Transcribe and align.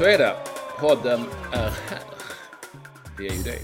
Så 0.00 0.06
är 0.06 0.18
det. 0.18 0.36
Podden 0.78 1.20
är 1.52 1.70
här. 1.70 2.00
Det 3.18 3.26
är 3.26 3.34
ju 3.36 3.42
det. 3.42 3.58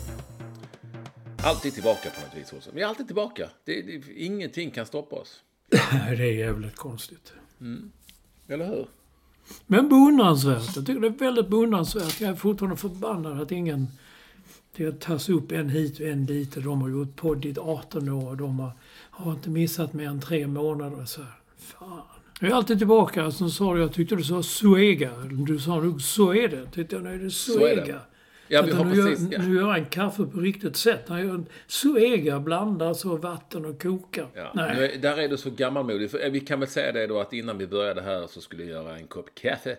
Alltid 1.42 1.74
tillbaka 1.74 2.10
på 2.10 2.20
något 2.26 2.36
vis. 2.36 2.52
Också. 2.52 2.70
Vi 2.74 2.82
är 2.82 2.86
alltid 2.86 3.06
tillbaka. 3.06 3.50
Det, 3.64 3.82
det, 3.82 4.12
ingenting 4.16 4.70
kan 4.70 4.86
stoppa 4.86 5.16
oss. 5.16 5.42
Det 6.16 6.22
är 6.22 6.32
jävligt 6.32 6.76
konstigt. 6.76 7.32
Eller 8.48 8.66
hur? 8.66 8.86
Men 9.66 9.88
beundransvärt. 9.88 10.76
Jag 10.76 10.86
tycker 10.86 11.00
det 11.00 11.06
är 11.06 11.10
väldigt 11.10 11.48
beundransvärt. 11.48 12.20
Jag 12.20 12.30
är 12.30 12.34
fortfarande 12.34 12.76
förbannad 12.76 13.40
att 13.40 13.52
ingen... 13.52 13.88
Det 14.76 15.00
tas 15.00 15.28
upp 15.28 15.52
en 15.52 15.68
hit 15.68 16.00
och 16.00 16.06
en 16.06 16.26
dit 16.26 16.54
de 16.54 16.82
har 16.82 16.88
gjort 16.88 17.16
podd 17.16 17.44
i 17.44 17.54
18 17.58 18.08
år 18.08 18.28
och 18.28 18.36
de 18.36 18.58
har, 18.58 18.72
har 19.10 19.32
inte 19.32 19.50
missat 19.50 19.92
mer 19.92 20.08
än 20.08 20.20
tre 20.20 20.46
månader 20.46 21.00
och 21.00 21.08
så 21.08 21.22
här. 21.22 21.32
Fan. 21.58 22.15
Jag 22.40 22.50
är 22.50 22.54
alltid 22.54 22.78
tillbaka. 22.78 23.30
Som 23.30 23.50
sa 23.50 23.74
du, 23.74 23.80
jag 23.80 23.92
tyckte 23.92 24.16
du 24.16 24.24
sa 24.24 24.42
Suega. 24.42 25.10
Du 25.46 25.58
sa 25.58 25.80
nog 25.80 26.02
så 26.02 26.34
är 26.34 26.48
det. 26.48 26.66
Tyckte 26.74 26.96
jag, 26.96 27.02
nej 27.04 27.12
det 27.12 27.22
är 27.22 27.24
det. 27.24 27.30
Suega. 27.30 28.00
Ja, 28.48 28.62
vi 28.62 28.72
har 28.72 28.84
nu, 28.84 28.90
precis... 29.02 29.32
gör, 29.32 29.38
Ja. 29.38 29.42
nu 29.48 29.54
gör 29.56 29.68
han 29.68 29.84
kaffe 29.86 30.22
på 30.24 30.40
riktigt 30.40 30.76
sätt. 30.76 31.04
Han 31.08 31.26
gör 31.26 31.34
en 31.34 31.46
Suega, 31.66 32.40
blandar 32.40 32.94
så 32.94 33.16
vatten 33.16 33.64
och 33.64 33.82
kokar. 33.82 34.28
Ja, 34.34 34.50
Nej. 34.54 34.76
nu 34.76 34.84
är, 34.84 34.98
där 34.98 35.18
är 35.18 35.28
du 35.28 35.36
så 35.36 35.50
gammalmodig. 35.50 36.10
För, 36.10 36.24
eh, 36.24 36.30
vi 36.30 36.40
kan 36.40 36.60
väl 36.60 36.68
säga 36.68 36.92
det 36.92 37.06
då 37.06 37.20
att 37.20 37.32
innan 37.32 37.58
vi 37.58 37.66
började 37.66 38.02
här 38.02 38.26
så 38.26 38.40
skulle 38.40 38.62
jag 38.64 38.70
göra 38.70 38.96
en 38.96 39.06
kopp 39.06 39.34
kaffe. 39.34 39.76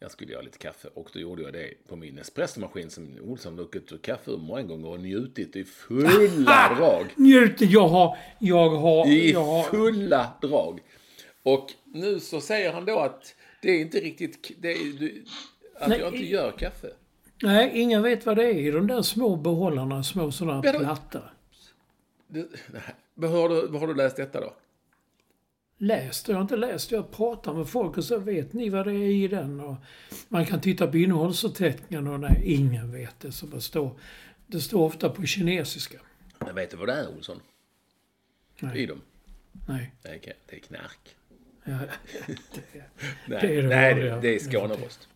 Jag 0.00 0.10
skulle 0.10 0.32
göra 0.32 0.42
lite 0.42 0.58
kaffe 0.58 0.88
och 0.94 1.08
då 1.12 1.20
gjorde 1.20 1.42
jag 1.42 1.52
det 1.52 1.88
på 1.88 1.96
min 1.96 2.18
espressomaskin 2.18 2.90
som 2.90 3.16
Olsson 3.22 3.56
druckit 3.56 3.92
ur 3.92 3.98
kaffe 3.98 4.30
många 4.30 4.62
gånger 4.62 4.88
och 4.88 5.00
njutit 5.00 5.56
i 5.56 5.64
fulla 5.64 6.74
drag. 6.78 7.06
Njut, 7.16 7.60
jag 7.60 7.88
har, 7.88 8.16
jag 8.40 8.70
har, 8.70 9.06
I 9.08 9.32
jag 9.32 9.44
har... 9.44 9.62
fulla 9.62 10.32
drag. 10.42 10.80
Och 11.42 11.70
nu 11.84 12.20
så 12.20 12.40
säger 12.40 12.72
han 12.72 12.84
då 12.84 12.98
att 12.98 13.34
det 13.62 13.70
är 13.70 13.80
inte 13.80 14.00
riktigt... 14.00 14.50
Det 14.58 14.72
är, 14.72 14.98
du, 14.98 15.24
att 15.80 15.88
Nej, 15.88 15.98
jag 15.98 16.08
inte 16.14 16.24
i- 16.26 16.30
gör 16.30 16.50
kaffe. 16.58 16.90
Nej, 17.42 17.70
ingen 17.74 18.02
vet 18.02 18.26
vad 18.26 18.36
det 18.36 18.44
är 18.44 18.54
i 18.54 18.70
de 18.70 18.86
där 18.86 19.02
små 19.02 19.36
behållarna, 19.36 20.02
små 20.02 20.32
sådana 20.32 20.62
Ja, 20.64 20.72
plattor. 20.78 21.32
Det, 22.28 22.46
nej. 23.16 23.30
Har, 23.30 23.48
du, 23.48 23.78
har 23.78 23.86
du 23.86 23.94
läst 23.94 24.16
detta 24.16 24.40
då? 24.40 24.54
Läst, 25.78 26.28
jag 26.28 26.36
har 26.36 26.42
inte 26.42 26.56
läst. 26.56 26.90
Jag 26.90 27.10
pratar 27.10 27.54
med 27.54 27.68
folk 27.68 27.96
och 27.96 28.04
så 28.04 28.18
vet 28.18 28.52
ni 28.52 28.68
vad 28.68 28.86
det 28.86 28.92
är 28.92 29.10
i 29.24 29.28
den. 29.28 29.60
Och 29.60 29.74
man 30.28 30.46
kan 30.46 30.60
titta 30.60 30.86
på 30.86 30.96
innehållsförteckningen 30.98 32.06
och 32.06 32.20
nej, 32.20 32.42
ingen 32.44 32.92
vet 32.92 33.20
det. 33.20 33.32
Så 33.32 33.46
det 33.46 33.60
står, 33.60 33.90
det 34.46 34.60
står 34.60 34.82
ofta 34.84 35.08
på 35.10 35.26
kinesiska. 35.26 35.98
Men 36.38 36.54
vet 36.54 36.70
du 36.70 36.76
vad 36.76 36.88
det 36.88 36.92
är, 36.94 37.08
Olsson? 37.16 37.40
I 38.60 38.64
Nej, 38.64 38.86
dem? 38.86 39.00
nej. 39.68 39.92
Det 40.02 40.08
är, 40.08 40.20
det 40.46 40.56
är 40.56 40.60
knark. 40.60 41.16
Ja, 41.64 41.72
Nej, 43.26 43.38
Det 43.40 43.56
är 43.58 43.62
det 43.62 43.68
nej, 43.68 43.94
vanliga. 43.94 44.14
det, 44.14 44.20
det 44.20 44.34
är 44.34 44.38
Skånerost. 44.38 45.08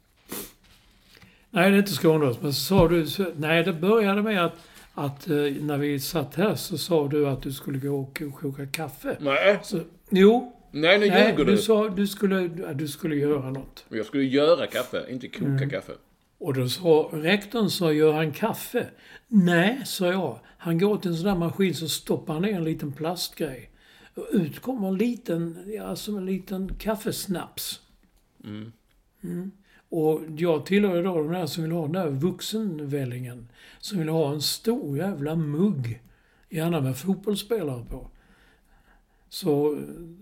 nej, 1.50 1.70
det 1.70 1.76
är 1.76 1.78
inte 1.78 1.92
Skånerost. 1.92 2.42
Men 2.42 2.52
så 2.54 2.60
sa 2.60 2.88
du... 2.88 3.06
Så, 3.06 3.26
nej, 3.36 3.64
det 3.64 3.72
började 3.72 4.22
med 4.22 4.44
att, 4.44 4.54
att 4.94 5.28
eh, 5.28 5.34
när 5.60 5.76
vi 5.78 6.00
satt 6.00 6.34
här 6.34 6.54
så 6.54 6.78
sa 6.78 7.08
du 7.08 7.28
att 7.28 7.42
du 7.42 7.52
skulle 7.52 7.78
gå 7.78 8.00
och 8.00 8.22
koka 8.40 8.66
kaffe. 8.66 9.16
Nej, 9.20 9.58
Så, 9.62 9.80
jo, 10.10 10.52
nej 10.70 10.98
nu 10.98 11.06
ljuger 11.06 11.36
du 11.36 11.44
du. 11.44 11.58
sa 11.58 11.88
du 11.88 12.06
skulle, 12.06 12.48
du 12.74 12.88
skulle 12.88 13.16
göra 13.16 13.50
något. 13.50 13.84
Jag 13.88 14.06
skulle 14.06 14.24
göra 14.24 14.66
kaffe, 14.66 15.04
inte 15.08 15.28
koka 15.28 15.44
Mm. 15.46 15.70
kaffe. 15.70 15.92
Och 16.38 16.54
då 16.54 16.68
sa 16.68 17.10
rektorn, 17.12 17.70
sa, 17.70 17.92
gör 17.92 18.12
han 18.12 18.32
kaffe? 18.32 18.86
Nej, 19.28 19.80
sa 19.84 20.06
jag. 20.06 20.38
Han 20.58 20.78
går 20.78 20.96
till 20.96 21.10
en 21.10 21.16
sån 21.16 21.26
där 21.26 21.34
maskin 21.34 21.74
så 21.74 21.88
stoppar 21.88 22.32
han 22.34 22.42
ner 22.42 22.54
en 22.56 22.64
liten 22.64 22.92
plastgrej. 22.92 23.70
Ut 24.32 24.60
kommer 24.60 24.88
en 24.88 24.96
liten, 24.96 25.64
ja 25.66 25.96
som 25.96 26.16
en 26.16 26.26
liten 26.26 26.74
kaffesnaps. 26.74 27.80
Mm. 28.44 29.50
Och 29.88 30.20
jag 30.36 30.66
tillhör 30.66 31.02
då 31.02 31.16
de 31.16 31.32
där 31.32 31.46
som 31.46 31.62
vill 31.62 31.72
ha 31.72 31.82
den 31.82 31.92
där 31.92 32.10
vuxenvällingen. 32.10 33.48
Som 33.78 33.98
vill 33.98 34.08
ha 34.08 34.32
en 34.32 34.42
stor 34.42 34.98
jävla 34.98 35.36
mugg. 35.36 36.02
Gärna 36.48 36.80
med 36.80 36.98
fotbollsspelare 36.98 37.84
på. 37.90 38.10
Så, 39.28 39.78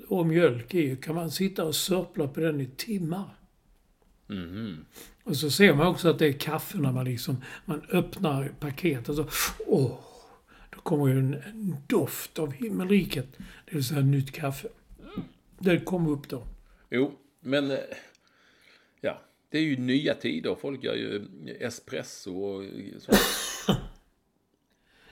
och 0.09 0.27
mjölk 0.27 0.75
i. 0.75 0.97
Kan 0.97 1.15
man 1.15 1.31
sitta 1.31 1.65
och 1.65 1.75
sörpla 1.75 2.29
på 2.29 2.41
den 2.41 2.61
i 2.61 2.67
timmar. 2.67 3.37
Och 5.25 5.37
så 5.37 5.51
ser 5.51 5.75
man 5.75 5.87
också 5.87 6.09
att 6.09 6.19
det 6.19 6.27
är 6.27 6.33
kaffe 6.33 6.79
när 6.79 6.93
man 6.93 7.05
liksom, 7.05 7.37
man 7.65 7.83
öppnar 7.91 8.49
paketet 8.61 9.09
och 9.09 9.15
så, 9.15 9.27
åh, 9.67 9.99
kommer 10.85 11.07
ju 11.09 11.19
en, 11.19 11.35
en 11.35 11.77
doft 11.87 12.39
av 12.39 12.53
himmelriket. 12.53 13.27
Det 13.65 13.75
vill 13.75 13.85
säga 13.85 14.01
nytt 14.01 14.33
kaffe. 14.33 14.69
Det 15.59 15.81
kom 15.81 16.07
upp 16.07 16.29
då. 16.29 16.47
Jo, 16.91 17.13
men... 17.41 17.71
eh, 17.71 17.79
Ja, 19.01 19.21
det 19.49 19.59
är 19.59 19.63
ju 19.63 19.77
nya 19.77 20.15
tider. 20.15 20.55
Folk 20.55 20.85
gör 20.85 20.95
ju 20.95 21.27
espresso 21.61 22.37
och 22.39 22.65
så. 22.99 23.13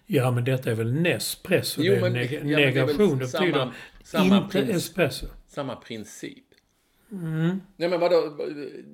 Ja, 0.07 0.31
men 0.31 0.45
detta 0.45 0.71
är 0.71 0.75
väl 0.75 0.93
Nespresso? 0.95 1.83
Jo, 1.83 1.93
det 1.93 1.99
är 1.99 2.03
men- 2.03 2.17
neg- 2.17 2.47
ja, 2.51 2.59
negation. 2.59 3.19
Det 3.19 3.29
samma- 3.29 3.47
betyder 3.47 3.73
samma 4.05 4.37
inte 4.45 4.59
espresso. 4.61 5.27
Samma 5.49 5.77
princip. 5.77 6.45
Mm. 7.11 7.61
Nej 7.77 7.89
men 7.89 8.01
vadå, 8.01 8.39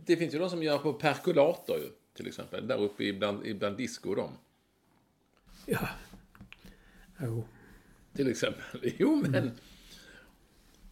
det 0.07 0.17
finns 0.17 0.35
ju 0.35 0.39
de 0.39 0.51
som 0.51 0.63
gör 0.63 0.79
på 0.79 0.93
perkulator 0.93 1.77
ju, 1.79 1.89
till 2.15 2.27
exempel. 2.27 2.67
Där 2.69 2.79
uppe 2.83 3.05
ibland, 3.05 3.47
ibland 3.47 3.77
disco 3.77 4.15
dem. 4.15 4.31
Ja. 5.67 5.89
Jo. 7.23 7.45
Till 8.17 8.31
exempel. 8.31 8.63
Jo 8.99 9.17
men. 9.27 9.51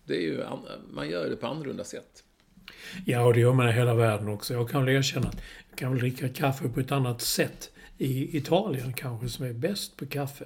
Det 0.04 0.16
är 0.16 0.20
ju, 0.20 0.42
an- 0.44 0.66
man 0.90 1.08
gör 1.08 1.30
det 1.30 1.36
på 1.36 1.46
annorlunda 1.46 1.84
sätt. 1.84 2.22
Ja, 3.04 3.24
och 3.24 3.34
det 3.34 3.40
gör 3.40 3.52
man 3.52 3.68
i 3.68 3.72
hela 3.72 3.94
världen 3.94 4.28
också. 4.28 4.54
Jag 4.54 4.70
kan 4.70 4.84
väl 4.84 4.94
erkänna 4.96 5.28
att 5.28 5.40
jag 5.70 5.78
kan 5.78 5.90
väl 5.90 6.00
dricka 6.00 6.28
kaffe 6.28 6.68
på 6.68 6.80
ett 6.80 6.92
annat 6.92 7.20
sätt 7.22 7.70
i 7.98 8.36
Italien 8.36 8.92
kanske, 8.92 9.28
som 9.28 9.44
är 9.46 9.52
bäst 9.52 9.96
på 9.96 10.06
kaffe. 10.06 10.44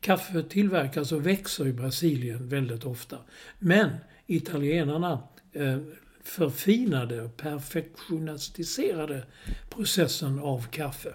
Kaffe 0.00 0.42
tillverkas 0.42 1.12
och 1.12 1.26
växer 1.26 1.66
i 1.66 1.72
Brasilien 1.72 2.48
väldigt 2.48 2.84
ofta. 2.84 3.18
Men 3.58 3.90
italienarna 4.26 5.22
eh, 5.52 5.78
förfinade 6.22 7.22
och 7.22 7.36
perfektionistiserade 7.36 9.26
processen 9.70 10.38
av 10.38 10.66
kaffe. 10.70 11.14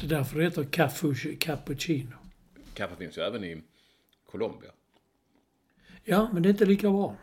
Det 0.00 0.06
är 0.06 0.10
därför 0.10 0.38
det 0.38 0.44
heter 0.44 0.64
cappuccino. 1.38 2.16
Kaffe 2.76 2.96
finns 2.96 3.18
ju 3.18 3.22
även 3.22 3.44
i 3.44 3.62
Colombia. 4.26 4.70
Ja, 6.04 6.28
men 6.32 6.42
det 6.42 6.48
är 6.48 6.50
inte 6.50 6.64
lika 6.66 6.90
bra. 6.90 7.16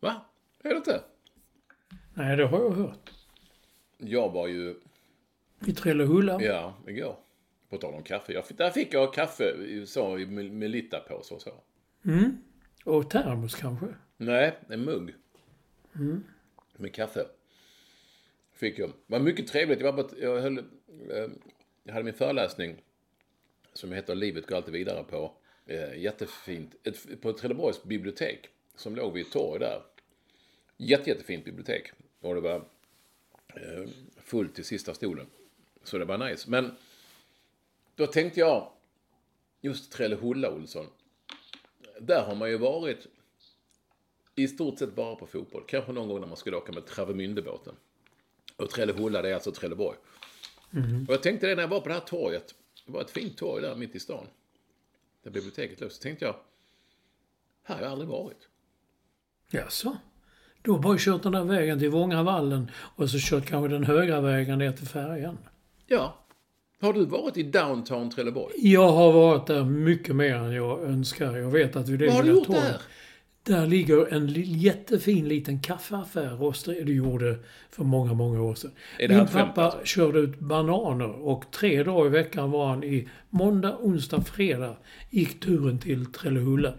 Va? 0.00 0.26
Är 0.62 0.68
det 0.68 0.76
inte? 0.76 1.02
Nej, 2.14 2.36
det 2.36 2.46
har 2.46 2.60
jag 2.60 2.70
hört. 2.70 3.10
Jag 3.98 4.30
var 4.32 4.46
ju, 4.48 4.74
I 5.66 5.72
Trellehulla. 5.72 6.42
ja, 6.42 6.76
igår. 6.86 7.16
På 7.68 7.76
tal 7.78 7.94
om 7.94 8.02
kaffe. 8.02 8.32
Jag, 8.32 8.44
där 8.56 8.70
fick 8.70 8.94
jag 8.94 9.14
kaffe 9.14 9.54
så, 9.86 10.18
i 10.18 10.26
Mel- 10.26 10.52
Melitta-påse 10.52 11.34
och 11.34 11.42
så. 11.42 11.54
Och 12.84 13.10
termos 13.10 13.54
kanske? 13.54 13.86
Nej, 14.16 14.58
en 14.68 14.80
mugg. 14.84 15.14
Med 16.76 16.94
kaffe. 16.94 17.26
Fick 18.52 18.78
jag. 18.78 18.88
Det 18.88 18.94
var 19.06 19.20
mycket 19.20 19.46
trevligt. 19.48 19.80
Jag, 19.80 19.92
var 19.92 20.02
på 20.02 20.14
jag, 20.20 20.40
höll, 20.40 20.58
eh, 20.58 20.64
jag 21.84 21.92
hade 21.92 22.04
min 22.04 22.14
föreläsning 22.14 22.82
som 23.74 23.92
heter 23.92 24.14
Livet 24.14 24.46
går 24.46 24.56
alltid 24.56 24.74
vidare 24.74 25.04
på. 25.04 25.32
Eh, 25.66 25.98
jättefint. 25.98 26.74
Ett, 26.82 27.20
på 27.20 27.32
Trelleborgs 27.32 27.82
bibliotek. 27.82 28.48
Som 28.76 28.96
låg 28.96 29.12
vid 29.12 29.26
ett 29.26 29.32
torg 29.32 29.60
där. 29.60 29.82
Jätte, 30.76 31.10
jättefint 31.10 31.44
bibliotek. 31.44 31.92
Och 32.20 32.34
det 32.34 32.40
var 32.40 32.56
eh, 33.54 33.88
fullt 34.22 34.54
till 34.54 34.64
sista 34.64 34.94
stolen. 34.94 35.26
Så 35.82 35.98
det 35.98 36.04
var 36.04 36.18
nice. 36.18 36.50
Men 36.50 36.76
då 37.94 38.06
tänkte 38.06 38.40
jag 38.40 38.72
just 39.60 39.92
Trellehulla 39.92 40.50
Olsson. 40.50 40.86
Där 42.00 42.22
har 42.22 42.34
man 42.34 42.50
ju 42.50 42.58
varit 42.58 43.06
i 44.34 44.48
stort 44.48 44.78
sett 44.78 44.94
bara 44.94 45.16
på 45.16 45.26
fotboll. 45.26 45.64
Kanske 45.66 45.92
någon 45.92 46.08
gång 46.08 46.20
när 46.20 46.26
man 46.26 46.36
skulle 46.36 46.56
åka 46.56 46.72
med 46.72 46.84
Travemündebåten. 46.84 47.74
Och 48.56 48.70
Trellehulla, 48.70 49.22
det 49.22 49.30
är 49.30 49.34
alltså 49.34 49.52
Trelleborg. 49.52 49.98
Och 51.08 51.14
jag 51.14 51.22
tänkte 51.22 51.46
det 51.46 51.54
när 51.54 51.62
jag 51.62 51.68
var 51.68 51.80
på 51.80 51.88
det 51.88 51.94
här 51.94 52.00
torget. 52.00 52.54
Det 52.86 52.92
var 52.92 53.00
ett 53.00 53.10
fint 53.10 53.36
torg 53.36 53.62
där 53.62 53.76
mitt 53.76 53.94
i 53.94 54.00
stan. 54.00 54.26
Där 55.22 55.30
biblioteket 55.30 55.80
låg. 55.80 55.92
Så 55.92 56.02
tänkte 56.02 56.24
jag, 56.24 56.36
här 57.62 57.76
har 57.76 57.82
jag 57.82 57.92
aldrig 57.92 58.08
varit. 58.08 58.48
Jaså? 59.50 59.96
Du 60.62 60.70
har 60.70 60.78
bara 60.78 60.96
kört 60.98 61.22
den 61.22 61.32
där 61.32 61.44
vägen 61.44 61.78
till 61.78 61.90
Vångavallen 61.90 62.70
och 62.76 63.10
så 63.10 63.18
kört 63.20 63.46
kanske 63.46 63.68
den 63.68 63.84
högra 63.84 64.20
vägen 64.20 64.58
ner 64.58 64.72
till 64.72 64.86
färjan. 64.88 65.38
Ja. 65.86 66.24
Har 66.80 66.92
du 66.92 67.04
varit 67.04 67.36
i 67.36 67.42
downtown 67.42 68.10
Trelleborg? 68.10 68.54
Jag 68.56 68.92
har 68.92 69.12
varit 69.12 69.46
där 69.46 69.64
mycket 69.64 70.16
mer 70.16 70.34
än 70.34 70.52
jag 70.52 70.82
önskar. 70.82 71.36
Jag 71.36 71.50
vet 71.50 71.76
att 71.76 71.88
vid 71.88 71.98
det 71.98 72.06
Vad 72.06 72.14
har 72.14 72.22
du 72.22 72.30
gjort 72.30 72.48
där? 72.50 72.80
Där 73.46 73.66
ligger 73.66 74.12
en 74.14 74.28
jättefin 74.36 75.28
liten 75.28 75.60
kaffeaffär. 75.60 76.36
Rosteri, 76.36 76.84
det 76.84 76.92
gjorde 76.92 77.38
för 77.70 77.84
många, 77.84 78.14
många 78.14 78.42
år 78.42 78.54
sedan. 78.54 78.70
Min 78.98 79.08
skämt, 79.08 79.32
pappa 79.32 79.62
alltså? 79.62 79.84
körde 79.84 80.18
ut 80.18 80.38
bananer 80.38 81.26
och 81.26 81.44
tre 81.50 81.82
dagar 81.82 82.06
i 82.06 82.08
veckan 82.08 82.50
var 82.50 82.68
han 82.68 82.84
i 82.84 83.08
måndag, 83.30 83.76
onsdag, 83.80 84.22
fredag 84.22 84.76
gick 85.10 85.40
turen 85.40 85.78
till 85.78 86.06
Trellehulla. 86.06 86.72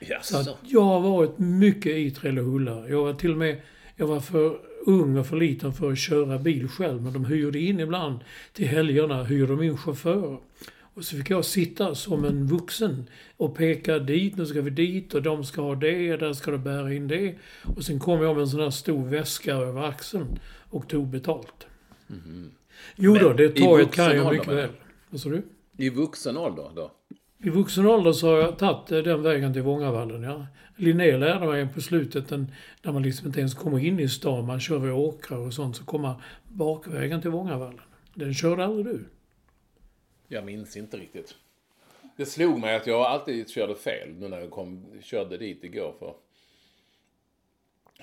Så 0.00 0.06
Jaså? 0.12 0.36
att 0.36 0.58
jag 0.62 0.84
har 0.84 1.00
varit 1.00 1.38
mycket 1.38 1.92
i 1.92 2.10
Trellehulla. 2.10 2.88
Jag 2.88 3.04
var 3.04 3.12
till 3.12 3.30
och 3.30 3.38
med 3.38 3.60
jag 3.96 4.06
var 4.06 4.20
för 4.20 4.58
ung 4.86 5.16
och 5.16 5.26
för 5.26 5.36
liten 5.36 5.72
för 5.72 5.92
att 5.92 5.98
köra 5.98 6.38
bil 6.38 6.68
själv. 6.68 7.02
Men 7.02 7.12
de 7.12 7.24
hyrde 7.24 7.58
in 7.58 7.80
ibland 7.80 8.18
till 8.52 8.66
helgerna, 8.66 9.24
hyrde 9.24 9.52
de 9.56 9.62
in 9.62 9.76
chaufförer. 9.76 10.38
Och 10.94 11.04
så 11.04 11.16
fick 11.16 11.30
jag 11.30 11.44
sitta 11.44 11.94
som 11.94 12.24
en 12.24 12.46
vuxen 12.46 13.10
och 13.36 13.56
peka 13.56 13.98
dit, 13.98 14.36
nu 14.36 14.46
ska 14.46 14.60
vi 14.60 14.70
dit 14.70 15.14
och 15.14 15.22
de 15.22 15.44
ska 15.44 15.62
ha 15.62 15.74
det, 15.74 16.16
där 16.16 16.32
ska 16.32 16.50
du 16.50 16.58
bära 16.58 16.94
in 16.94 17.08
det. 17.08 17.34
Och 17.76 17.84
sen 17.84 17.98
kom 17.98 18.22
jag 18.22 18.34
med 18.34 18.42
en 18.42 18.48
sån 18.48 18.60
här 18.60 18.70
stor 18.70 19.04
väska 19.04 19.54
över 19.54 19.82
axeln 19.82 20.38
och 20.70 20.88
tog 20.88 21.08
betalt. 21.08 21.66
Jo 22.96 23.14
då, 23.14 23.32
det 23.32 23.48
torget 23.48 23.92
kan 23.92 24.16
jag 24.16 24.32
mycket 24.32 24.48
väl. 24.48 24.70
Vad 25.10 25.20
sa 25.20 25.28
du? 25.28 25.42
I 25.76 25.90
vuxen 25.90 26.36
ålder 26.36 26.70
då? 26.76 26.92
I 27.44 27.50
vuxen 27.50 27.86
ålder 27.86 28.12
så 28.12 28.26
har 28.26 28.38
jag 28.38 28.58
tagit 28.58 28.92
eh, 28.92 28.98
den 28.98 29.22
vägen 29.22 29.52
till 29.52 29.62
Vångavallen. 29.62 30.22
Ja. 30.22 30.46
Linné 30.76 31.16
lärde 31.16 31.46
mig 31.46 31.68
på 31.74 31.80
slutet, 31.80 32.28
den, 32.28 32.52
när 32.82 32.92
man 32.92 33.02
liksom 33.02 33.26
inte 33.26 33.40
ens 33.40 33.54
kommer 33.54 33.78
in 33.78 34.00
i 34.00 34.08
stan, 34.08 34.46
man 34.46 34.60
kör 34.60 34.78
vid 34.78 34.92
åkrar 34.92 35.38
och 35.38 35.54
sånt, 35.54 35.76
så 35.76 35.84
kommer 35.84 36.14
bakvägen 36.48 37.20
till 37.20 37.30
Vångavallen. 37.30 37.80
Den 38.14 38.34
körde 38.34 38.64
aldrig 38.64 38.86
du? 38.86 39.04
Jag 40.28 40.44
minns 40.44 40.76
inte 40.76 40.96
riktigt. 40.96 41.34
Det 42.16 42.26
slog 42.26 42.60
mig 42.60 42.76
att 42.76 42.86
jag 42.86 43.00
alltid 43.00 43.48
körde 43.50 43.74
fel 43.74 44.14
nu 44.14 44.28
när 44.28 44.40
jag 44.40 44.50
kom, 44.50 45.00
körde 45.02 45.38
dit 45.38 45.64
igår 45.64 45.94
för 45.98 46.14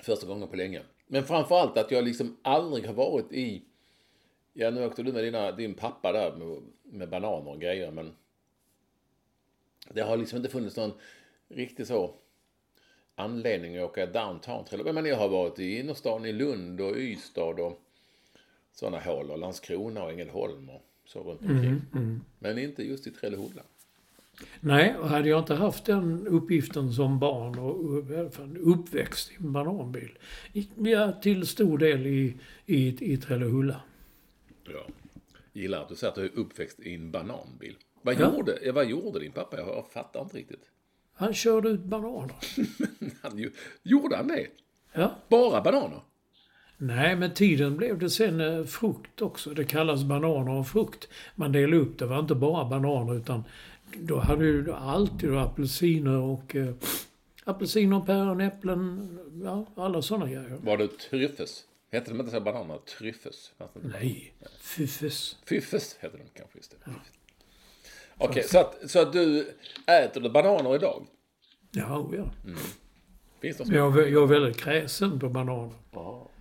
första 0.02 0.26
gången 0.26 0.48
på 0.48 0.56
länge. 0.56 0.82
Men 1.06 1.24
framförallt 1.24 1.76
att 1.76 1.90
jag 1.90 2.04
liksom 2.04 2.36
aldrig 2.42 2.86
har 2.86 2.94
varit 2.94 3.32
i... 3.32 3.62
Ja, 4.52 4.70
nu 4.70 4.86
åkte 4.86 5.02
du 5.02 5.12
med 5.12 5.24
dina, 5.24 5.52
din 5.52 5.74
pappa 5.74 6.12
där 6.12 6.36
med, 6.36 6.62
med 6.82 7.08
bananer 7.08 7.50
och 7.50 7.60
grejer, 7.60 7.90
men 7.90 8.12
det 9.88 10.02
har 10.02 10.16
liksom 10.16 10.36
inte 10.36 10.50
funnits 10.50 10.76
någon 10.76 10.92
riktig 11.48 11.86
så 11.86 12.14
anledning 13.14 13.76
att 13.76 13.84
åka 13.90 14.06
downtown. 14.06 14.64
Men 14.94 15.06
jag 15.06 15.16
har 15.16 15.28
varit 15.28 15.58
i 15.58 15.78
innerstan 15.78 16.26
i 16.26 16.32
Lund 16.32 16.80
och 16.80 16.96
Ystad 16.96 17.60
och 17.60 17.80
sådana 18.72 19.00
hål 19.00 19.30
och 19.30 19.38
Landskrona 19.38 20.02
och 20.02 20.10
Ängelholm 20.10 20.70
och 20.70 20.82
så 21.04 21.20
runt 21.22 21.40
omkring. 21.40 22.20
Men 22.38 22.58
inte 22.58 22.82
just 22.84 23.06
i 23.06 23.10
Trellehulla. 23.10 23.62
Nej, 24.60 24.96
och 24.96 25.08
hade 25.08 25.28
jag 25.28 25.38
inte 25.40 25.54
haft 25.54 25.84
den 25.84 26.26
uppgiften 26.26 26.92
som 26.92 27.18
barn 27.18 27.58
och 27.58 28.72
uppväxt 28.72 29.30
i 29.30 29.34
en 29.38 29.52
bananbil. 29.52 30.18
i- 30.52 30.68
Ja, 30.76 31.12
till 31.12 31.46
stor 31.46 31.78
del 31.78 32.06
i, 32.06 32.36
i, 32.66 33.12
i 33.12 33.16
Trellehulla. 33.16 33.80
Ja. 34.64 34.86
Gillar 35.52 35.82
att 35.82 35.88
du 35.88 35.94
säger 35.94 36.08
att 36.10 36.14
du 36.14 36.24
är 36.24 36.30
uppväxt 36.38 36.80
i 36.80 36.94
en 36.94 37.10
bananbil. 37.10 37.76
Vad, 38.02 38.20
Ja. 38.20 38.34
gjorde, 38.36 38.72
vad 38.72 38.86
gjorde 38.86 39.20
din 39.20 39.32
pappa? 39.32 39.56
Jag, 39.58 39.68
jag 39.68 39.86
fattar 39.92 40.20
inte 40.22 40.36
riktigt. 40.36 40.62
Han 41.14 41.34
körde 41.34 41.68
ut 41.68 41.80
bananer. 41.84 42.36
Han, 43.22 43.50
gjorde 43.82 44.16
han 44.16 44.28
det? 44.28 44.46
Ja. 44.92 45.14
Bara 45.28 45.60
bananer? 45.60 46.00
Nej, 46.84 47.16
med 47.16 47.34
tiden 47.34 47.76
blev 47.76 47.98
det 47.98 48.10
sen 48.10 48.40
eh, 48.40 48.64
frukt 48.64 49.22
också. 49.22 49.50
Det 49.50 49.64
kallas 49.64 50.04
bananer 50.04 50.52
och 50.52 50.68
frukt. 50.68 51.08
Man 51.34 51.52
delade 51.52 51.76
upp 51.76 51.98
det. 51.98 52.06
Var 52.06 52.18
inte 52.18 52.34
bara 52.34 52.64
bananer 52.64 53.16
utan 53.16 53.44
då 53.96 54.18
hade 54.18 54.62
du 54.62 54.72
alltid 54.72 55.36
apelsiner 55.36 56.16
och 56.16 56.56
eh, 56.56 56.74
apelsiner, 57.44 58.00
päron, 58.00 58.40
äpplen, 58.40 59.18
ja, 59.44 59.66
alla 59.76 60.02
sådana 60.02 60.26
grejer. 60.26 60.58
Var 60.62 60.76
det 60.76 60.98
tryffes? 60.98 61.64
Hette 61.92 62.10
de 62.10 62.20
inte 62.20 62.32
så 62.32 62.40
bananer? 62.40 62.78
Tryffes? 62.98 63.52
Nej, 63.74 64.34
fyffes. 64.60 65.36
Fyffes 65.46 65.96
hette 66.00 66.16
de 66.16 66.24
kanske 66.34 66.58
just 66.58 66.70
det. 66.70 66.92
Okej, 68.18 68.42
så, 68.42 68.58
att, 68.58 68.90
så 68.90 68.98
att 68.98 69.12
du 69.12 69.48
äter 69.86 70.20
du 70.20 70.30
bananer 70.30 70.74
idag? 70.74 71.06
Ja, 71.70 72.10
ja. 72.12 72.30
Finns 73.40 73.56
det 73.56 73.76
jag, 73.76 74.10
jag 74.10 74.22
är 74.22 74.26
väldigt 74.26 74.56
kräsen 74.56 75.20
på 75.20 75.28
bananer. 75.28 76.31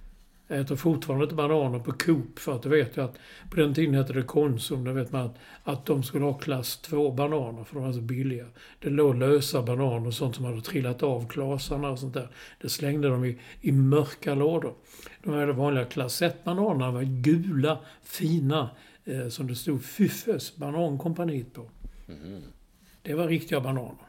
Jag 0.52 0.60
äter 0.60 0.76
fortfarande 0.76 1.24
inte 1.24 1.36
bananer 1.36 1.80
på 1.80 1.92
Coop 1.92 2.40
för 2.40 2.56
att 2.56 2.64
det 2.64 2.70
vet 2.70 2.98
jag 2.98 3.06
att 3.06 3.18
på 3.50 3.56
den 3.56 3.74
tiden 3.74 3.96
hette 3.96 4.14
det 4.14 4.24
Konsum. 4.24 4.84
Då 4.84 4.92
vet 4.92 5.12
man 5.12 5.26
att, 5.26 5.36
att 5.64 5.86
de 5.86 6.04
skulle 6.04 6.26
ha 6.26 6.34
klass 6.34 6.78
2 6.78 7.12
bananer 7.12 7.64
för 7.64 7.76
de 7.76 7.84
var 7.84 7.94
så 7.94 8.02
billiga. 8.02 8.46
Det 8.80 8.90
låg 8.90 9.16
lösa 9.16 9.62
bananer 9.62 10.08
och 10.08 10.14
sånt 10.14 10.36
som 10.36 10.46
hade 10.46 10.62
trillat 10.62 11.04
av 11.04 11.28
klasarna 11.28 11.90
och 11.90 12.00
sånt 12.00 12.14
där. 12.14 12.30
Det 12.62 12.70
slängde 12.70 13.10
de 13.10 13.26
i, 13.26 13.38
i 13.62 13.72
mörka 13.72 14.36
lådor. 14.36 14.74
De 15.24 15.34
hade 15.34 15.54
vanliga 15.54 15.86
klass 15.86 16.22
1-bananerna 16.22 16.92
var 16.92 17.04
gula, 17.04 17.80
fina, 18.04 18.70
eh, 19.06 19.28
som 19.28 19.48
det 19.48 19.56
stod 19.56 19.84
Fyffes 19.84 20.56
banankompaniet 20.56 21.54
på. 21.54 21.70
Det 23.02 23.14
var 23.14 23.28
riktiga 23.28 23.62
bananer. 23.62 24.06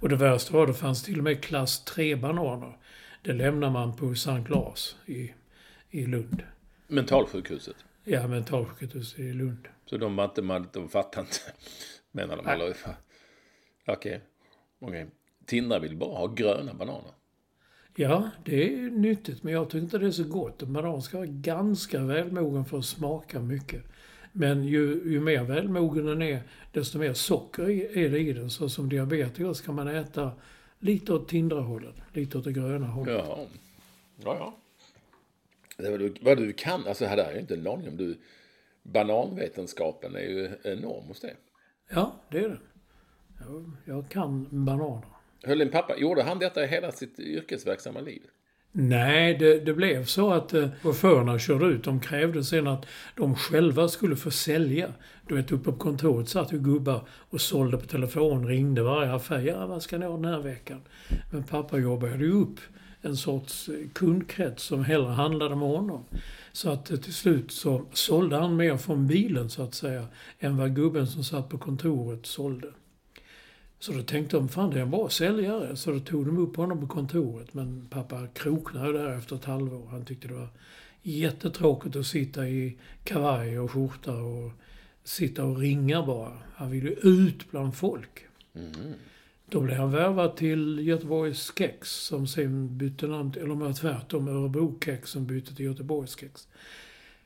Och 0.00 0.08
det 0.08 0.16
värsta 0.16 0.54
var 0.54 0.62
att 0.62 0.68
det 0.68 0.74
fanns 0.74 1.02
till 1.02 1.18
och 1.18 1.24
med 1.24 1.42
klass 1.42 1.84
3-bananer. 1.96 2.76
Det 3.24 3.32
lämnar 3.32 3.70
man 3.70 3.96
på 3.96 4.14
Sankt 4.14 4.50
Lars 4.50 4.96
i, 5.06 5.34
i 5.90 6.06
Lund. 6.06 6.42
Mentalsjukhuset. 6.86 7.76
Ja, 8.04 8.28
mentalsjukhuset 8.28 9.18
i 9.18 9.32
Lund. 9.32 9.68
Så 9.86 9.96
de 9.96 10.16
var 10.16 10.24
inte, 10.24 10.68
de 10.72 10.88
fattar 10.88 11.20
inte. 11.20 11.36
Menar 12.12 12.36
de. 12.36 12.74
Okej. 13.86 14.20
Okej. 14.78 15.06
Tindra 15.46 15.78
vill 15.78 15.96
bara 15.96 16.18
ha 16.18 16.26
gröna 16.26 16.74
bananer. 16.74 17.10
Ja, 17.94 18.30
det 18.44 18.74
är 18.74 18.90
nyttigt, 18.90 19.42
men 19.42 19.52
jag 19.52 19.70
tycker 19.70 19.84
inte 19.84 19.98
det 19.98 20.06
är 20.06 20.10
så 20.10 20.24
gott. 20.24 20.62
En 20.62 20.72
banan 20.72 21.02
ska 21.02 21.16
vara 21.16 21.26
ganska 21.26 22.02
välmogen 22.02 22.64
för 22.64 22.78
att 22.78 22.84
smaka 22.84 23.40
mycket. 23.40 23.82
Men 24.32 24.64
ju, 24.64 25.02
ju 25.04 25.20
mer 25.20 25.44
välmogen 25.44 26.06
den 26.06 26.22
är, 26.22 26.42
desto 26.72 26.98
mer 26.98 27.12
socker 27.12 27.68
är 27.98 28.08
det 28.08 28.18
i 28.18 28.32
den. 28.32 28.50
Så 28.50 28.68
som 28.68 28.88
diabetiker 28.88 29.52
ska 29.52 29.72
man 29.72 29.88
äta 29.88 30.32
lite 30.82 31.12
åt 31.12 31.28
Tindra-hållet, 31.28 31.94
lite 32.12 32.38
åt 32.38 32.44
det 32.44 32.52
gröna 32.52 32.86
hållet. 32.86 33.14
Jaha. 33.14 33.46
Ja, 34.24 34.36
ja. 34.38 34.56
Det 35.76 35.90
vad, 35.90 36.00
du, 36.00 36.14
vad 36.20 36.36
du 36.36 36.52
kan, 36.52 36.86
alltså 36.86 37.04
är 37.04 37.32
ju 37.32 37.40
inte 37.40 37.54
en 37.54 37.66
aning 37.66 37.88
om 37.88 37.96
du... 37.96 38.18
Bananvetenskapen 38.82 40.16
är 40.16 40.20
ju 40.20 40.50
enorm 40.64 41.04
hos 41.04 41.20
dig. 41.20 41.36
Ja, 41.90 42.16
det 42.30 42.38
är 42.38 42.48
den. 42.48 42.60
Jag, 43.40 43.72
jag 43.84 44.08
kan 44.08 44.64
bananer. 44.64 45.08
Höll 45.42 45.58
din 45.58 45.70
pappa, 45.70 45.96
gjorde 45.96 46.22
han 46.22 46.38
detta 46.38 46.60
hela 46.60 46.92
sitt 46.92 47.20
yrkesverksamma 47.20 48.00
liv? 48.00 48.22
Nej, 48.74 49.36
det, 49.38 49.58
det 49.58 49.74
blev 49.74 50.04
så 50.04 50.32
att 50.32 50.54
eh, 50.54 50.68
chaufförerna 50.82 51.38
körde 51.38 51.66
ut. 51.66 51.84
De 51.84 52.00
krävde 52.00 52.44
sen 52.44 52.66
att 52.66 52.86
de 53.16 53.34
själva 53.34 53.88
skulle 53.88 54.16
få 54.16 54.30
sälja. 54.30 54.92
Du 55.28 55.34
vet, 55.34 55.52
uppe 55.52 55.72
på 55.72 55.78
kontoret 55.78 56.28
satt 56.28 56.52
ju 56.52 56.58
gubbar 56.58 57.06
och 57.08 57.40
sålde 57.40 57.76
på 57.76 57.86
telefon, 57.86 58.46
ringde 58.46 58.82
varje 58.82 59.12
affär. 59.12 59.40
Ja, 59.40 59.66
vad 59.66 59.82
ska 59.82 59.98
ni 59.98 60.06
ha 60.06 60.16
den 60.16 60.24
här 60.24 60.40
veckan? 60.40 60.80
Men 61.30 61.42
pappa 61.42 61.78
jobbade 61.78 62.24
ju 62.24 62.32
upp 62.32 62.60
en 63.02 63.16
sorts 63.16 63.68
eh, 63.68 63.88
kundkrets 63.92 64.62
som 64.62 64.84
hellre 64.84 65.10
handlade 65.10 65.56
med 65.56 65.68
honom. 65.68 66.04
Så 66.52 66.70
att 66.70 66.90
eh, 66.90 66.96
till 66.96 67.14
slut 67.14 67.52
så 67.52 67.86
sålde 67.92 68.36
han 68.36 68.56
mer 68.56 68.76
från 68.76 69.06
bilen 69.06 69.50
så 69.50 69.62
att 69.62 69.74
säga 69.74 70.06
än 70.38 70.56
vad 70.56 70.76
gubben 70.76 71.06
som 71.06 71.24
satt 71.24 71.48
på 71.48 71.58
kontoret 71.58 72.26
sålde. 72.26 72.68
Så 73.82 73.92
då 73.92 74.02
tänkte 74.02 74.36
de, 74.36 74.48
fan 74.48 74.70
det 74.70 74.78
är 74.78 74.82
en 74.82 74.90
bra 74.90 75.08
säljare. 75.08 75.76
Så 75.76 75.90
då 75.90 76.00
tog 76.00 76.26
de 76.26 76.38
upp 76.38 76.56
honom 76.56 76.80
på 76.80 76.86
kontoret. 76.86 77.54
Men 77.54 77.86
pappa 77.90 78.26
kroknade 78.26 78.92
där 78.92 79.18
efter 79.18 79.36
ett 79.36 79.44
halvår. 79.44 79.86
Han 79.90 80.04
tyckte 80.04 80.28
det 80.28 80.34
var 80.34 80.48
jättetråkigt 81.02 81.96
att 81.96 82.06
sitta 82.06 82.48
i 82.48 82.78
kavaj 83.04 83.58
och 83.58 83.70
skjorta 83.70 84.12
och 84.12 84.52
sitta 85.04 85.44
och 85.44 85.58
ringa 85.58 86.06
bara. 86.06 86.38
Han 86.54 86.70
ville 86.70 86.90
ut 86.90 87.50
bland 87.50 87.74
folk. 87.74 88.26
Då 89.46 89.60
blev 89.60 89.76
han 89.76 89.90
värvad 89.90 90.36
till 90.36 90.78
Göteborgs 90.82 91.52
Kex 91.58 91.90
som 91.90 92.26
sen 92.26 92.78
bytte 92.78 93.06
namn 93.06 93.32
eller 93.36 93.50
om 93.50 93.58
var 93.58 93.72
tvärtom, 93.72 94.28
Örebro 94.28 94.78
Kex 94.84 95.10
som 95.10 95.26
bytte 95.26 95.54
till 95.54 95.64
Göteborgs 95.64 96.16
Kex. 96.20 96.48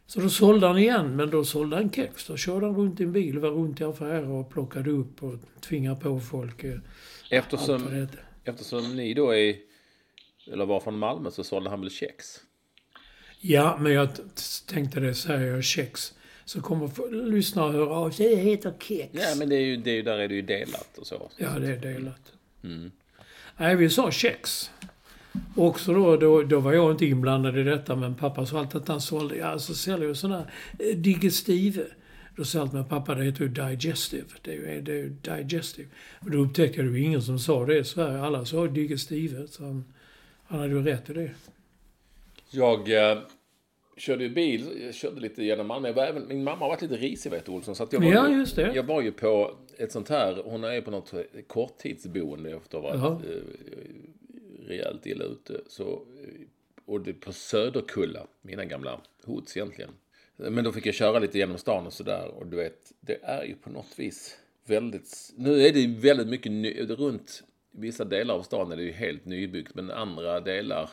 Så 0.07 0.21
då 0.21 0.29
sålde 0.29 0.67
han 0.67 0.79
igen, 0.79 1.17
men 1.17 1.31
då 1.31 1.45
sålde 1.45 1.77
han 1.77 1.91
kex. 1.93 2.27
Då 2.27 2.37
körde 2.37 2.67
han 2.67 2.77
runt 2.77 3.01
i 3.01 3.03
en 3.03 3.13
bil, 3.13 3.39
var 3.39 3.51
runt 3.51 3.81
i 3.81 3.85
affärer 3.85 4.29
och 4.29 4.51
plockade 4.51 4.91
upp 4.91 5.23
och 5.23 5.35
tvingade 5.61 6.01
på 6.01 6.21
folk. 6.21 6.65
eh, 6.65 6.79
Eftersom, 7.31 8.07
eftersom 8.45 8.97
ni 8.97 9.15
då 9.15 9.31
är, 9.35 9.57
eller 10.53 10.67
var 10.67 10.81
från 10.81 10.99
Malmö 10.99 11.31
så 11.31 11.45
sålde 11.45 11.71
han 11.71 11.81
väl 11.81 11.91
kex? 11.91 12.41
Ja, 13.41 13.77
men 13.81 13.93
jag 13.93 14.09
tänkte 14.67 15.01
det, 15.01 15.15
säger 15.15 15.47
jag 15.55 15.65
kex. 15.65 16.15
Så 16.45 16.61
kommer 16.61 17.13
lyssnare 17.31 17.73
höra 17.73 17.91
av 17.95 18.11
sig. 18.11 18.29
Det 18.37 18.43
heter 18.43 18.73
kex. 18.81 19.09
Ja, 19.13 19.35
men 19.39 19.49
det 19.49 19.57
är 19.57 19.61
ju, 19.65 19.77
det 19.77 19.91
är 19.91 20.03
där 20.03 20.19
är 20.19 20.29
det 20.29 20.35
ju 20.35 20.43
delat 20.43 20.99
och 20.99 21.07
så. 21.07 21.31
Ja, 21.37 21.59
det 21.59 21.69
är 21.73 21.77
delat. 21.79 22.33
Nej, 23.57 23.77
vi 23.77 23.91
sa 23.91 24.11
kex. 24.11 24.71
Också 25.57 25.95
då, 25.95 26.17
då, 26.17 26.43
då 26.43 26.61
var 26.61 26.73
jag 26.73 26.91
inte 26.91 27.07
inblandad 27.07 27.59
i 27.59 27.63
detta, 27.63 27.97
men 27.97 28.15
pappa 28.15 28.47
sa 28.47 28.59
alltid 28.59 28.81
att 28.81 28.89
han 28.89 29.01
sålde, 29.01 29.37
ja, 29.37 29.59
så 29.59 29.75
säljer 29.75 30.09
jag 30.09 30.17
sådana 30.17 30.37
här 30.37 30.51
eh, 30.79 30.97
digestive. 30.97 31.83
Då 32.37 32.45
sa 32.45 32.61
alltid 32.61 32.75
med 32.75 32.89
pappa, 32.89 33.15
det 33.15 33.25
heter 33.25 33.43
ju 33.43 33.49
digestive. 33.49 34.25
Det 34.43 34.51
är 34.51 34.55
ju, 34.55 34.81
det 34.81 34.93
är 34.93 34.97
ju 34.97 35.09
digestive. 35.09 35.89
Och 36.21 36.31
då 36.31 36.39
upptäckte 36.39 36.81
jag 36.81 36.93
det 36.93 37.01
ingen 37.01 37.23
som 37.23 37.39
sa 37.39 37.67
det 37.67 37.79
i 37.79 37.85
Sverige. 37.85 38.21
Alla 38.21 38.45
sa 38.45 38.67
digestive. 38.67 39.49
Så 39.49 39.65
han, 39.65 39.85
han 40.45 40.59
hade 40.59 40.73
ju 40.73 40.83
rätt 40.83 41.11
i 41.11 41.13
det. 41.13 41.31
Jag 42.51 43.11
eh, 43.11 43.19
körde 43.97 44.25
ju 44.25 44.31
bil, 44.31 44.67
jag 44.85 44.95
körde 44.95 45.21
lite 45.21 45.45
genom 45.45 45.67
Malmö. 45.67 45.89
Även, 45.89 46.29
min 46.29 46.45
mamma 46.45 46.59
har 46.65 46.69
varit 46.69 46.83
lite 46.83 46.97
risig 46.97 47.31
vet 47.31 47.47
du 47.47 47.53
Olsson. 47.53 47.75
Så 47.75 47.87
jag 47.91 48.01
var 48.01 48.07
Ja, 48.13 48.29
ju, 48.31 48.39
just 48.39 48.57
det. 48.57 48.73
Jag 48.75 48.83
var 48.83 49.03
ju 49.03 49.13
på 49.13 49.51
ett 49.79 49.93
sånt 49.93 50.09
här, 50.09 50.43
hon 50.45 50.65
är 50.65 50.81
på 50.81 50.91
något 50.91 51.15
korttidsboende 51.47 52.51
efter 52.51 52.79
att 52.79 52.85
ha 52.85 53.11
varit 53.11 53.23
rejält 54.67 55.07
illa 55.07 55.25
ute. 55.25 55.61
Så, 55.67 55.93
eh, 55.93 56.47
och 56.85 57.01
det 57.01 57.13
på 57.13 57.33
Söderkulla, 57.33 58.27
mina 58.43 58.65
gamla 58.65 59.01
hoods 59.25 59.57
egentligen. 59.57 59.91
Men 60.37 60.65
då 60.65 60.73
fick 60.73 60.87
jag 60.87 60.95
köra 60.95 61.19
lite 61.19 61.39
genom 61.39 61.59
stan 61.59 61.87
och 61.87 61.93
sådär. 61.93 62.29
Och 62.29 62.47
du 62.47 62.57
vet, 62.57 62.93
det 63.01 63.19
är 63.23 63.45
ju 63.45 63.55
på 63.55 63.71
något 63.71 63.99
vis 63.99 64.39
väldigt... 64.65 65.33
Nu 65.37 65.63
är 65.63 65.73
det 65.73 65.81
ju 65.81 65.95
väldigt 65.95 66.29
mycket 66.29 66.53
ny, 66.53 66.81
runt 66.81 67.43
vissa 67.71 68.05
delar 68.05 68.35
av 68.35 68.43
stan 68.43 68.73
är 68.73 68.77
det 68.77 68.83
ju 68.83 68.93
helt 68.93 69.25
nybyggt. 69.25 69.75
Men 69.75 69.91
andra 69.91 70.41
delar, 70.41 70.91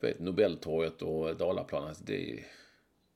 vet 0.00 0.18
Nobeltorget 0.20 1.02
och 1.02 1.36
Dalaplan, 1.36 1.88
alltså 1.88 2.04
det, 2.04 2.44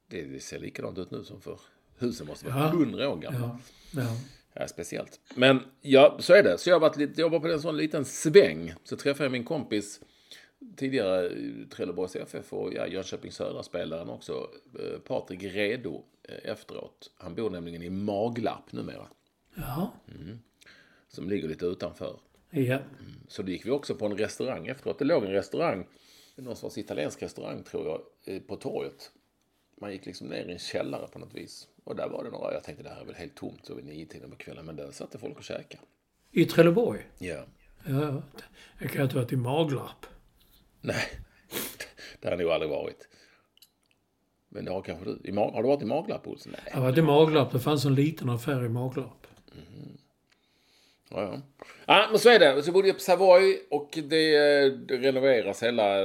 det, 0.08 0.22
det 0.22 0.40
ser 0.40 0.58
likadant 0.58 0.98
ut 0.98 1.10
nu 1.10 1.24
som 1.24 1.40
för 1.40 1.60
husen 1.98 2.26
måste 2.26 2.46
vara 2.46 2.58
Ja. 2.58 2.68
hundra 2.68 3.08
år 3.10 3.16
gamla. 3.16 3.40
Ja. 3.40 4.00
ja. 4.02 4.16
Ja, 4.58 4.68
speciellt. 4.68 5.20
Men 5.34 5.60
ja, 5.80 6.16
så 6.20 6.34
är 6.34 6.42
det. 6.42 6.58
Så 6.58 6.70
jag 6.70 6.98
lite, 6.98 7.24
var 7.24 7.40
på 7.40 7.48
en 7.48 7.60
sån 7.60 7.76
liten 7.76 8.04
sväng. 8.04 8.74
Så 8.84 8.96
träffade 8.96 9.24
jag 9.24 9.32
min 9.32 9.44
kompis, 9.44 10.00
tidigare 10.76 11.30
Trelleborgs 11.70 12.16
FF 12.16 12.52
och 12.52 12.74
ja, 12.74 12.86
Jönköping 12.86 13.32
Södra-spelaren 13.32 14.08
också, 14.08 14.50
eh, 14.78 14.98
Patrik 14.98 15.42
Redo 15.42 16.04
eh, 16.22 16.50
efteråt. 16.50 17.10
Han 17.16 17.34
bor 17.34 17.50
nämligen 17.50 17.82
i 17.82 17.90
Maglarp 17.90 18.72
numera, 18.72 19.06
Jaha. 19.54 19.88
som 21.08 21.28
ligger 21.28 21.48
lite 21.48 21.66
utanför. 21.66 22.20
Ja. 22.50 22.78
Så 23.28 23.42
då 23.42 23.50
gick 23.50 23.66
vi 23.66 23.70
också 23.70 23.94
på 23.94 24.06
en 24.06 24.18
restaurang 24.18 24.66
efteråt. 24.66 24.98
Det 24.98 25.04
låg 25.04 25.24
en 25.24 25.32
restaurang, 25.32 25.86
någon 26.36 26.56
sorts 26.56 26.78
italiensk 26.78 27.22
restaurang 27.22 27.62
tror 27.62 27.86
jag, 27.86 28.34
eh, 28.34 28.42
på 28.42 28.56
torget. 28.56 29.10
Man 29.80 29.92
gick 29.92 30.06
liksom 30.06 30.26
ner 30.26 30.44
i 30.44 30.52
en 30.52 30.58
källare 30.58 31.08
på 31.08 31.18
något 31.18 31.34
vis. 31.34 31.68
Och 31.86 31.96
där 31.96 32.08
var 32.08 32.24
det 32.24 32.30
några, 32.30 32.52
jag 32.52 32.64
tänkte 32.64 32.82
det 32.82 32.90
här 32.90 33.00
är 33.00 33.04
väl 33.04 33.14
helt 33.14 33.34
tomt 33.34 33.66
så 33.66 33.74
vid 33.74 33.84
nio 33.84 34.06
tiden 34.06 34.30
på 34.30 34.36
kvällen. 34.36 34.66
Men 34.66 34.76
där 34.76 34.90
satt 34.90 35.20
folk 35.20 35.38
och 35.38 35.44
käkade. 35.44 35.82
I 36.30 36.44
Trelleborg? 36.44 37.06
Ja. 37.18 37.44
Ja, 37.84 38.02
ja. 38.02 38.22
Jag 38.78 38.90
kan 38.90 39.02
inte 39.02 39.14
ha 39.14 39.22
varit 39.22 39.32
i 39.32 39.36
Maglarp. 39.36 40.06
Nej, 40.80 41.04
det 42.20 42.28
har 42.28 42.32
jag 42.32 42.40
nog 42.40 42.50
aldrig 42.50 42.70
varit. 42.70 43.08
Men 44.48 44.64
det 44.64 44.70
har 44.70 44.82
kanske 44.82 45.04
du. 45.04 45.10
Har 45.38 45.62
du 45.62 45.68
varit 45.68 45.82
i 45.82 45.84
Maglarp, 45.84 46.26
Olsson? 46.26 46.52
Nej. 46.52 46.62
Jag 46.66 46.74
har 46.74 46.82
varit 46.82 46.98
i 46.98 47.02
Maglarp. 47.02 47.52
Det 47.52 47.60
fanns 47.60 47.84
en 47.84 47.94
liten 47.94 48.28
affär 48.30 48.64
i 48.64 48.68
Maglarp. 48.68 49.26
Ja, 51.10 51.22
ja. 51.22 51.42
ja, 51.86 52.08
men 52.10 52.18
så 52.18 52.28
är 52.28 52.38
det. 52.38 52.62
Så 52.62 52.72
bodde 52.72 52.88
jag 52.88 52.96
på 52.96 53.02
Savoy 53.02 53.58
och 53.70 53.98
det, 54.04 54.68
renoveras 54.88 55.62
hela 55.62 56.00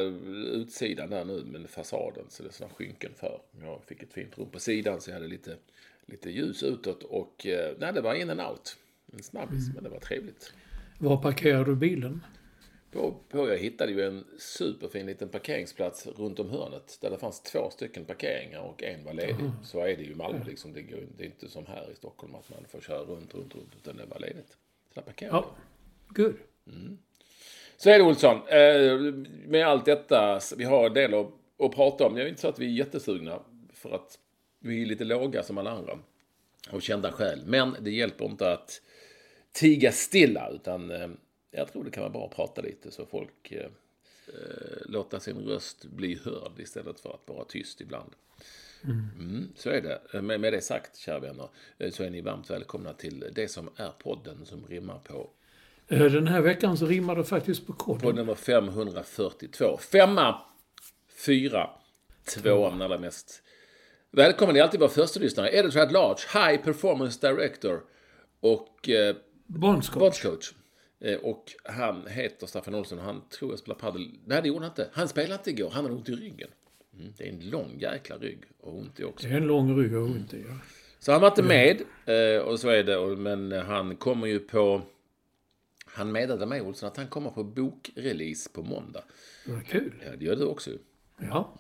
utsidan 0.52 1.10
där 1.10 1.26
nu 1.26 1.44
med 1.44 1.70
fasaden. 1.70 2.26
Så 2.30 2.44
det 2.44 2.50
är 2.50 2.54
sådana 2.54 2.74
skynken 2.74 3.12
för. 3.16 3.42
Jag 3.62 3.82
fick 3.88 4.04
ett 4.04 4.14
fint 4.14 4.38
rum 4.38 4.50
på 4.50 4.60
sidan 4.60 5.02
så 5.02 5.10
jag 5.10 5.16
hade 5.16 5.28
lite, 5.28 5.56
lite 6.06 6.30
ljus 6.30 6.64
utåt 6.64 7.04
och 7.04 7.48
eh, 7.48 7.76
nej, 7.80 7.94
det 7.94 8.02
var 8.02 8.14
in 8.14 8.30
and 8.30 8.42
out. 8.42 8.78
En 9.14 9.24
snabbis, 9.24 9.70
men 9.74 9.84
det 9.84 9.90
var 9.90 10.00
trevligt. 10.00 10.54
Var 11.00 11.18
parkerade 11.18 11.66
du 11.66 11.76
bilen? 11.76 12.24
På, 12.92 13.16
på, 13.30 13.50
jag 13.50 13.58
hittade 13.58 13.92
ju 13.92 14.02
en 14.02 14.26
superfin 14.40 15.06
liten 15.06 15.30
parkeringsplats 15.30 16.08
runt 16.08 16.40
om 16.40 16.50
hörnet. 16.50 16.98
Där 17.02 17.10
det 17.10 17.18
fanns 17.18 17.42
två 17.42 17.70
stycken 17.70 18.06
parkeringar 18.06 18.60
och 18.60 18.84
en 18.84 19.04
var 19.04 19.14
ledig. 19.14 19.52
Så 19.64 19.80
är 19.80 19.98
det 19.98 20.04
ju 20.04 20.12
i 20.12 20.16
Malmö 20.16 20.44
liksom. 20.48 20.74
Det, 20.74 20.82
går, 20.82 21.04
det 21.18 21.24
är 21.24 21.26
inte 21.26 21.50
som 21.50 21.66
här 21.66 21.92
i 21.92 21.96
Stockholm 21.96 22.36
att 22.36 22.50
man 22.50 22.66
får 22.70 22.82
köra 22.82 23.00
runt, 23.00 23.36
runt, 23.36 23.56
runt. 23.56 23.76
Utan 23.78 23.98
det 23.98 24.06
var 24.06 24.20
ledigt. 24.20 24.58
Parkerade 24.94 25.38
Ja. 25.38 25.56
Good. 26.08 26.36
Så 27.78 27.90
är 27.90 27.98
det 27.98 28.04
Olsson. 28.04 28.36
Eh, 28.48 29.14
med 29.48 29.68
allt 29.68 29.86
detta, 29.86 30.40
vi 30.58 30.64
har 30.64 30.88
en 30.88 30.94
del 30.94 31.14
att, 31.14 31.28
att 31.60 31.76
prata 31.76 32.06
om. 32.08 32.18
Jag 32.18 32.26
är 32.26 32.30
inte 32.30 32.42
så 32.42 32.48
att 32.48 32.60
vi 32.60 32.66
är 32.66 32.70
jättesugna. 32.70 33.40
För 33.74 33.96
att 33.96 34.20
vi 34.60 34.82
är 34.82 34.86
lite 34.86 35.04
låga 35.04 35.44
som 35.44 35.58
alla 35.58 35.72
andra. 35.72 36.00
Av 36.70 36.80
kända 36.80 37.12
skäl. 37.12 37.42
Men 37.46 37.76
det 37.80 37.92
hjälper 37.92 38.26
inte 38.26 38.52
att 38.52 38.82
tiga 39.52 39.92
stilla. 39.92 40.50
Utan 40.50 40.92
eh, 40.92 41.10
jag 41.52 41.72
tror 41.72 41.84
det 41.84 41.92
kan 41.92 42.04
vara 42.04 42.14
bra 42.14 42.26
att 42.26 42.36
prata 42.36 42.62
lite 42.62 42.92
så 42.92 43.06
folk 43.06 43.52
eh, 43.52 43.66
eh, 44.28 44.86
låta 44.86 45.20
sin 45.20 45.38
röst 45.38 45.86
bli 45.86 46.20
hörd 46.24 46.60
istället 46.60 47.00
för 47.00 47.14
att 47.14 47.30
vara 47.36 47.46
tyst 47.46 47.82
ibland. 47.82 48.12
Mm, 48.84 49.48
så 49.56 49.70
är 49.70 49.82
det. 49.82 50.22
Med, 50.22 50.40
med 50.40 50.54
det 50.54 50.62
sagt, 50.62 50.98
kära 50.98 51.20
vänner, 51.20 51.50
eh, 51.78 51.92
så 51.92 52.04
är 52.04 52.10
ni 52.10 52.22
varmt 52.22 52.50
välkomna 52.50 52.94
till 52.94 53.26
det 53.36 53.48
som 53.48 53.70
är 53.76 53.90
podden 53.90 54.46
som 54.46 54.66
rimmar 54.68 55.00
på 55.00 55.30
Eh, 55.88 56.06
Den 56.06 56.28
här 56.28 56.42
veckan 56.42 56.78
så 56.78 56.86
rimmar 56.86 57.16
det 57.16 57.24
faktiskt 57.24 57.68
på 57.68 57.74
på 57.74 57.80
koden. 58.00 58.16
nummer 58.16 58.36
542. 58.36 59.78
Femma, 59.78 60.42
fyra, 61.26 61.70
tvåa 62.26 62.70
den 62.70 62.82
allra 62.82 62.98
mest. 62.98 63.44
Välkommen, 64.12 64.54
det 64.54 64.60
är 64.60 64.64
alltid 64.64 64.80
vår 64.80 64.88
första 64.88 65.20
lyssnare. 65.20 65.50
Editor 65.50 65.82
at 65.82 65.92
large, 65.92 66.20
High 66.34 66.64
Performance 66.64 67.28
Director 67.28 67.82
och 68.40 68.90
eh, 68.90 69.16
Bondscoach. 69.46 70.00
Bondscoach. 70.00 70.52
Eh, 71.00 71.18
och 71.18 71.44
han 71.64 72.08
heter 72.08 72.48
Staffan 72.48 72.76
Olsson 72.76 73.00
och 73.00 73.06
han 73.06 73.22
tror 73.30 73.52
jag 73.52 73.60
spelar 73.60 73.76
padel. 73.76 74.12
Nej, 74.26 74.42
det 74.42 74.48
gjorde 74.48 74.60
han 74.60 74.72
inte. 74.72 74.90
Han 74.94 75.08
spelade 75.08 75.34
inte 75.34 75.50
igår. 75.50 75.70
Han 75.70 75.84
hade 75.84 75.96
ont 75.96 76.10
i 76.10 76.16
ryggen. 76.16 76.50
Mm, 77.02 77.14
det 77.18 77.24
är 77.24 77.30
en 77.30 77.50
lång 77.50 77.80
jäkla 77.80 78.18
rygg 78.18 78.40
och 78.60 78.78
ont 78.78 79.00
i 79.00 79.04
också. 79.04 79.28
Det 79.28 79.34
är 79.34 79.38
en 79.38 79.48
lång 79.48 79.78
rygg 79.82 79.96
och 79.96 80.04
ont 80.04 80.34
i. 80.34 80.46
Ja. 80.48 80.58
Så 81.00 81.12
han 81.12 81.22
var 81.22 81.28
inte 81.28 81.44
med, 81.44 81.82
eh, 82.06 82.42
och 82.42 82.60
så 82.60 82.70
är 82.70 82.84
det. 82.84 83.16
Men 83.16 83.52
han 83.52 83.96
kommer 83.96 84.28
ju 84.28 84.40
på... 84.40 84.82
Han 85.86 86.12
meddelade 86.12 86.46
mig, 86.46 86.62
Olsson, 86.62 86.88
att 86.88 86.98
han 86.98 87.08
kommer 87.08 87.30
på 87.30 87.44
bokrelease 87.44 88.50
på 88.50 88.64
måndag. 88.64 89.04
Vad 89.46 89.68
kul. 89.68 89.94
Ja, 90.06 90.16
det 90.18 90.26
gör 90.26 90.36
du 90.36 90.46
också. 90.46 90.72
Ja. 91.18 91.60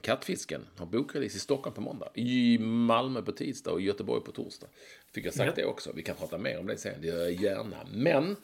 Kattfisken 0.00 0.66
har 0.76 0.86
bokrelease 0.86 1.36
i 1.36 1.40
Stockholm 1.40 1.74
på 1.74 1.80
måndag. 1.80 2.08
I 2.14 2.58
Malmö 2.58 3.22
på 3.22 3.32
tisdag 3.32 3.70
och 3.72 3.80
i 3.80 3.84
Göteborg 3.84 4.24
på 4.24 4.32
torsdag. 4.32 4.66
Fick 5.14 5.26
jag 5.26 5.34
sagt 5.34 5.48
Ja. 5.56 5.62
det 5.62 5.64
också. 5.68 5.92
Vi 5.94 6.02
kan 6.02 6.16
prata 6.16 6.38
mer 6.38 6.58
om 6.58 6.66
det 6.66 6.76
sen. 6.76 7.00
Det 7.00 7.06
gör 7.06 7.18
jag 7.18 7.32
gärna. 7.32 7.76
Men 7.92 8.36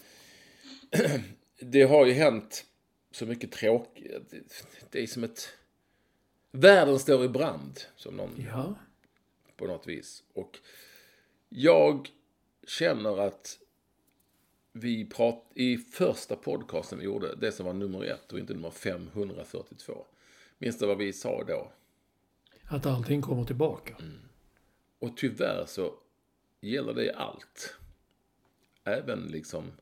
det 1.60 1.82
har 1.82 2.06
ju 2.06 2.12
hänt 2.12 2.64
så 3.10 3.26
mycket 3.26 3.52
tråkigt. 3.52 4.64
Det 4.90 5.02
är 5.02 5.06
som 5.06 5.24
ett... 5.24 5.48
Världen 6.54 6.99
står 6.99 7.25
i 7.25 7.28
brand, 7.28 7.80
som 7.97 8.16
någon 8.16 8.47
Ja. 8.52 8.75
på 9.56 9.66
något 9.66 9.87
vis. 9.87 10.25
Och 10.32 10.59
jag 11.49 12.09
känner 12.66 13.18
att 13.21 13.59
vi 14.73 15.04
prat 15.04 15.50
i 15.54 15.76
första 15.76 16.37
podcasten 16.37 16.99
vi 16.99 17.04
gjorde, 17.04 17.37
det 17.37 17.52
som 17.52 17.66
var 17.66 17.73
nummer 17.73 18.04
ett 18.04 18.32
och 18.32 18.38
inte 18.38 18.54
nummer 18.54 18.71
542. 18.71 20.06
Minns 20.59 20.78
du 20.78 20.87
vad 20.87 20.99
vi 20.99 21.12
sa 21.12 21.44
då? 21.44 21.73
Att 22.64 22.87
allting 22.87 23.23
kommer 23.23 23.44
tillbaka. 23.44 23.97
Och 24.99 25.16
tyvärr 25.16 25.64
så 25.66 25.94
gäller 26.61 26.94
det 26.94 27.12
allt. 27.14 27.76
Även 28.85 29.21
liksom 29.21 29.73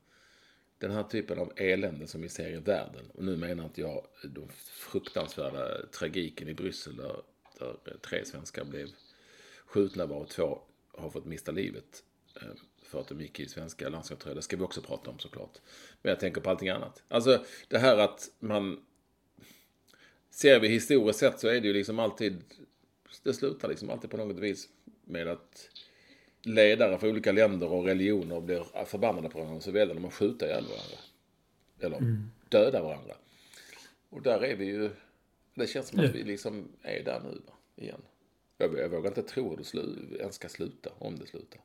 den 0.81 0.91
här 0.91 1.03
typen 1.03 1.39
av 1.39 1.53
elände 1.57 2.07
som 2.07 2.23
vi 2.23 2.29
ser 2.29 2.51
i 2.51 2.57
världen. 2.57 3.11
Och 3.15 3.25
nu 3.25 3.37
menar 3.37 3.65
inte 3.65 3.81
jag 3.81 4.07
den 4.23 4.49
fruktansvärda 4.65 5.87
tragiken 5.87 6.49
i 6.49 6.55
Bryssel 6.55 6.97
där, 6.97 7.23
där 7.59 7.97
tre 8.03 8.25
svenskar 8.25 8.65
blev 8.65 8.89
skjutna 9.67 10.07
varav 10.07 10.25
två 10.25 10.59
har 10.93 11.11
fått 11.11 11.25
mista 11.25 11.53
livet 11.53 12.05
eh, 12.37 12.49
för 12.83 13.01
att 13.01 13.09
de 13.09 13.21
gick 13.21 13.41
i 13.41 13.49
svenska 13.49 13.89
landslagströjor. 13.89 14.37
Det 14.37 14.43
ska 14.43 14.57
vi 14.57 14.63
också 14.63 14.83
prata 14.83 15.11
om 15.11 15.19
såklart. 15.19 15.59
Men 16.03 16.11
jag 16.11 16.21
tänker 16.21 16.41
på 16.41 16.51
allting 16.51 16.69
annat. 16.69 17.03
Alltså 17.09 17.45
det 17.69 17.79
här 17.79 17.99
att 17.99 18.31
man... 18.39 18.85
Ser 20.31 20.61
vi 20.61 20.69
historiskt 20.69 21.19
sett 21.19 21.41
så 21.41 21.49
är 21.49 21.61
det 21.61 21.67
ju 21.67 21.73
liksom 21.73 21.99
alltid... 21.99 22.45
Det 23.23 23.35
slutar 23.35 23.69
liksom 23.69 23.91
alltid 23.91 24.11
på 24.11 24.17
något 24.17 24.39
vis 24.39 24.69
med 25.05 25.29
att 25.29 25.71
ledare 26.42 26.99
för 26.99 27.09
olika 27.09 27.32
länder 27.32 27.73
och 27.73 27.85
religioner 27.85 28.40
blir 28.40 28.85
förbannade 28.85 29.28
på 29.28 29.38
varandra 29.38 29.61
så 29.61 29.70
väljer 29.70 29.94
de 29.94 30.04
att 30.04 30.14
skjuta 30.14 30.47
ihjäl 30.47 30.64
varandra. 30.64 30.97
Eller 31.80 31.97
mm. 31.97 32.30
döda 32.49 32.82
varandra. 32.82 33.14
Och 34.11 34.23
där 34.23 34.44
är 34.44 34.56
vi 34.56 34.64
ju... 34.64 34.90
Det 35.54 35.66
känns 35.66 35.88
som 35.88 36.00
att 36.00 36.14
vi 36.14 36.23
liksom 36.23 36.68
är 36.82 37.04
där 37.04 37.20
nu 37.25 37.40
igen. 37.85 38.02
Jag, 38.59 38.78
jag 38.78 38.88
vågar 38.88 39.09
inte 39.09 39.23
tro 39.23 39.52
att 39.52 39.73
det 40.11 40.18
ens 40.18 40.35
ska 40.35 40.49
sluta, 40.49 40.90
om 40.99 41.18
det 41.18 41.26
slutar. 41.26 41.61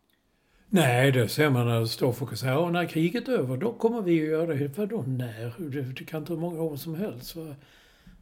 Nej, 0.70 1.12
det 1.12 1.29
ser 1.29 1.50
man 1.50 1.67
när 1.67 1.79
det 1.79 1.88
står 1.88 2.13
folk 2.13 2.32
och 2.32 2.38
säger 2.38 2.67
att 2.67 2.74
när 2.74 2.86
kriget 2.86 3.27
är 3.27 3.34
över, 3.34 3.58
då 3.58 3.74
kommer 3.74 4.01
vi 4.01 4.22
att 4.22 4.27
göra 4.27 4.53
det. 4.53 4.77
Vadå 4.77 5.01
när? 5.08 5.94
Det 5.94 6.05
kan 6.05 6.25
ta 6.25 6.34
hur 6.34 6.39
många 6.39 6.62
år 6.62 6.75
som 6.75 6.96
helst. 6.96 7.36
Va? 7.36 7.55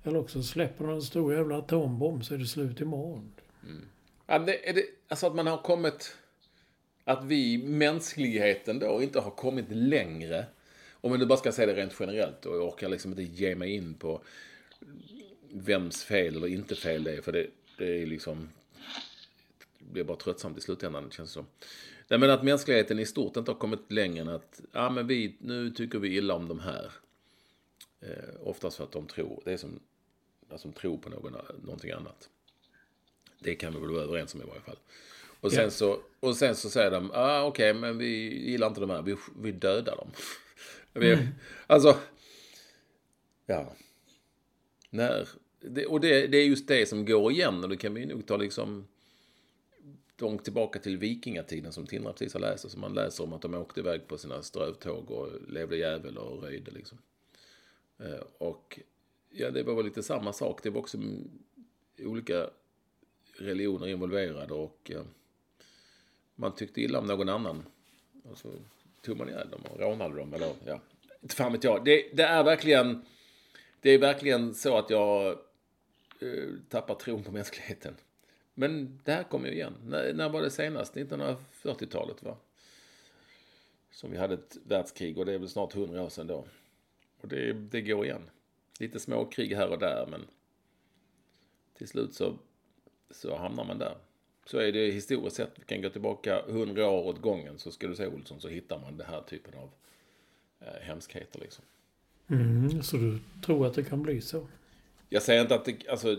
Eller 0.03 0.19
också 0.19 0.43
släpper 0.43 0.85
de 0.85 0.93
en 0.93 1.01
stor 1.01 1.33
jävla 1.33 1.57
atombomb 1.57 2.25
så 2.25 2.33
är 2.33 2.37
det 2.37 2.45
slut 2.45 2.81
imorgon. 2.81 3.31
Mm. 3.63 3.85
Ja, 4.27 4.39
det, 4.39 4.69
är 4.69 4.73
det, 4.73 4.83
alltså 5.07 5.27
att 5.27 5.35
man 5.35 5.47
har 5.47 5.57
kommit... 5.57 6.17
Att 7.03 7.23
vi, 7.23 7.57
mänskligheten 7.57 8.79
då, 8.79 9.01
inte 9.03 9.19
har 9.19 9.31
kommit 9.31 9.65
längre. 9.69 10.45
Om 10.91 11.09
man 11.09 11.19
nu 11.19 11.25
bara 11.25 11.37
ska 11.37 11.51
säga 11.51 11.67
det 11.67 11.81
rent 11.81 11.95
generellt 11.99 12.45
och 12.45 12.55
jag 12.55 12.67
orkar 12.67 12.89
liksom 12.89 13.11
inte 13.11 13.23
ge 13.23 13.55
mig 13.55 13.75
in 13.75 13.93
på 13.93 14.21
vems 15.51 16.03
fel 16.03 16.35
eller 16.35 16.47
inte 16.47 16.75
fel 16.75 17.03
det 17.03 17.11
är. 17.11 17.21
För 17.21 17.31
det, 17.31 17.47
det 17.77 18.01
är 18.01 18.05
liksom... 18.05 18.49
Det 19.79 19.93
blir 19.93 20.03
bara 20.03 20.17
tröttsamt 20.17 20.57
i 20.57 20.61
slutändan, 20.61 21.11
känns 21.11 21.29
det 21.29 21.33
som. 21.33 21.45
Nej, 22.07 22.19
men 22.19 22.29
att 22.29 22.43
mänskligheten 22.43 22.99
i 22.99 23.05
stort 23.05 23.37
inte 23.37 23.51
har 23.51 23.59
kommit 23.59 23.91
längre 23.91 24.21
än 24.21 24.29
att 24.29 24.61
ja, 24.71 24.89
men 24.89 25.07
vi, 25.07 25.35
nu 25.39 25.71
tycker 25.71 25.99
vi 25.99 26.17
illa 26.17 26.33
om 26.33 26.47
de 26.47 26.59
här. 26.59 26.91
Eh, 28.01 28.47
oftast 28.47 28.77
för 28.77 28.83
att 28.83 28.91
de 28.91 29.07
tror, 29.07 29.41
det 29.45 29.53
är 29.53 29.57
som, 29.57 29.79
alltså, 30.49 30.67
de 30.67 30.73
tror 30.73 30.97
på 30.97 31.09
någon, 31.09 31.35
någonting 31.63 31.91
annat. 31.91 32.29
Det 33.39 33.55
kan 33.55 33.73
vi 33.73 33.79
väl 33.79 33.89
vara 33.89 34.03
överens 34.03 34.33
om 34.33 34.41
i 34.41 34.45
varje 34.45 34.61
fall. 34.61 34.77
Och 35.43 35.51
sen, 35.51 35.63
ja. 35.63 35.69
så, 35.69 35.99
och 36.19 36.35
sen 36.35 36.55
så 36.55 36.69
säger 36.69 36.91
de, 36.91 37.11
ah, 37.13 37.43
okej, 37.43 37.71
okay, 37.71 37.81
men 37.81 37.97
vi 37.97 38.43
gillar 38.49 38.67
inte 38.67 38.81
de 38.81 38.89
här, 38.89 39.01
vi, 39.01 39.15
vi 39.41 39.51
dödar 39.51 39.95
dem. 39.95 40.11
vi, 40.93 41.13
mm. 41.13 41.27
Alltså, 41.67 41.97
ja. 43.45 43.75
När, 44.89 45.27
det, 45.59 45.85
och 45.85 45.99
det, 45.99 46.27
det 46.27 46.37
är 46.37 46.45
just 46.45 46.67
det 46.67 46.89
som 46.89 47.05
går 47.05 47.31
igen 47.31 47.63
och 47.63 47.69
det 47.69 47.77
kan 47.77 47.93
vi 47.93 48.05
nog 48.05 48.27
ta 48.27 48.37
liksom 48.37 48.87
långt 50.17 50.43
tillbaka 50.43 50.79
till 50.79 50.97
vikingatiden 50.97 51.71
som 51.71 51.87
Tindra 51.87 52.13
precis 52.13 52.33
har 52.33 52.41
läst. 52.41 52.71
Så 52.71 52.79
man 52.79 52.93
läser 52.93 53.23
om 53.23 53.33
att 53.33 53.41
de 53.41 53.53
åkte 53.53 53.79
iväg 53.79 54.07
på 54.07 54.17
sina 54.17 54.41
strövtåg 54.41 55.11
och 55.11 55.29
levde 55.47 55.77
jävel 55.77 56.17
och 56.17 56.43
röjde 56.43 56.71
liksom. 56.71 56.97
Eh, 57.99 58.23
och 58.37 58.79
ja, 59.29 59.51
det 59.51 59.63
var 59.63 59.75
väl 59.75 59.85
lite 59.85 60.03
samma 60.03 60.33
sak. 60.33 60.63
Det 60.63 60.69
var 60.69 60.79
också 60.79 60.97
olika 61.99 62.49
religioner 63.37 63.87
involverade 63.87 64.53
och 64.53 64.91
eh, 64.93 65.03
man 66.35 66.55
tyckte 66.55 66.81
illa 66.81 66.99
om 66.99 67.05
någon 67.05 67.29
annan. 67.29 67.63
Och 68.23 68.37
så 68.37 68.53
tog 69.01 69.17
man 69.17 69.29
ihjäl 69.29 69.49
dem 69.49 69.61
och 69.71 69.79
rånade 69.79 70.15
dem. 70.15 70.33
Eller, 70.33 70.53
ja, 70.65 70.79
inte 71.21 71.35
fan 71.35 71.51
vet 71.51 71.63
jag. 71.63 71.85
Det, 71.85 72.09
det, 72.13 72.23
är 72.23 72.43
verkligen, 72.43 73.05
det 73.79 73.89
är 73.89 73.97
verkligen 73.97 74.53
så 74.53 74.77
att 74.77 74.89
jag 74.89 75.31
eh, 76.19 76.49
tappar 76.69 76.95
tron 76.95 77.23
på 77.23 77.31
mänskligheten. 77.31 77.95
Men 78.53 78.99
det 79.03 79.11
här 79.11 79.23
kommer 79.23 79.47
ju 79.47 79.53
igen. 79.53 79.73
När, 79.85 80.13
när 80.13 80.29
var 80.29 80.41
det 80.41 80.49
senast? 80.49 80.95
1940-talet 80.95 82.23
va? 82.23 82.37
Som 83.91 84.11
vi 84.11 84.17
hade 84.17 84.33
ett 84.33 84.57
världskrig 84.63 85.17
och 85.17 85.25
det 85.25 85.33
är 85.33 85.39
väl 85.39 85.49
snart 85.49 85.75
100 85.75 86.03
år 86.03 86.09
sedan 86.09 86.27
då. 86.27 86.45
Och 87.21 87.27
det, 87.27 87.53
det 87.53 87.81
går 87.81 88.05
igen. 88.05 88.29
Lite 88.79 88.99
småkrig 88.99 89.55
här 89.55 89.69
och 89.69 89.79
där 89.79 90.07
men 90.11 90.21
till 91.77 91.87
slut 91.87 92.13
så, 92.13 92.37
så 93.11 93.35
hamnar 93.35 93.65
man 93.65 93.77
där. 93.77 93.97
Så 94.45 94.57
är 94.57 94.71
det 94.71 94.91
historiskt 94.91 95.35
sett. 95.35 95.51
Vi 95.55 95.63
kan 95.65 95.81
gå 95.81 95.89
tillbaka 95.89 96.39
100 96.39 96.87
år 96.89 97.07
åt 97.07 97.21
gången 97.21 97.59
så 97.59 97.71
ska 97.71 97.87
du 97.87 97.95
se 97.95 98.07
Olsson 98.07 98.41
så 98.41 98.47
hittar 98.47 98.79
man 98.79 98.97
den 98.97 99.07
här 99.07 99.21
typen 99.21 99.53
av 99.53 99.69
eh, 100.59 100.81
hemskheter 100.81 101.39
liksom. 101.39 101.63
Mm, 102.27 102.83
så 102.83 102.97
du 102.97 103.19
tror 103.45 103.67
att 103.67 103.73
det 103.73 103.83
kan 103.83 104.03
bli 104.03 104.21
så? 104.21 104.47
Jag 105.09 105.21
säger 105.21 105.41
inte 105.41 105.55
att 105.55 105.65
det, 105.65 105.87
alltså 105.89 106.15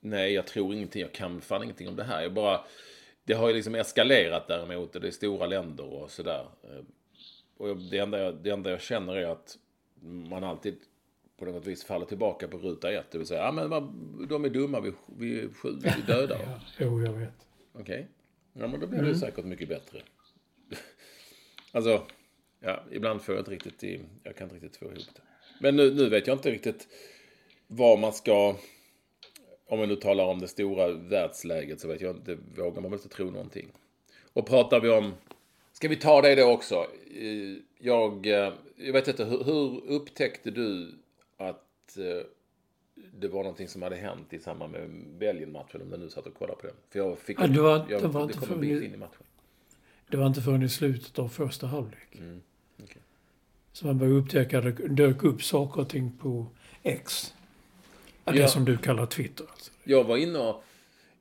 Nej, 0.00 0.32
jag 0.32 0.46
tror 0.46 0.74
ingenting. 0.74 1.02
Jag 1.02 1.12
kan 1.12 1.40
fan 1.40 1.62
ingenting 1.62 1.88
om 1.88 1.96
det 1.96 2.04
här. 2.04 2.22
Jag 2.22 2.32
bara... 2.32 2.60
Det 3.24 3.34
har 3.34 3.48
ju 3.48 3.54
liksom 3.54 3.74
eskalerat 3.74 4.48
däremot. 4.48 4.94
Och 4.94 5.00
det 5.00 5.06
är 5.06 5.12
stora 5.12 5.46
länder 5.46 5.84
och 5.84 6.10
sådär. 6.10 6.46
Eh, 6.62 6.84
och 7.56 7.76
det 7.76 7.98
enda, 7.98 8.18
jag, 8.18 8.34
det 8.34 8.50
enda 8.50 8.70
jag 8.70 8.80
känner 8.80 9.16
är 9.16 9.26
att 9.26 9.58
man 10.02 10.44
alltid 10.44 10.76
på 11.38 11.44
något 11.44 11.66
vis 11.66 11.84
faller 11.84 12.06
tillbaka 12.06 12.48
på 12.48 12.58
ruta 12.58 12.92
ett. 12.92 13.06
Det 13.10 13.18
vill 13.18 13.26
säga, 13.26 13.40
ja 13.40 13.52
men 13.52 13.70
de 14.28 14.44
är 14.44 14.48
dumma, 14.48 14.80
vi, 14.80 14.92
vi, 15.06 15.48
vi 15.62 15.90
dödar 16.06 16.38
ja, 16.46 16.60
jo, 16.78 17.02
jag 17.02 17.12
vet. 17.12 17.46
Okej. 17.72 17.82
Okay. 17.82 18.04
Ja, 18.52 18.68
men 18.68 18.80
då 18.80 18.86
blir 18.86 18.98
det 18.98 19.06
mm. 19.06 19.18
säkert 19.18 19.44
mycket 19.44 19.68
bättre. 19.68 20.02
alltså, 21.72 22.06
ja, 22.60 22.84
ibland 22.90 23.22
får 23.22 23.34
jag 23.34 23.40
inte 23.42 23.50
riktigt 23.50 23.84
i, 23.84 24.00
jag 24.22 24.36
kan 24.36 24.44
inte 24.44 24.54
riktigt 24.54 24.76
få 24.76 24.84
ihop 24.84 25.14
det. 25.14 25.22
Men 25.60 25.76
nu, 25.76 25.94
nu 25.94 26.08
vet 26.08 26.26
jag 26.26 26.36
inte 26.36 26.50
riktigt 26.50 26.88
vad 27.66 27.98
man 27.98 28.12
ska 28.12 28.56
om 29.70 29.80
vi 29.80 29.86
nu 29.86 29.96
talar 29.96 30.24
om 30.24 30.38
det 30.38 30.48
stora 30.48 30.92
världsläget 30.92 31.80
så 31.80 31.88
vet 31.88 32.00
jag 32.00 32.16
inte, 32.16 32.38
vågar 32.56 32.80
man 32.80 32.90
väl 32.90 33.00
inte 33.00 33.08
tro 33.08 33.30
någonting. 33.30 33.72
Och 34.32 34.46
pratar 34.46 34.80
vi 34.80 34.88
om, 34.88 35.14
ska 35.72 35.88
vi 35.88 35.96
ta 35.96 36.22
det 36.22 36.34
då 36.34 36.50
också? 36.50 36.86
Jag, 37.78 38.26
eh, 38.26 38.52
jag 38.76 38.92
vet 38.92 39.08
inte, 39.08 39.24
hur, 39.24 39.44
hur 39.44 39.90
upptäckte 39.90 40.50
du 40.50 40.94
att 41.36 41.98
eh, 41.98 42.26
det 43.18 43.28
var 43.28 43.42
någonting 43.42 43.68
som 43.68 43.82
hade 43.82 43.96
hänt 43.96 44.32
i 44.32 44.38
samband 44.38 44.72
med 44.72 44.90
Belgien-matchen, 45.18 45.82
om 45.82 45.90
du 45.90 45.96
nu 45.96 46.10
satt 46.10 46.26
och 46.26 46.34
kollade 46.34 46.60
på 46.60 46.66
den? 46.66 46.76
För 46.90 46.98
jag 46.98 47.18
fick, 47.18 47.40
ja, 47.40 47.46
det 47.46 47.60
var, 47.60 47.86
jag, 47.88 48.02
det 48.02 48.08
var 48.08 48.22
inte 48.22 48.40
förrän 48.40 48.64
in 48.64 48.94
i 48.94 48.96
matchen. 48.96 49.22
Det 50.08 50.16
var 50.16 50.26
inte 50.26 50.40
förrän 50.40 50.62
i 50.62 50.68
slutet 50.68 51.18
av 51.18 51.28
första 51.28 51.66
halvlek. 51.66 52.18
Mm, 52.18 52.42
okay. 52.82 53.02
Så 53.72 53.86
man 53.86 53.98
började 53.98 54.18
upptäcka, 54.18 54.60
det 54.60 54.70
dök 54.88 55.24
upp 55.24 55.42
saker 55.42 55.80
och 55.80 55.88
ting 55.88 56.12
på 56.20 56.46
X. 56.82 57.34
Ja, 58.24 58.32
det 58.32 58.38
ja. 58.38 58.48
som 58.48 58.64
du 58.64 58.76
kallar 58.76 59.06
Twitter 59.06 59.46
alltså. 59.50 59.70
Jag 59.84 60.04
var 60.04 60.16
inne 60.16 60.38
och... 60.38 60.64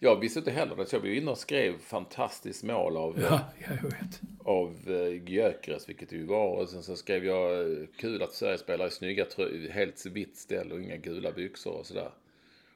Jag 0.01 0.19
visste 0.19 0.39
inte 0.39 0.51
heller 0.51 0.75
det, 0.75 0.85
så 0.85 0.95
jag 0.95 1.01
var 1.01 1.07
inne 1.07 1.31
och 1.31 1.37
skrev 1.37 1.79
fantastiskt 1.79 2.63
mål 2.63 2.97
av... 2.97 3.19
Ja, 3.21 3.41
jag 3.59 3.83
vet. 3.83 4.21
Av 4.45 4.89
uh, 4.89 5.29
Gyökeres, 5.29 5.89
vilket 5.89 6.09
det 6.09 6.15
ju 6.15 6.25
var. 6.25 6.55
Och 6.55 6.69
sen 6.69 6.83
så 6.83 6.95
skrev 6.95 7.25
jag 7.25 7.67
uh, 7.67 7.87
kul 7.97 8.21
att 8.21 8.33
Sverige 8.33 8.57
spelar 8.57 8.87
i 8.87 8.91
snygga 8.91 9.25
tröjor, 9.25 9.69
helt 9.69 10.05
vitt 10.05 10.37
ställ 10.37 10.71
och 10.71 10.81
inga 10.81 10.97
gula 10.97 11.31
byxor 11.31 11.71
och 11.71 11.85
sådär. 11.85 12.11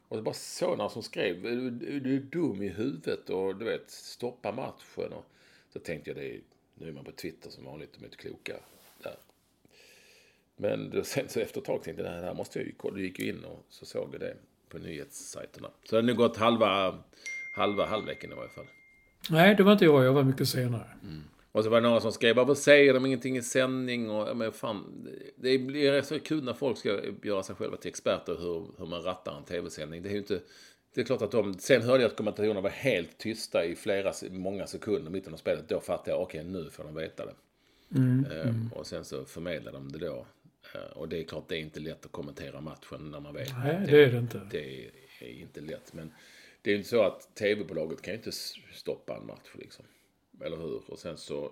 Och 0.07 0.17
det 0.17 0.23
bara 0.23 0.33
sådana 0.33 0.89
som 0.89 1.03
skrev, 1.03 1.41
du, 1.41 1.99
du 1.99 2.15
är 2.15 2.19
dum 2.19 2.61
i 2.61 2.69
huvudet 2.69 3.29
och 3.29 3.55
du 3.55 3.65
vet, 3.65 3.91
stoppa 3.91 4.51
matchen. 4.51 5.13
Och 5.13 5.25
så 5.73 5.79
tänkte 5.79 6.09
jag, 6.09 6.17
det 6.17 6.35
är, 6.35 6.41
nu 6.75 6.87
är 6.87 6.91
man 6.91 7.03
på 7.03 7.11
Twitter 7.11 7.49
som 7.49 7.65
vanligt, 7.65 7.93
de 7.93 7.99
är 7.99 8.05
inte 8.05 8.17
kloka 8.17 8.53
där. 9.03 9.17
Men 10.55 11.05
sen 11.05 11.29
så 11.29 11.39
efter 11.39 11.59
ett 11.59 11.65
tag 11.65 11.83
tänkte 11.83 12.03
jag, 12.03 12.13
det 12.13 12.25
här 12.25 12.33
måste 12.33 12.59
jag 12.59 12.65
ju 12.65 12.73
kolla. 12.77 12.95
Du 12.95 13.03
gick 13.03 13.19
ju 13.19 13.29
in 13.29 13.43
och 13.43 13.59
så 13.69 13.85
såg 13.85 14.13
jag 14.13 14.19
det 14.19 14.35
på 14.73 14.79
nyhetssajterna. 14.79 15.69
Så 15.83 15.95
det 15.95 16.01
har 16.01 16.03
nu 16.03 16.13
gått 16.13 16.37
halva, 16.37 16.99
halva 17.53 17.85
halvleken 17.85 18.31
i 18.31 18.35
varje 18.35 18.49
fall. 18.49 18.65
Nej, 19.29 19.55
det 19.55 19.63
var 19.63 19.71
inte 19.71 19.85
jag. 19.85 20.05
Jag 20.05 20.13
var 20.13 20.23
mycket 20.23 20.49
senare. 20.49 20.87
Mm. 21.03 21.23
Och 21.51 21.63
så 21.63 21.69
var 21.69 21.81
det 21.81 21.87
några 21.87 22.01
som 22.01 22.11
skrev, 22.11 22.35
varför 22.35 22.53
säger 22.53 22.93
de 22.93 23.05
ingenting 23.05 23.37
i 23.37 23.41
sändning? 23.41 24.09
Och, 24.09 24.37
men 24.37 24.51
fan, 24.51 25.07
det 25.35 25.57
blir 25.57 26.01
så 26.01 26.19
kul 26.19 26.43
när 26.43 26.53
folk 26.53 26.77
ska 26.77 26.99
göra 27.23 27.43
sig 27.43 27.55
själva 27.55 27.77
till 27.77 27.89
experter 27.89 28.35
hur, 28.39 28.65
hur 28.77 28.85
man 28.85 29.01
rattar 29.01 29.37
en 29.37 29.43
tv-sändning. 29.43 30.03
Det 30.03 30.09
är 30.09 30.13
ju 30.13 30.17
inte... 30.17 30.39
Det 30.93 31.01
är 31.01 31.05
klart 31.05 31.21
att 31.21 31.31
de... 31.31 31.53
Sen 31.53 31.81
hörde 31.81 32.03
jag 32.03 32.09
att 32.09 32.17
kommentatorerna 32.17 32.61
var 32.61 32.69
helt 32.69 33.17
tysta 33.17 33.65
i 33.65 33.75
flera, 33.75 34.13
många 34.31 34.67
sekunder 34.67 35.11
mitten 35.11 35.33
av 35.33 35.37
spelet. 35.37 35.69
Då 35.69 35.79
fattade 35.79 36.11
jag, 36.11 36.21
okej 36.21 36.41
okay, 36.41 36.51
nu 36.51 36.69
får 36.69 36.83
de 36.83 36.95
veta 36.95 37.25
det. 37.25 37.33
Mm, 37.95 38.25
ehm, 38.25 38.41
mm. 38.41 38.73
Och 38.75 38.87
sen 38.87 39.05
så 39.05 39.25
förmedlade 39.25 39.77
de 39.77 39.91
det 39.91 40.05
då 40.05 40.25
och 40.93 41.09
det 41.09 41.17
är 41.17 41.23
klart, 41.23 41.47
det 41.47 41.55
är 41.55 41.59
inte 41.59 41.79
lätt 41.79 42.05
att 42.05 42.11
kommentera 42.11 42.61
matchen 42.61 43.11
när 43.11 43.19
man 43.19 43.33
vet. 43.33 43.53
Nej, 43.63 43.85
det 43.85 44.03
är 44.03 44.11
det 44.11 44.17
inte. 44.17 44.47
Det 44.51 44.85
är 45.19 45.29
inte 45.29 45.61
lätt. 45.61 45.93
Men 45.93 46.13
det 46.61 46.69
är 46.69 46.71
ju 46.71 46.77
inte 46.77 46.89
så 46.89 47.03
att 47.03 47.35
tv-bolaget 47.35 48.01
kan 48.01 48.13
ju 48.13 48.17
inte 48.17 48.31
stoppa 48.73 49.17
en 49.17 49.25
match 49.25 49.49
liksom. 49.53 49.85
Eller 50.41 50.57
hur? 50.57 50.91
Och 50.91 50.99
sen 50.99 51.17
så 51.17 51.51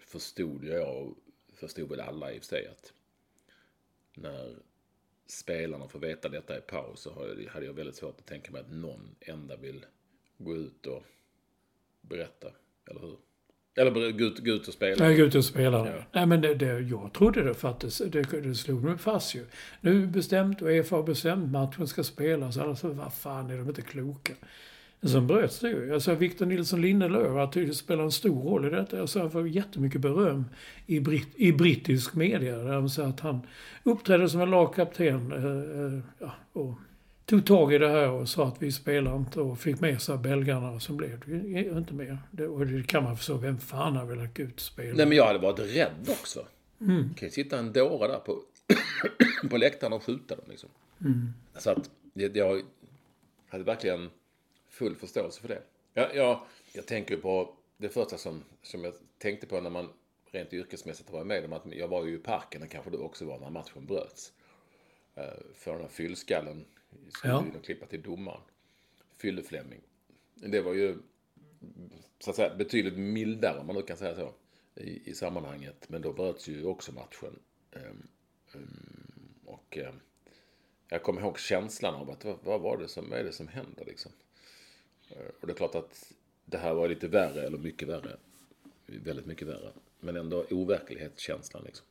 förstod 0.00 0.64
jag, 0.64 0.96
och 0.96 1.16
förstod 1.52 1.88
väl 1.90 2.00
alla 2.00 2.32
i 2.32 2.38
och 2.38 2.42
för 2.42 2.48
sig, 2.48 2.66
att 2.66 2.92
när 4.14 4.56
spelarna 5.26 5.88
får 5.88 5.98
veta 5.98 6.28
detta 6.28 6.58
i 6.58 6.60
paus 6.60 7.00
så 7.00 7.34
hade 7.48 7.66
jag 7.66 7.72
väldigt 7.72 7.96
svårt 7.96 8.20
att 8.20 8.26
tänka 8.26 8.52
mig 8.52 8.60
att 8.60 8.70
någon 8.70 9.14
enda 9.20 9.56
vill 9.56 9.86
gå 10.38 10.56
ut 10.56 10.86
och 10.86 11.02
berätta. 12.00 12.52
Eller 12.86 13.00
hur? 13.00 13.16
Eller 13.76 13.90
gå 13.90 14.24
ut, 14.24 14.44
gå 14.44 14.50
ut 14.50 14.68
och 14.68 14.74
spela. 14.74 15.04
Jag 15.04 15.16
går 15.16 15.26
ut 15.26 15.34
och 15.34 15.44
spelar. 15.44 15.86
Ja. 15.86 15.92
Nej, 16.12 16.26
men 16.26 16.40
det, 16.40 16.54
det, 16.54 16.80
jag 16.80 17.12
trodde 17.12 17.42
det 17.42 17.54
för 17.54 17.68
att 17.68 17.80
det, 17.80 18.12
det, 18.12 18.40
det 18.40 18.54
slog 18.54 18.84
mig 18.84 18.98
fast 18.98 19.34
ju. 19.34 19.44
Nu 19.80 20.06
bestämt, 20.06 20.62
och 20.62 20.72
EFA 20.72 20.96
har 20.96 21.02
bestämt, 21.02 21.52
matchen 21.52 21.86
ska 21.86 22.04
spelas. 22.04 22.58
Alla 22.58 22.76
sa, 22.76 22.88
vad 22.88 23.12
fan 23.12 23.50
är 23.50 23.56
de 23.58 23.68
inte 23.68 23.82
kloka? 23.82 24.32
Men 25.00 25.10
sen 25.10 25.26
bröts 25.26 25.60
det 25.60 25.68
ju. 25.68 25.94
Alltså 25.94 26.14
Victor 26.14 26.46
Nilsson 26.46 26.80
Lindelöf 26.80 27.28
har 27.28 27.46
tydligen 27.46 27.74
spelat 27.74 28.04
en 28.04 28.12
stor 28.12 28.42
roll 28.42 28.66
i 28.66 28.70
detta. 28.70 29.00
Alltså 29.00 29.20
han 29.20 29.30
får 29.30 29.48
jättemycket 29.48 30.00
beröm 30.00 30.44
i, 30.86 31.00
britt, 31.00 31.28
i 31.36 31.52
brittisk 31.52 32.14
media. 32.14 32.58
Där 32.58 32.72
de 32.72 32.88
säger 32.88 33.08
att 33.08 33.20
han 33.20 33.40
uppträdde 33.82 34.28
som 34.28 34.40
en 34.40 34.50
lagkapten. 34.50 35.32
Eh, 35.32 35.84
eh, 35.84 36.00
ja, 36.18 36.34
och 36.52 36.78
tog 37.26 37.46
tag 37.46 37.72
i 37.72 37.78
det 37.78 37.88
här 37.88 38.10
och 38.10 38.28
sa 38.28 38.48
att 38.48 38.62
vi 38.62 38.72
spelar 38.72 39.16
inte 39.16 39.40
och 39.40 39.58
fick 39.58 39.80
med 39.80 40.02
sig 40.02 40.18
belgarna. 40.18 40.80
Så 40.80 40.92
blev 40.92 41.20
det 41.26 41.78
inte 41.78 41.94
mer. 41.94 42.18
Det, 42.30 42.46
och 42.46 42.66
det 42.66 42.86
kan 42.86 43.02
man 43.04 43.16
förstå. 43.16 43.36
Vem 43.36 43.58
fan 43.58 43.96
har 43.96 44.06
velat 44.06 44.36
gå 44.36 44.42
ut 44.42 44.54
och 44.54 44.60
spela? 44.60 44.96
Nej, 44.96 45.06
men 45.06 45.16
jag 45.16 45.26
hade 45.26 45.38
varit 45.38 45.58
rädd 45.58 46.08
också. 46.08 46.46
Mm. 46.80 47.14
Kan 47.14 47.28
ju 47.28 47.32
sitta 47.32 47.58
en 47.58 47.72
dåre 47.72 48.08
där 48.08 48.18
på, 48.18 48.42
på 49.50 49.56
läktaren 49.56 49.92
och 49.92 50.02
skjuta 50.02 50.36
dem 50.36 50.44
liksom. 50.48 50.68
Så 51.58 51.70
att 51.70 51.90
jag, 52.14 52.36
jag 52.36 52.62
hade 53.48 53.64
verkligen 53.64 54.10
full 54.70 54.96
förståelse 54.96 55.40
för 55.40 55.48
det. 55.48 55.62
Jag, 55.94 56.16
jag, 56.16 56.40
jag 56.72 56.86
tänker 56.86 57.16
på 57.16 57.54
det 57.76 57.88
första 57.88 58.18
som, 58.18 58.42
som 58.62 58.84
jag 58.84 58.94
tänkte 59.18 59.46
på 59.46 59.60
när 59.60 59.70
man 59.70 59.88
rent 60.30 60.52
yrkesmässigt 60.52 61.12
var 61.12 61.24
med 61.24 61.44
om 61.44 61.52
att 61.52 61.62
jag 61.70 61.88
var 61.88 62.04
ju 62.04 62.14
i 62.14 62.18
parken, 62.18 62.62
och 62.62 62.70
kanske 62.70 62.90
du 62.90 62.98
också 62.98 63.24
var, 63.24 63.38
när 63.38 63.50
matchen 63.50 63.86
bröts. 63.86 64.32
Eh, 65.14 65.24
För 65.54 65.72
den 65.72 65.80
här 65.80 65.88
fyllskallen 65.88 66.64
skulle 67.12 67.32
Ja. 67.34 67.44
ja. 67.54 67.60
klippa 67.60 67.86
till 67.86 68.02
domaren. 68.02 68.40
Fylleflämming. 69.16 69.80
Det 70.34 70.60
var 70.60 70.74
ju 70.74 70.96
så 72.18 72.30
att 72.30 72.36
säga 72.36 72.54
betydligt 72.54 72.98
mildare, 72.98 73.58
om 73.58 73.66
man 73.66 73.76
nu 73.76 73.82
kan 73.82 73.96
säga 73.96 74.16
så, 74.16 74.32
i, 74.74 75.10
i 75.10 75.14
sammanhanget. 75.14 75.88
Men 75.88 76.02
då 76.02 76.12
bröts 76.12 76.48
ju 76.48 76.64
också 76.64 76.92
matchen. 76.92 77.38
Ehm, 77.72 78.08
ehm, 78.54 79.34
och 79.44 79.78
ehm, 79.78 80.00
jag 80.88 81.02
kommer 81.02 81.20
ihåg 81.20 81.38
känslan 81.38 81.94
av 81.94 82.10
att 82.10 82.24
vad, 82.24 82.38
vad 82.44 82.60
var 82.60 82.78
det 82.78 82.88
som, 82.88 83.10
vad 83.10 83.18
är 83.18 83.24
det 83.24 83.32
som 83.32 83.48
händer 83.48 83.84
liksom? 83.84 84.12
Eh, 85.10 85.26
Och 85.40 85.46
det 85.46 85.52
är 85.52 85.56
klart 85.56 85.74
att 85.74 86.12
det 86.44 86.58
här 86.58 86.74
var 86.74 86.88
lite 86.88 87.08
värre, 87.08 87.42
eller 87.46 87.58
mycket 87.58 87.88
värre. 87.88 88.16
Väldigt 88.86 89.26
mycket 89.26 89.48
värre. 89.48 89.72
Men 90.00 90.16
ändå 90.16 90.44
overklighetskänslan 90.50 91.62
liksom. 91.64 91.86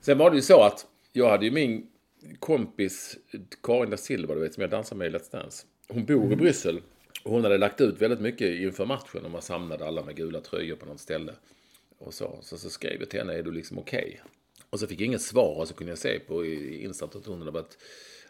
Sen 0.00 0.18
var 0.18 0.30
det 0.30 0.36
ju 0.36 0.42
så 0.42 0.62
att 0.62 0.86
jag 1.12 1.30
hade 1.30 1.44
ju 1.44 1.50
min 1.50 1.90
kompis 2.38 3.18
Karin 3.62 3.90
da 3.90 3.96
Silva, 3.96 4.34
du 4.34 4.40
vet, 4.40 4.54
som 4.54 4.60
jag 4.60 4.70
dansar 4.70 4.96
med 4.96 5.06
i 5.06 5.10
Let's 5.10 5.32
Dance. 5.32 5.66
Hon 5.88 6.04
bor 6.04 6.32
i 6.32 6.36
Bryssel. 6.36 6.80
Och 7.22 7.32
hon 7.32 7.44
hade 7.44 7.58
lagt 7.58 7.80
ut 7.80 8.02
väldigt 8.02 8.20
mycket 8.20 8.60
inför 8.60 8.86
matchen. 8.86 9.24
Och 9.24 9.30
man 9.30 9.42
samlade 9.42 9.86
alla 9.86 10.04
med 10.04 10.16
gula 10.16 10.40
tröjor 10.40 10.76
på 10.76 10.86
något 10.86 11.00
ställe. 11.00 11.32
Och 11.98 12.14
så, 12.14 12.38
så, 12.42 12.58
så 12.58 12.70
skrev 12.70 13.00
jag 13.00 13.10
till 13.10 13.18
henne, 13.18 13.34
är 13.34 13.42
du 13.42 13.52
liksom 13.52 13.78
okej? 13.78 14.20
Och 14.70 14.80
så 14.80 14.86
fick 14.86 15.00
jag 15.00 15.06
inget 15.06 15.22
svar 15.22 15.54
och 15.54 15.68
så 15.68 15.74
kunde 15.74 15.90
jag 15.90 15.98
se 15.98 16.18
på 16.18 16.44
i 16.44 16.84
Instant 16.84 17.16
att 17.16 17.26
hon 17.26 17.38
hade 17.38 17.50
varit 17.50 17.78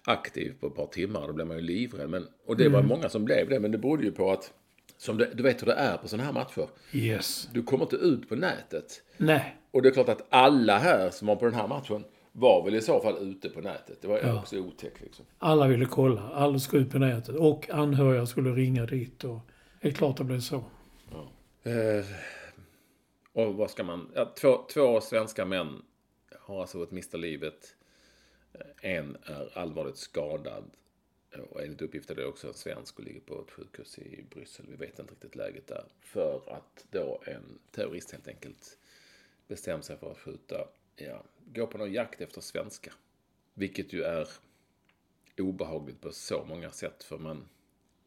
aktiv 0.04 0.54
på 0.60 0.66
ett 0.66 0.74
par 0.74 0.86
timmar. 0.86 1.26
Då 1.26 1.32
blev 1.32 1.46
man 1.46 1.56
ju 1.56 1.62
livrädd. 1.62 2.10
Men, 2.10 2.26
och 2.46 2.56
det 2.56 2.68
var 2.68 2.82
många 2.82 3.08
som 3.08 3.24
blev 3.24 3.48
det, 3.48 3.60
men 3.60 3.72
det 3.72 3.78
berodde 3.78 4.04
ju 4.04 4.12
på 4.12 4.30
att, 4.30 4.52
som 4.96 5.18
det, 5.18 5.30
du 5.34 5.42
vet 5.42 5.62
hur 5.62 5.66
det 5.66 5.74
är 5.74 5.96
på 5.96 6.08
sådana 6.08 6.24
här 6.24 6.32
matcher. 6.32 6.68
Yes. 6.92 7.48
Du 7.52 7.62
kommer 7.62 7.84
inte 7.84 7.96
ut 7.96 8.28
på 8.28 8.36
nätet. 8.36 9.02
Nej. 9.16 9.56
Och 9.70 9.82
det 9.82 9.88
är 9.88 9.92
klart 9.92 10.08
att 10.08 10.26
alla 10.28 10.78
här 10.78 11.10
som 11.10 11.26
var 11.26 11.36
på 11.36 11.44
den 11.44 11.54
här 11.54 11.68
matchen 11.68 12.04
var 12.32 12.64
väl 12.64 12.74
i 12.74 12.80
så 12.82 13.00
fall 13.00 13.18
ute 13.18 13.48
på 13.50 13.60
nätet. 13.60 14.02
Det 14.02 14.08
var 14.08 14.20
ju 14.20 14.32
också 14.32 14.58
otäckt 14.58 15.00
liksom. 15.00 15.24
Alla 15.38 15.66
ville 15.68 15.86
kolla. 15.86 16.30
Alla 16.30 16.58
skulle 16.58 16.82
ut 16.82 16.90
på 16.90 16.98
nätet. 16.98 17.36
Och 17.36 17.70
anhöriga 17.70 18.26
skulle 18.26 18.50
ringa 18.50 18.86
dit. 18.86 19.24
Och 19.24 19.38
det 19.80 19.88
är 19.88 19.92
klart 19.92 20.16
det 20.16 20.24
blev 20.24 20.40
så. 20.40 20.64
Eh, 21.62 22.04
och 23.32 23.54
vad 23.54 23.70
ska 23.70 23.84
man... 23.84 24.10
Ja, 24.14 24.32
två, 24.40 24.66
två 24.74 25.00
svenska 25.00 25.44
män 25.44 25.82
har 26.40 26.60
alltså 26.60 26.78
fått 26.78 26.90
mista 26.90 27.16
livet. 27.16 27.74
Eh, 28.52 28.90
En 28.90 29.16
är 29.22 29.58
allvarligt 29.58 29.96
skadad. 29.96 30.64
Och 31.50 31.62
enligt 31.62 31.82
uppgift 31.82 32.10
är 32.10 32.14
det 32.14 32.26
också 32.26 32.48
en 32.48 32.54
svensk 32.54 32.98
och 32.98 33.04
ligger 33.04 33.20
på 33.20 33.40
ett 33.40 33.50
sjukhus 33.50 33.98
i 33.98 34.24
Bryssel. 34.30 34.66
Vi 34.68 34.76
vet 34.76 34.98
inte 34.98 35.12
riktigt 35.12 35.36
läget 35.36 35.66
där. 35.66 35.84
För 36.00 36.42
att 36.46 36.86
då 36.90 37.22
en 37.26 37.58
terrorist 37.70 38.12
helt 38.12 38.28
enkelt 38.28 38.78
bestämde 39.48 39.86
sig 39.86 39.96
för 39.96 40.10
att 40.10 40.18
skjuta, 40.18 40.56
ja, 40.96 41.24
gå 41.54 41.66
på 41.66 41.78
någon 41.78 41.92
jakt 41.92 42.20
efter 42.20 42.40
svenskar. 42.40 42.94
Vilket 43.54 43.92
ju 43.92 44.02
är 44.02 44.28
obehagligt 45.38 46.00
på 46.00 46.12
så 46.12 46.44
många 46.44 46.70
sätt. 46.70 47.04
För 47.04 47.18
man 47.18 47.48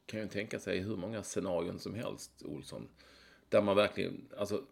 kan 0.06 0.20
ju 0.20 0.28
tänka 0.28 0.60
sig 0.60 0.80
hur 0.80 0.96
många 0.96 1.24
scenarion 1.24 1.80
som 1.80 1.96
helst, 1.96 2.44
Olsson. 2.46 2.88
Där 3.50 3.62
man 3.62 3.76
verkligen, 3.76 4.30
alltså, 4.38 4.66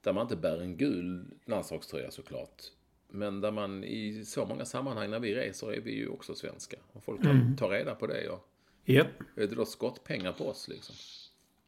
där 0.00 0.12
man 0.12 0.22
inte 0.22 0.36
bär 0.36 0.60
en 0.60 0.76
gul 0.76 1.34
landslagströja 1.44 2.10
såklart. 2.10 2.62
Men 3.08 3.40
där 3.40 3.50
man 3.50 3.84
i 3.84 4.24
så 4.24 4.46
många 4.46 4.64
sammanhang 4.64 5.10
när 5.10 5.20
vi 5.20 5.34
reser 5.34 5.72
är 5.72 5.80
vi 5.80 5.94
ju 5.94 6.08
också 6.08 6.34
svenska. 6.34 6.76
Och 6.92 7.04
folk 7.04 7.22
kan 7.22 7.56
ta 7.56 7.70
reda 7.70 7.94
på 7.94 8.06
det. 8.06 8.28
Och 8.28 8.48
Japp. 8.84 9.20
är 9.36 9.46
det 9.46 9.54
då 9.54 9.64
skottpengar 9.64 10.32
på 10.32 10.48
oss 10.48 10.68
liksom? 10.68 10.94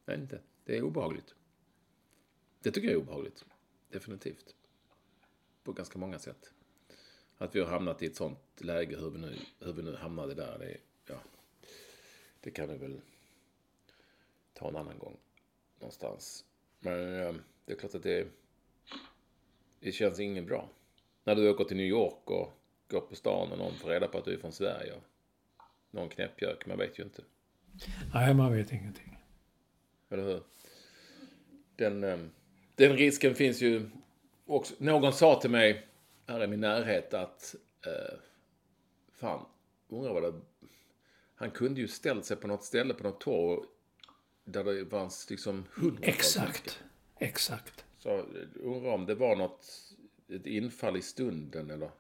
Nej, 0.07 0.17
inte. 0.17 0.41
Det 0.65 0.77
är 0.77 0.83
obehagligt. 0.83 1.35
Det 2.63 2.71
tycker 2.71 2.89
jag 2.89 2.97
är 2.97 3.01
obehagligt. 3.01 3.45
Definitivt. 3.91 4.55
På 5.65 5.73
ganska 5.73 5.99
många 5.99 6.19
sätt. 6.19 6.53
Att 7.39 7.57
vi 7.57 7.61
har 7.61 7.67
hamnat 7.67 8.03
i 8.03 8.07
ett 8.07 8.17
sånt 8.17 8.39
läge, 8.61 8.97
hur 8.97 9.11
vi 9.11 9.19
nu, 9.19 9.37
hur 9.61 9.73
vi 9.73 9.83
nu 9.83 9.97
hamnade 9.97 10.35
där, 10.35 10.59
det, 10.59 10.77
ja, 11.07 11.21
det 12.41 12.51
kan 12.51 12.69
vi 12.69 12.77
väl 12.77 13.01
ta 14.53 14.69
en 14.69 14.77
annan 14.77 14.99
gång. 14.99 15.17
Någonstans. 15.79 16.45
Men 16.79 17.21
eh, 17.21 17.35
det 17.65 17.73
är 17.73 17.77
klart 17.77 17.95
att 17.95 18.03
det, 18.03 18.27
det 19.81 19.93
känns 19.93 20.21
inget 20.21 20.47
bra. 20.47 20.69
När 21.25 21.35
du 21.35 21.51
åker 21.51 21.65
till 21.65 21.77
New 21.77 21.87
York 21.87 22.31
och 22.31 22.53
går 22.89 23.01
på 23.01 23.17
stan 23.17 23.53
och 23.53 23.59
någon 23.59 23.75
får 23.75 23.89
reda 23.89 24.09
på 24.09 24.19
att 24.19 24.25
du 24.25 24.33
är 24.33 24.39
från 24.39 24.53
Sverige. 24.53 24.93
Och 24.93 25.03
någon 25.91 26.09
knäppjök, 26.09 26.67
man 26.67 26.79
vet 26.79 26.99
ju 26.99 27.03
inte. 27.03 27.23
Nej, 28.15 28.35
man 28.35 28.53
vet 28.53 28.73
ingenting. 28.73 29.19
Eller 30.09 30.23
hur? 30.23 30.43
Den, 31.77 32.05
eh, 32.05 32.19
den 32.75 32.97
risken 32.97 33.35
finns 33.35 33.63
ju 33.63 33.91
också. 34.47 34.75
Någon 34.79 35.13
sa 35.13 35.41
till 35.41 35.51
mig 35.51 35.87
här 36.27 36.45
i 36.45 36.47
min 36.47 36.61
närhet 36.61 37.15
att 37.15 37.55
eh, 37.87 38.19
fan, 39.13 39.47
undrar 39.89 40.13
vad 40.13 40.23
det... 40.23 40.41
Han 41.35 41.51
kunde 41.51 41.81
ju 41.81 41.89
ställt 41.89 42.25
sig 42.25 42.37
på 42.37 42.47
något 42.47 42.65
ställe 42.65 42.95
på 42.95 43.05
något 43.05 43.21
torg 43.21 43.61
där 44.45 44.65
det 44.65 44.85
var 44.85 45.31
liksom 45.31 45.65
hundratals 45.75 46.17
Exakt. 46.17 46.83
Exakt. 47.19 47.85
Så 47.99 48.09
jag 48.09 48.25
undrar 48.63 48.91
om 48.91 49.07
det 49.07 49.15
var 49.15 49.37
något, 49.37 49.67
ett 50.29 50.47
infall 50.47 50.97
i 50.97 51.03
stunden 51.03 51.71
eller... 51.71 51.87
Ah, 51.87 51.91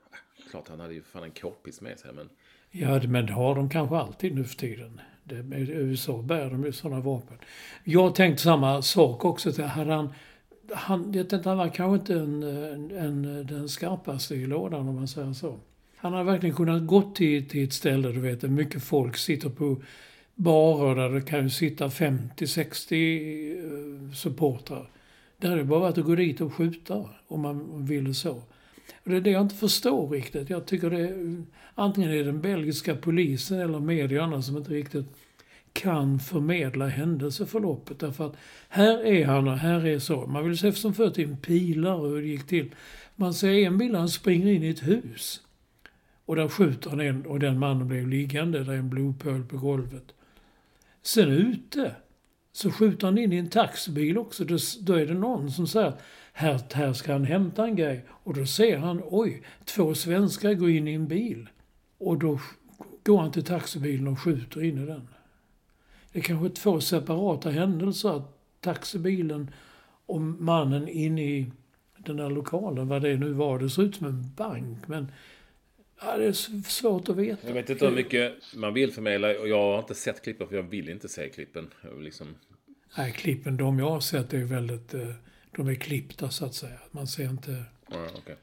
Klart 0.51 0.69
han 0.69 0.81
hade 0.81 0.95
ju 0.95 1.03
fan 1.03 1.23
en 1.23 1.31
k-pist 1.31 1.81
med 1.81 1.99
sig 1.99 2.13
men... 2.13 2.31
Ja, 2.71 3.03
men 3.03 3.27
det 3.27 3.33
har 3.33 3.55
de 3.55 3.71
kanske 3.71 3.97
alltid 3.97 4.35
nu 4.35 4.45
för 4.45 4.57
tiden. 4.57 5.01
Det, 5.25 5.37
I 5.37 5.71
USA 5.71 6.23
bär 6.23 6.51
de 6.51 6.65
ju 6.65 6.73
sådana 6.73 7.01
vapen. 7.01 7.39
Jag 7.85 8.15
tänkte 8.15 8.43
samma 8.43 8.83
sak 8.83 9.25
också. 9.25 9.63
Hade 9.63 9.93
han, 9.93 10.15
han, 10.73 11.13
jag 11.13 11.29
tänkte, 11.29 11.49
han 11.49 11.59
var 11.59 11.69
kanske 11.69 11.95
inte 11.95 12.15
en, 12.15 12.43
en, 12.91 13.47
den 13.47 13.69
skarpaste 13.69 14.35
i 14.35 14.47
lådan 14.47 14.89
om 14.89 14.95
man 14.95 15.09
säger 15.09 15.33
så. 15.33 15.59
Han 15.97 16.13
hade 16.13 16.25
verkligen 16.25 16.57
kunnat 16.57 16.87
gå 16.87 17.03
till, 17.03 17.49
till 17.49 17.65
ett 17.65 17.73
ställe, 17.73 18.09
du 18.09 18.21
vet, 18.21 18.41
där 18.41 18.49
mycket 18.49 18.83
folk 18.83 19.17
sitter 19.17 19.49
på 19.49 19.83
barer 20.35 20.95
där 20.95 21.11
det 21.11 21.21
kan 21.21 21.43
ju 21.43 21.51
sitta 21.51 21.89
50-60 21.89 24.07
eh, 24.07 24.13
supportrar. 24.13 24.91
Det 25.39 25.49
hade 25.49 25.65
bara 25.65 25.81
varit 25.81 25.99
att 25.99 26.05
gå 26.05 26.15
dit 26.15 26.41
och 26.41 26.55
skjuta 26.55 27.05
om 27.29 27.41
man 27.41 27.87
ville 27.87 28.15
så. 28.15 28.43
Och 29.05 29.11
det 29.11 29.17
är 29.17 29.21
det 29.21 29.31
jag 29.31 29.43
inte 29.43 29.55
förstår 29.55 30.09
riktigt. 30.09 30.51
Jag 30.51 30.67
tycker 30.67 30.91
det 30.91 31.01
är, 31.01 31.43
antingen 31.75 32.11
är 32.11 32.15
det 32.15 32.25
den 32.25 32.41
belgiska 32.41 32.95
polisen 32.95 33.61
eller 33.61 33.81
medierna 33.81 34.43
som 34.43 34.57
inte 34.57 34.71
riktigt 34.71 35.07
kan 35.75 36.19
förmedla 36.19 36.87
händelseförloppet. 36.87 37.99
Därför 37.99 38.27
att 38.27 38.37
här 38.69 39.07
är 39.07 39.27
han 39.27 39.49
och 39.49 39.59
här 39.59 39.87
är 39.87 39.99
så. 39.99 40.27
Man 40.27 40.45
vill 40.45 40.59
se 40.59 40.73
som 40.73 40.95
förr 40.95 41.11
till 41.11 41.29
en 41.29 41.37
pilar 41.37 41.95
och 41.95 42.09
hur 42.09 42.23
det 42.23 42.29
gick 42.29 42.47
till. 42.47 42.75
Man 43.17 43.35
ser 43.35 43.53
en 43.53 43.79
bild, 43.79 43.97
han 43.97 44.09
springer 44.09 44.53
in 44.53 44.63
i 44.63 44.69
ett 44.69 44.87
hus. 44.87 45.41
Och 46.25 46.37
där 46.37 46.49
skjuter 46.49 46.91
han 46.91 47.01
en 47.01 47.27
och 47.27 47.41
den 47.41 47.59
mannen 47.59 47.89
blev 47.89 48.09
liggande. 48.09 48.65
Där 48.65 48.73
är 48.73 48.77
en 48.77 48.91
blodpöl 48.91 49.45
på 49.45 49.57
golvet. 49.57 50.15
Sen 51.03 51.29
ute 51.29 51.95
så 52.53 52.71
skjuter 52.71 53.07
han 53.07 53.19
in 53.19 53.33
i 53.33 53.37
en 53.37 53.51
taxibil 53.51 54.19
också. 54.19 54.45
Då, 54.45 54.57
då 54.81 54.95
är 54.95 55.07
det 55.07 55.15
någon 55.15 55.51
som 55.51 55.67
säger 55.67 55.89
att 55.89 56.03
här, 56.33 56.61
här 56.73 56.93
ska 56.93 57.13
han 57.13 57.25
hämta 57.25 57.65
en 57.65 57.77
grej. 57.77 58.05
Och 58.09 58.35
då 58.35 58.47
ser 58.47 58.79
han, 58.79 59.03
oj, 59.05 59.43
två 59.65 59.95
svenskar 59.95 60.55
går 60.55 60.71
in 60.71 60.89
i 60.89 60.95
en 60.95 61.09
bil. 61.09 61.49
Och 61.99 62.19
då 62.19 62.41
går 63.05 63.21
han 63.21 63.33
till 63.33 63.45
taxibilen 63.45 64.09
och 64.09 64.21
skjuter 64.21 64.65
in 64.65 64.79
i 64.79 64.87
den. 64.87 65.09
Det 66.15 66.21
är 66.21 66.23
kanske 66.23 66.49
två 66.61 66.81
separata 66.81 67.51
händelser. 67.51 68.17
Att 68.17 68.39
taxibilen 68.61 69.51
och 70.07 70.21
mannen 70.21 70.89
inne 70.89 71.23
i 71.23 71.47
den 71.99 72.17
där 72.17 72.31
lokalen, 72.31 72.89
vad 72.89 73.03
det 73.03 73.17
nu 73.17 73.33
var. 73.33 73.59
Det 73.59 73.71
ser 73.71 73.83
ut 73.83 73.97
som 73.97 74.07
en 74.07 74.33
bank, 74.37 74.89
men 74.89 75.13
ja, 76.01 76.17
det 76.17 76.25
är 76.25 76.33
svårt 76.63 77.09
att 77.09 77.17
veta. 77.17 77.47
Jag 77.47 77.55
vet 77.55 77.71
inte 77.71 77.87
hur 77.87 77.95
mycket 77.95 78.33
man 78.55 78.75
vill 78.75 78.93
förmedla 78.93 79.29
och 79.41 79.49
jag 79.49 79.57
har 79.73 79.79
inte 79.79 79.95
sett 79.95 80.23
klippen 80.23 80.49
för 80.49 80.57
jag 80.57 80.63
vill 80.63 80.89
inte 80.89 81.09
se 81.09 81.29
klippen. 81.29 81.71
Liksom, 82.01 82.35
Nej, 82.97 83.13
klippen 83.13 83.57
de 83.57 83.79
jag 83.79 83.91
har 83.91 84.01
sett 84.01 84.33
är 84.35 84.45
väldigt... 84.45 84.95
eh, 84.95 85.09
De 85.57 85.69
är 85.69 85.75
klippta 85.75 86.31
så 86.31 86.45
att 86.45 86.55
säga. 86.55 86.79
Man 86.91 87.07
ser 87.07 87.31
inte... 87.31 87.65
Ja, 87.91 88.07
okej. 88.19 88.37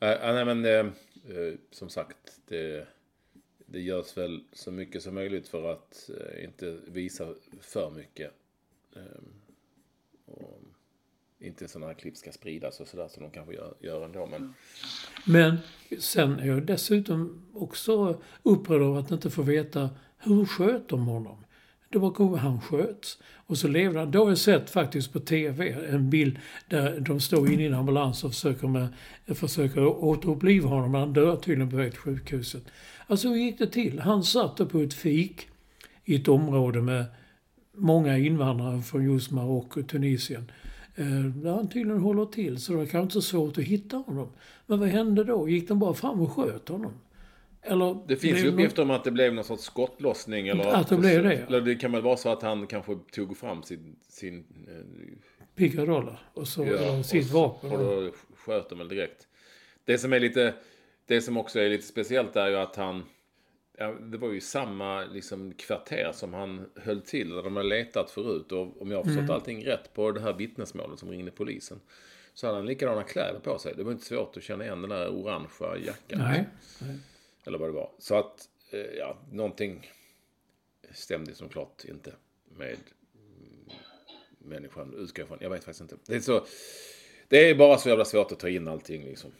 Eh, 0.00 0.34
nej, 0.34 0.44
men 0.44 0.64
eh, 0.64 0.70
eh, 0.70 1.54
som 1.70 1.88
sagt, 1.88 2.16
det, 2.48 2.86
det 3.72 3.80
görs 3.80 4.16
väl 4.16 4.44
så 4.52 4.70
mycket 4.70 5.02
som 5.02 5.14
möjligt 5.14 5.48
för 5.48 5.72
att 5.72 6.10
eh, 6.20 6.44
inte 6.44 6.78
visa 6.86 7.34
för 7.60 7.90
mycket. 7.90 8.32
Eh, 8.96 9.22
och 10.26 10.60
inte 11.38 11.68
sådana 11.68 11.86
här 11.86 11.94
klipp 11.94 12.16
ska 12.16 12.32
spridas 12.32 12.80
och 12.80 12.88
sådär 12.88 13.08
som 13.08 13.22
de 13.22 13.30
kanske 13.30 13.54
gör, 13.54 13.74
gör 13.80 14.04
ändå. 14.04 14.26
Men 14.26 14.54
Men 15.26 15.56
sen 15.98 16.38
är 16.38 16.46
jag 16.46 16.66
dessutom 16.66 17.42
också 17.54 18.22
upprörd 18.42 18.82
av 18.82 18.96
att 18.96 19.10
inte 19.10 19.30
få 19.30 19.42
veta 19.42 19.90
hur 20.18 20.44
sköt 20.44 20.88
de 20.88 21.06
honom. 21.06 21.44
Det 21.88 21.98
var 21.98 22.14
hur 22.18 22.36
han 22.36 22.60
sköts. 22.60 23.18
Och 23.46 23.58
så 23.58 23.68
levde 23.68 23.98
han. 23.98 24.10
Då 24.10 24.22
har 24.22 24.28
jag 24.28 24.38
sett 24.38 24.70
faktiskt 24.70 25.12
på 25.12 25.20
TV 25.20 25.70
en 25.88 26.10
bild 26.10 26.38
där 26.68 27.00
de 27.00 27.20
står 27.20 27.52
inne 27.52 27.62
i 27.62 27.66
en 27.66 27.74
ambulans 27.74 28.24
och 28.24 28.30
försöker, 28.30 28.68
med, 28.68 28.88
försöker 29.26 29.86
återuppliva 29.86 30.68
honom. 30.68 30.92
Men 30.92 31.00
han 31.00 31.12
dör 31.12 31.36
tydligen 31.36 31.70
på 31.70 31.76
väg 31.76 31.90
till 31.90 32.00
sjukhuset. 32.00 32.62
Alltså 33.12 33.28
hur 33.28 33.36
gick 33.36 33.58
det 33.58 33.66
till? 33.66 33.98
Han 34.00 34.24
satt 34.24 34.68
på 34.68 34.78
ett 34.78 34.94
fik 34.94 35.48
i 36.04 36.14
ett 36.16 36.28
område 36.28 36.80
med 36.82 37.04
många 37.76 38.18
invandrare 38.18 38.82
från 38.82 39.04
just 39.04 39.30
Marocko 39.30 39.80
och 39.80 39.88
Tunisien. 39.88 40.52
Eh, 40.96 41.04
Där 41.42 41.50
han 41.54 41.68
tydligen 41.68 42.00
håller 42.00 42.26
till, 42.26 42.58
så 42.60 42.72
det 42.72 42.78
var 42.78 42.84
kanske 42.84 42.98
inte 43.02 43.12
så 43.12 43.22
svårt 43.22 43.58
att 43.58 43.64
hitta 43.64 43.96
honom. 43.96 44.28
Men 44.66 44.80
vad 44.80 44.88
hände 44.88 45.24
då? 45.24 45.48
Gick 45.48 45.68
de 45.68 45.78
bara 45.78 45.94
fram 45.94 46.20
och 46.20 46.32
sköt 46.32 46.68
honom? 46.68 46.92
Eller 47.62 47.96
det 48.08 48.16
finns 48.16 48.38
ju 48.38 48.44
någon- 48.44 48.54
uppgifter 48.54 48.82
om 48.82 48.90
att 48.90 49.04
det 49.04 49.10
blev 49.10 49.34
någon 49.34 49.44
sorts 49.44 49.62
skottlossning. 49.64 50.48
Eller 50.48 50.64
Att 50.64 50.88
det 50.88 50.96
blev 50.96 51.22
det, 51.22 51.34
ja. 51.34 51.46
Eller 51.46 51.60
det 51.60 51.74
kan 51.74 51.92
väl 51.92 52.02
vara 52.02 52.16
så 52.16 52.28
att 52.28 52.42
han 52.42 52.66
kanske 52.66 52.96
tog 53.12 53.36
fram 53.36 53.62
sin, 53.62 53.96
sin 54.08 54.38
eh, 54.68 55.16
Pickadoller 55.54 56.18
och 56.34 56.48
så, 56.48 56.62
och 56.98 57.04
sitt 57.06 57.26
så- 57.26 57.34
vapen. 57.34 57.72
Och 57.72 57.78
då 57.78 58.10
sköt 58.36 58.68
de 58.68 58.78
väl 58.78 58.88
direkt. 58.88 59.26
Det 59.84 59.98
som 59.98 60.12
är 60.12 60.20
lite, 60.20 60.54
det 61.12 61.22
som 61.22 61.36
också 61.36 61.60
är 61.60 61.68
lite 61.68 61.86
speciellt 61.86 62.36
är 62.36 62.48
ju 62.48 62.56
att 62.56 62.76
han, 62.76 63.04
ja, 63.78 63.92
det 63.92 64.18
var 64.18 64.28
ju 64.28 64.40
samma 64.40 65.04
liksom 65.04 65.52
kvarter 65.52 66.10
som 66.14 66.34
han 66.34 66.70
höll 66.76 67.00
till, 67.00 67.30
där 67.30 67.42
de 67.42 67.56
har 67.56 67.62
letat 67.62 68.10
förut. 68.10 68.52
Och 68.52 68.82
om 68.82 68.90
jag 68.90 68.98
har 68.98 69.04
förstått 69.04 69.22
Mm. 69.22 69.34
allting 69.34 69.66
rätt 69.66 69.92
på 69.94 70.10
det 70.10 70.20
här 70.20 70.32
vittnesmålet 70.32 70.98
som 70.98 71.10
ringde 71.10 71.30
polisen. 71.30 71.80
Så 72.34 72.46
hade 72.46 72.58
han 72.58 72.66
likadana 72.66 73.02
kläder 73.02 73.40
på 73.40 73.58
sig. 73.58 73.74
Det 73.76 73.82
var 73.82 73.92
inte 73.92 74.04
svårt 74.04 74.36
att 74.36 74.42
känna 74.42 74.64
igen 74.64 74.80
den 74.80 74.90
där 74.90 75.08
orangea 75.08 75.76
jackan. 75.86 76.18
Nej. 76.18 76.44
Eller 77.44 77.58
vad 77.58 77.68
det 77.68 77.72
var. 77.72 77.90
Så 77.98 78.14
att, 78.14 78.48
eh, 78.70 78.80
ja, 78.80 79.18
någonting 79.32 79.90
stämde 80.90 81.34
som 81.34 81.48
klart 81.48 81.84
inte 81.84 82.12
med 82.56 82.76
människan, 84.38 84.94
utgår 84.98 85.22
jag 85.22 85.26
ifrån. 85.26 85.38
Jag 85.40 85.50
vet 85.50 85.64
faktiskt 85.64 85.80
inte. 85.80 85.96
Det 86.06 86.14
är, 86.14 86.20
så, 86.20 86.44
det 87.28 87.50
är 87.50 87.54
bara 87.54 87.78
så 87.78 87.88
jävla 87.88 88.04
svårt 88.04 88.32
att 88.32 88.38
ta 88.40 88.48
in 88.48 88.68
allting 88.68 89.04
liksom. 89.04 89.30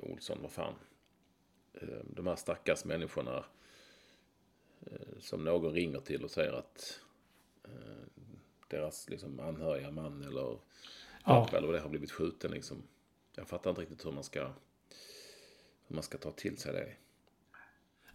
Olsson, 0.00 0.38
vad 0.42 0.50
fan. 0.50 0.74
Eh, 1.82 1.88
De 2.04 2.26
här 2.26 2.36
stackars 2.36 2.84
människorna 2.84 3.44
eh, 4.86 5.18
som 5.20 5.44
någon 5.44 5.72
ringer 5.72 6.00
till 6.00 6.24
och 6.24 6.30
säger 6.30 6.52
att 6.52 7.00
eh, 7.64 8.24
deras 8.68 9.08
liksom, 9.08 9.40
anhöriga 9.40 9.90
man 9.90 10.22
eller 10.22 10.58
Ja. 11.24 11.44
pappa 11.44 11.56
eller 11.56 11.66
vad 11.66 11.76
det 11.76 11.80
har 11.82 11.88
blivit 11.88 12.10
skjuten 12.12 12.50
liksom. 12.50 12.82
Jag 13.36 13.48
fattar 13.48 13.70
inte 13.70 13.82
riktigt 13.82 14.06
hur 14.06 14.12
man 14.12 14.24
ska 14.24 14.40
hur 15.86 15.94
man 15.94 16.02
ska 16.02 16.18
ta 16.18 16.30
till 16.30 16.58
sig 16.58 16.72
det. 16.72 16.92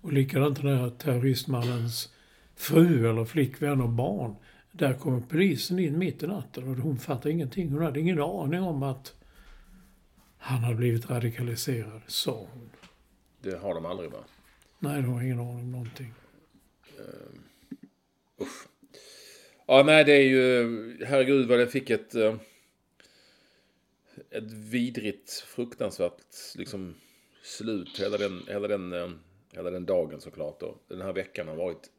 Och 0.02 0.14
likadant 0.14 0.62
den 0.62 0.78
här 0.78 0.90
terroristmannens 0.90 2.14
fru 2.56 3.10
eller 3.10 3.26
flickvän 3.26 3.82
och 3.82 3.90
barn. 3.90 4.36
Där 4.72 4.94
kommer 4.94 5.22
polisen 5.22 5.80
in 5.80 5.98
mitt 6.00 6.24
i 6.24 6.28
natten 6.28 6.68
och 6.68 6.76
hon 6.76 6.98
fattar 6.98 7.30
ingenting. 7.30 7.72
Hon 7.72 7.82
hade 7.84 8.00
ingen 8.00 8.22
aning 8.22 8.62
om 8.62 8.84
att 8.84 9.16
han 10.38 10.58
hade 10.64 10.76
blivit 10.76 11.10
radikaliserad, 11.10 12.02
sa 12.08 12.48
hon. 12.54 12.70
Det 13.44 13.58
har 13.58 13.74
de 13.74 13.86
aldrig 13.86 14.12
va? 14.12 14.24
Nej, 14.80 15.02
de 15.02 15.14
har 15.14 15.22
ingen 15.22 15.40
aning 15.40 15.60
om 15.60 15.72
någonting. 15.72 16.14
Usch. 18.42 18.68
Ja, 19.66 19.84
nej, 19.86 20.04
det 20.04 20.14
är 20.14 20.22
ju... 20.24 21.06
Herregud 21.06 21.48
vad 21.48 21.60
det 21.60 21.68
fick 21.68 21.90
ett... 21.90 22.16
eh, 22.16 22.36
Ett 24.30 24.52
vidrigt, 24.52 25.32
fruktansvärt 25.32 26.22
liksom 26.56 26.96
slut. 27.44 28.00
Hela 28.00 28.18
den, 28.18 28.42
hela 28.48 28.68
den, 28.68 28.94
eh, 28.94 29.10
hela 29.52 29.70
den 29.72 29.86
dagen 29.86 30.22
såklart. 30.22 30.60
Då. 30.60 30.78
Den 30.88 31.02
här 31.02 31.14
veckan 31.14 31.48
har 31.48 31.56
varit 31.56 31.90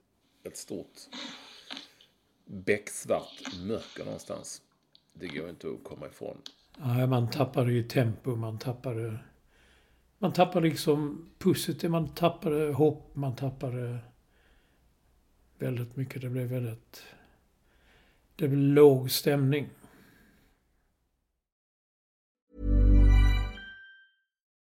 ett 0.44 0.56
stort 0.56 0.98
becksvart 2.46 3.42
mörker 3.66 4.04
någonstans. 4.04 4.62
Det 5.12 5.26
går 5.26 5.48
inte 5.48 5.68
att 5.68 5.84
komma 5.84 6.06
ifrån. 6.06 6.42
Nej, 6.78 7.06
man 7.06 7.30
tappade 7.30 7.72
ju 7.72 7.82
tempo, 7.82 8.36
man 8.36 8.58
tappade... 8.58 9.18
Man 10.24 10.32
tappade 10.32 10.68
liksom 10.68 11.28
pusset, 11.38 11.90
man 11.90 12.08
tappade 12.08 12.72
hopp, 12.72 13.10
man 13.16 13.36
tappade 13.36 13.90
eh, 13.90 13.96
väldigt 15.58 15.96
mycket. 15.96 16.22
Det 16.22 16.28
blev 16.28 16.46
väldigt... 16.46 17.02
Det 18.36 18.48
blev 18.48 18.60
låg 18.60 19.10
stämning. 19.10 19.68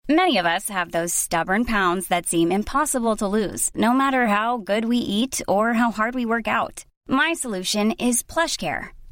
Many 0.08 0.38
of 0.40 0.46
us 0.46 0.70
have 0.70 0.92
those 0.92 1.16
stubborn 1.16 1.66
pounds 1.66 2.08
that 2.08 2.26
seem 2.26 2.52
impossible 2.52 3.16
to 3.16 3.28
lose, 3.28 3.72
no 3.76 3.94
matter 3.94 4.26
how 4.26 4.58
good 4.58 4.86
we 4.86 4.98
eat 4.98 5.42
or 5.48 5.74
how 5.74 5.92
hard 5.92 6.16
we 6.16 6.26
work 6.26 6.48
out. 6.48 6.86
My 7.08 7.36
solution 7.36 7.92
is 7.92 8.24
PlushCare. 8.24 9.01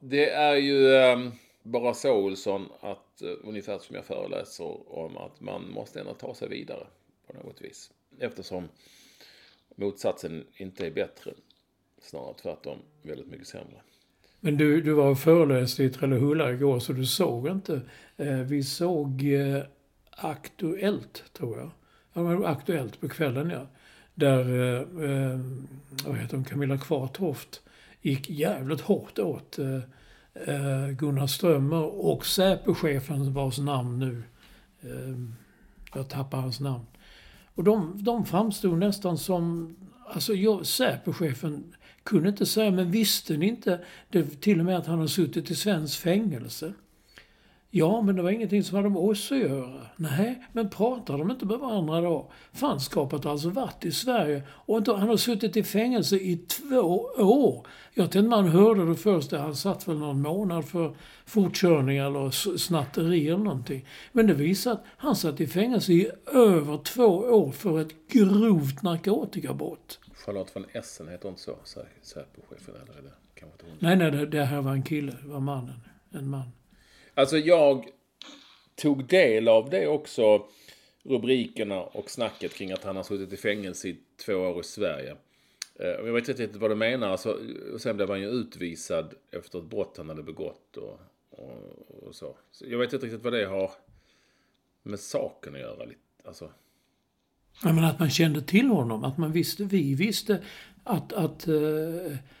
Det 0.00 0.30
är 0.30 0.56
ju 0.56 0.94
eh, 0.94 1.18
bara 1.62 1.94
så 1.94 2.16
Olsson 2.16 2.68
att 2.80 3.22
eh, 3.22 3.28
ungefär 3.44 3.78
som 3.78 3.96
jag 3.96 4.04
föreläser 4.04 4.92
om 4.98 5.16
att 5.16 5.40
man 5.40 5.70
måste 5.70 6.00
ändå 6.00 6.14
ta 6.14 6.34
sig 6.34 6.48
vidare 6.48 6.86
på 7.26 7.32
något 7.32 7.62
vis. 7.62 7.90
Eftersom 8.18 8.68
motsatsen 9.76 10.46
inte 10.56 10.86
är 10.86 10.90
bättre. 10.90 11.32
Snarare 12.02 12.34
tvärtom 12.34 12.78
väldigt 13.02 13.26
mycket 13.26 13.46
sämre. 13.46 13.80
Men 14.40 14.56
du, 14.56 14.80
du 14.80 14.92
var 14.92 15.10
och 15.10 15.18
föreläste 15.18 15.84
i 15.84 15.90
Trellehulla 15.90 16.52
igår 16.52 16.78
så 16.80 16.92
du 16.92 17.06
såg 17.06 17.48
inte. 17.48 17.80
Eh, 18.16 18.38
vi 18.38 18.62
såg 18.62 19.32
eh, 19.32 19.62
Aktuellt, 20.10 21.24
tror 21.32 21.58
jag. 21.58 21.70
Ja, 22.12 22.48
Aktuellt 22.48 23.00
på 23.00 23.08
kvällen, 23.08 23.50
ja. 23.50 23.66
Där, 24.14 24.40
eh, 24.40 24.80
eh, 25.10 25.40
vad 26.06 26.16
heter 26.16 26.36
hon, 26.36 26.44
Camilla 26.44 26.78
Kvartoft 26.78 27.62
gick 28.02 28.30
jävligt 28.30 28.80
hårt 28.80 29.18
åt 29.18 29.58
eh, 29.58 29.80
eh, 30.34 30.88
Gunnar 30.90 31.26
Strömmer 31.26 32.06
och 32.06 32.26
Säpochefen 32.26 33.32
vars 33.32 33.58
namn 33.58 33.98
nu, 33.98 34.22
eh, 34.80 35.14
jag 35.94 36.08
tappar 36.08 36.40
hans 36.40 36.60
namn. 36.60 36.86
Och 37.54 37.64
de, 37.64 38.02
de 38.02 38.26
framstod 38.26 38.78
nästan 38.78 39.18
som, 39.18 39.76
alltså 40.06 40.34
jag, 40.34 40.66
Säpochefen 40.66 41.74
kunde 42.02 42.28
inte 42.28 42.46
säga, 42.46 42.70
men 42.70 42.90
visste 42.90 43.36
ni 43.36 43.46
inte 43.48 43.80
det, 44.10 44.40
till 44.40 44.58
och 44.58 44.64
med 44.64 44.76
att 44.76 44.86
han 44.86 44.98
har 44.98 45.06
suttit 45.06 45.50
i 45.50 45.54
svenskt 45.54 45.96
fängelse? 45.96 46.72
Ja, 47.70 48.02
men 48.02 48.16
det 48.16 48.22
var 48.22 48.30
ingenting 48.30 48.62
som 48.62 48.76
hade 48.76 48.88
med 48.88 49.02
oss 49.02 49.32
att 49.32 49.38
göra. 49.38 49.86
Nej, 49.96 50.44
men 50.52 50.70
pratar 50.70 51.18
de 51.18 51.30
inte 51.30 51.46
med 51.46 51.58
varandra 51.58 52.00
då? 52.00 52.30
Fanskapet 52.52 53.24
har 53.24 53.30
alltså 53.30 53.48
varit 53.48 53.84
i 53.84 53.92
Sverige 53.92 54.42
och 54.50 54.78
inte, 54.78 54.92
han 54.92 55.08
har 55.08 55.16
suttit 55.16 55.56
i 55.56 55.62
fängelse 55.62 56.16
i 56.16 56.36
två 56.36 57.10
år. 57.18 57.66
Jag 57.94 58.04
inte 58.04 58.22
man 58.22 58.48
hörde 58.48 58.86
det 58.86 58.94
först. 58.94 59.32
Han 59.32 59.56
satt 59.56 59.88
väl 59.88 59.98
någon 59.98 60.22
månad 60.22 60.64
för 60.64 60.96
fortkörning 61.26 61.98
eller 61.98 62.30
snatteri 62.56 63.28
eller 63.28 63.44
någonting. 63.44 63.86
Men 64.12 64.26
det 64.26 64.34
visar 64.34 64.72
att 64.72 64.84
han 64.96 65.16
satt 65.16 65.40
i 65.40 65.46
fängelse 65.46 65.92
i 65.92 66.10
över 66.32 66.78
två 66.78 67.06
år 67.16 67.50
för 67.50 67.80
ett 67.80 68.08
grovt 68.08 68.82
narkotikabrott. 68.82 69.98
Charlotte 70.14 70.56
von 70.56 70.64
Essen 70.72 71.08
heter 71.08 71.28
inte 71.28 71.40
så, 71.40 71.56
Säpochefen 72.02 72.74
eller 72.74 72.98
är 72.98 73.02
det 73.02 73.12
kanske 73.34 73.54
inte 73.54 73.64
hon? 73.66 73.76
Nej, 73.78 73.96
nej, 73.96 74.10
det, 74.10 74.26
det 74.26 74.44
här 74.44 74.60
var 74.60 74.72
en 74.72 74.82
kille, 74.82 75.12
det 75.22 75.28
var 75.28 75.40
mannen. 75.40 75.80
En 76.12 76.30
man. 76.30 76.50
Alltså 77.18 77.38
jag 77.38 77.88
tog 78.74 79.04
del 79.04 79.48
av 79.48 79.70
det 79.70 79.86
också, 79.86 80.46
rubrikerna 81.02 81.80
och 81.80 82.10
snacket 82.10 82.54
kring 82.54 82.72
att 82.72 82.84
han 82.84 82.96
har 82.96 83.02
suttit 83.02 83.32
i 83.32 83.36
fängelse 83.36 83.88
i 83.88 83.98
två 84.26 84.34
år 84.34 84.60
i 84.60 84.64
Sverige. 84.64 85.16
Eh, 85.74 85.86
jag 85.86 86.12
vet 86.12 86.28
inte 86.28 86.42
riktigt 86.42 86.60
vad 86.60 86.70
du 86.70 86.74
menar. 86.74 87.08
Alltså, 87.08 87.38
sen 87.78 87.96
blev 87.96 88.10
han 88.10 88.20
ju 88.20 88.28
utvisad 88.28 89.14
efter 89.30 89.58
ett 89.58 89.64
brott 89.64 89.94
han 89.96 90.08
hade 90.08 90.22
begått 90.22 90.76
och, 90.76 91.00
och, 91.30 92.06
och 92.06 92.14
så. 92.14 92.36
så. 92.50 92.64
Jag 92.68 92.78
vet 92.78 92.92
inte 92.92 93.06
riktigt 93.06 93.24
vad 93.24 93.32
det 93.32 93.44
har 93.44 93.70
med 94.82 95.00
saken 95.00 95.54
att 95.54 95.60
göra. 95.60 95.88
Alltså. 96.24 96.50
Ja, 97.62 97.72
men 97.72 97.84
att 97.84 97.98
man 97.98 98.10
kände 98.10 98.42
till 98.42 98.68
honom, 98.68 99.04
att 99.04 99.18
man 99.18 99.32
visste, 99.32 99.64
vi 99.64 99.94
visste 99.94 100.42
att... 100.88 101.12
att 101.12 101.48
uh, 101.48 101.54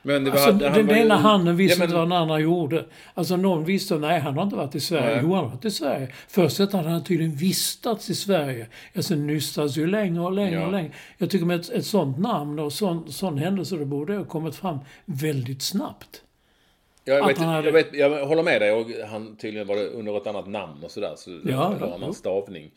men 0.02 0.24
det 0.24 0.30
var, 0.30 0.38
alltså, 0.38 0.68
han, 0.68 0.86
den 0.86 0.90
ena 0.90 1.16
handen 1.16 1.56
visste 1.56 1.80
ja, 1.80 1.86
men, 1.86 1.96
vad 1.96 2.04
den 2.04 2.12
andra 2.12 2.38
gjorde. 2.38 2.84
Alltså 3.14 3.36
någon 3.36 3.64
visste, 3.64 3.98
nej 3.98 4.20
han 4.20 4.36
har 4.36 4.42
inte 4.42 4.56
varit 4.56 4.74
i 4.74 4.80
Sverige. 4.80 5.14
Nej. 5.14 5.20
Jo, 5.22 5.34
han 5.34 5.44
har 5.44 5.50
varit 5.50 5.64
i 5.64 5.70
Sverige. 5.70 6.08
Först 6.28 6.60
att 6.60 6.72
han 6.72 6.84
hade 6.86 7.04
tydligen 7.04 7.34
vistats 7.36 8.10
i 8.10 8.14
Sverige. 8.14 8.66
Alltså 8.96 9.14
nystas 9.14 9.76
ju 9.76 9.86
längre 9.86 10.22
och 10.22 10.32
längre 10.32 10.60
ja. 10.60 10.66
och 10.66 10.72
längre. 10.72 10.92
Jag 11.18 11.30
tycker 11.30 11.46
med 11.46 11.60
ett, 11.60 11.70
ett 11.70 11.86
sånt 11.86 12.18
namn 12.18 12.58
och 12.58 12.72
sån, 12.72 13.12
sån 13.12 13.38
händelse, 13.38 13.76
det 13.76 13.84
borde 13.84 14.16
ha 14.16 14.24
kommit 14.24 14.56
fram 14.56 14.78
väldigt 15.04 15.62
snabbt. 15.62 16.22
Jag, 17.04 17.26
vet, 17.26 17.38
hade... 17.38 17.66
jag, 17.66 17.72
vet, 17.72 17.94
jag 17.94 18.26
håller 18.26 18.42
med 18.42 18.60
dig. 18.62 18.72
Och 18.72 18.86
han 19.10 19.36
tydligen 19.36 19.66
var 19.66 19.76
det 19.76 19.86
under 19.88 20.16
ett 20.16 20.26
annat 20.26 20.48
namn 20.48 20.84
och 20.84 20.90
sådär. 20.90 21.12
Så 21.16 21.30
ja, 21.30 21.74
det 21.78 21.86
var 21.86 22.06
en 22.06 22.14
stavning. 22.14 22.70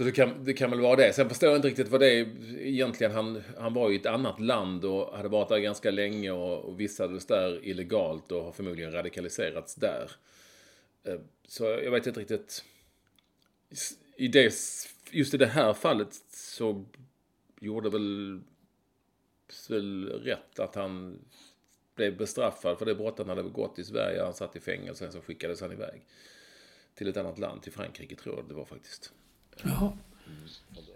Så 0.00 0.04
det 0.04 0.12
kan, 0.12 0.44
det 0.44 0.52
kan 0.52 0.70
väl 0.70 0.80
vara 0.80 0.96
det. 0.96 1.12
Sen 1.12 1.28
förstår 1.28 1.48
jag 1.48 1.58
inte 1.58 1.68
riktigt 1.68 1.88
vad 1.88 2.00
det 2.00 2.12
är 2.12 2.26
egentligen. 2.60 3.12
Han, 3.12 3.42
han 3.58 3.74
var 3.74 3.90
i 3.90 3.96
ett 3.96 4.06
annat 4.06 4.40
land 4.40 4.84
och 4.84 5.16
hade 5.16 5.28
varit 5.28 5.48
där 5.48 5.58
ganska 5.58 5.90
länge 5.90 6.30
och, 6.30 6.64
och 6.64 6.80
vistades 6.80 7.26
där 7.26 7.64
illegalt 7.64 8.32
och 8.32 8.44
har 8.44 8.52
förmodligen 8.52 8.92
radikaliserats 8.92 9.74
där. 9.74 10.10
Eh, 11.04 11.20
så 11.48 11.64
jag 11.64 11.90
vet 11.90 12.06
inte 12.06 12.20
riktigt. 12.20 12.64
I 14.16 14.28
det, 14.28 14.54
just 15.10 15.34
i 15.34 15.36
det 15.36 15.46
här 15.46 15.72
fallet 15.72 16.14
så 16.32 16.84
gjorde 17.60 17.90
väl, 17.90 18.40
väl 19.68 20.08
rätt 20.08 20.58
att 20.58 20.74
han 20.74 21.18
blev 21.94 22.16
bestraffad 22.16 22.78
för 22.78 22.86
det 22.86 22.94
brott 22.94 23.18
han 23.18 23.28
hade 23.28 23.42
begått 23.42 23.78
i 23.78 23.84
Sverige. 23.84 24.22
Han 24.22 24.34
satt 24.34 24.56
i 24.56 24.60
fängelse, 24.60 24.90
och 24.90 25.12
sen 25.12 25.20
så 25.20 25.26
skickades 25.26 25.60
han 25.60 25.72
iväg 25.72 26.06
till 26.94 27.08
ett 27.08 27.16
annat 27.16 27.38
land, 27.38 27.62
till 27.62 27.72
Frankrike 27.72 28.16
tror 28.16 28.36
jag 28.36 28.48
det 28.48 28.54
var 28.54 28.64
faktiskt. 28.64 29.12
Jaha. 29.64 29.92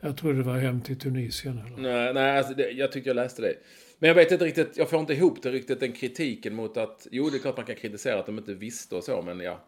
Jag 0.01 0.17
trodde 0.17 0.39
det 0.39 0.43
var 0.43 0.59
hem 0.59 0.81
till 0.81 0.99
Tunisien 0.99 1.59
eller? 1.59 1.77
Nej, 1.77 2.15
nej 2.15 2.39
alltså 2.39 2.55
det, 2.55 2.71
jag 2.71 2.93
tycker 2.93 3.11
jag 3.11 3.15
läste 3.15 3.43
det. 3.43 3.55
Men 3.99 4.09
jag 4.09 4.15
vet 4.15 4.33
inte 4.33 4.45
riktigt, 4.45 4.77
jag 4.77 4.91
får 4.91 5.01
inte 5.01 5.13
ihop 5.13 5.43
det 5.43 5.51
riktigt, 5.51 5.81
den 5.81 5.93
kritiken 5.93 6.55
mot 6.55 6.77
att, 6.77 7.07
jo 7.11 7.31
det 7.31 7.37
är 7.37 7.39
klart 7.39 7.57
man 7.57 7.67
kan 7.67 7.77
kritisera 7.77 8.19
att 8.19 8.27
de 8.27 8.39
inte 8.39 8.55
visste 8.55 8.97
och 8.97 9.05
så, 9.05 9.23
men 9.23 9.41
ja. 9.41 9.61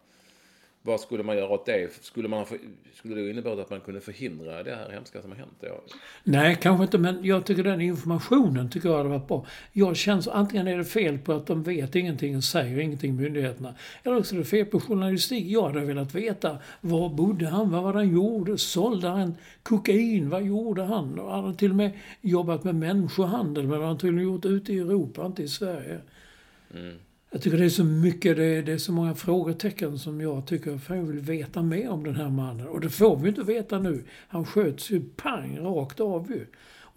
Vad 0.87 0.99
skulle 0.99 1.23
man 1.23 1.37
göra 1.37 1.49
åt 1.49 1.65
det? 1.65 1.93
Skulle, 2.03 2.27
man, 2.27 2.45
skulle 2.93 3.15
det 3.15 3.29
innebära 3.29 3.61
att 3.61 3.69
man 3.69 3.81
kunde 3.81 4.01
förhindra 4.01 4.63
det 4.63 4.75
här 4.75 4.89
hemska 4.89 5.21
som 5.21 5.31
har 5.31 5.37
hänt? 5.37 5.57
Ja. 5.59 5.81
Nej, 6.23 6.57
kanske 6.61 6.83
inte. 6.83 6.97
Men 6.97 7.25
jag 7.25 7.45
tycker 7.45 7.63
den 7.63 7.81
informationen 7.81 8.69
tycker 8.69 8.89
jag 8.89 8.97
hade 8.97 9.09
varit 9.09 9.27
bra. 9.27 9.45
Jag 9.73 9.97
känner 9.97 10.21
så, 10.21 10.31
antingen 10.31 10.67
är 10.67 10.77
det 10.77 10.85
fel 10.85 11.17
på 11.17 11.33
att 11.33 11.47
de 11.47 11.63
vet 11.63 11.95
ingenting 11.95 12.37
och 12.37 12.43
säger 12.43 12.79
ingenting, 12.79 13.15
myndigheterna. 13.15 13.75
Eller 14.03 14.17
också 14.17 14.35
är 14.35 14.39
det 14.39 14.45
fel 14.45 14.65
på 14.65 14.79
journalistik. 14.79 15.45
Jag 15.47 15.63
hade 15.63 15.85
velat 15.85 16.15
veta, 16.15 16.57
var 16.81 17.09
bodde 17.09 17.47
han? 17.47 17.71
Vad 17.71 17.83
var 17.83 17.93
det 17.93 17.99
han 17.99 18.13
gjorde? 18.13 18.57
Sålde 18.57 19.07
han 19.07 19.35
kokain? 19.63 20.29
Vad 20.29 20.43
gjorde 20.43 20.83
han? 20.83 21.19
Och 21.19 21.31
han 21.31 21.43
hade 21.43 21.57
till 21.57 21.69
och 21.69 21.75
med 21.75 21.91
jobbat 22.21 22.63
med 22.63 22.75
människohandel, 22.75 23.63
men 23.63 23.71
det 23.71 23.77
har 23.77 23.87
han 23.87 23.97
tydligen 23.97 24.31
gjort 24.31 24.45
ute 24.45 24.73
i 24.73 24.79
Europa, 24.79 25.25
inte 25.25 25.43
i 25.43 25.47
Sverige. 25.47 25.99
Mm. 26.73 26.97
Jag 27.31 27.41
tycker 27.41 27.57
det 27.57 27.65
är 27.65 27.69
så 27.69 27.83
mycket, 27.83 28.37
det 28.37 28.45
är, 28.45 28.63
det 28.63 28.71
är 28.71 28.77
så 28.77 28.91
många 28.91 29.15
frågetecken 29.15 29.99
som 29.99 30.21
jag 30.21 30.47
tycker, 30.47 30.77
fan 30.77 30.97
jag 30.97 31.03
vill 31.03 31.19
veta 31.19 31.61
mer 31.61 31.89
om 31.89 32.03
den 32.03 32.15
här 32.15 32.29
mannen. 32.29 32.67
Och 32.67 32.81
det 32.81 32.89
får 32.89 33.17
vi 33.17 33.29
inte 33.29 33.43
veta 33.43 33.79
nu. 33.79 34.03
Han 34.27 34.45
sköts 34.45 34.89
ju 34.89 35.01
pang 35.15 35.59
rakt 35.59 35.99
av 35.99 36.31
ju. 36.31 36.45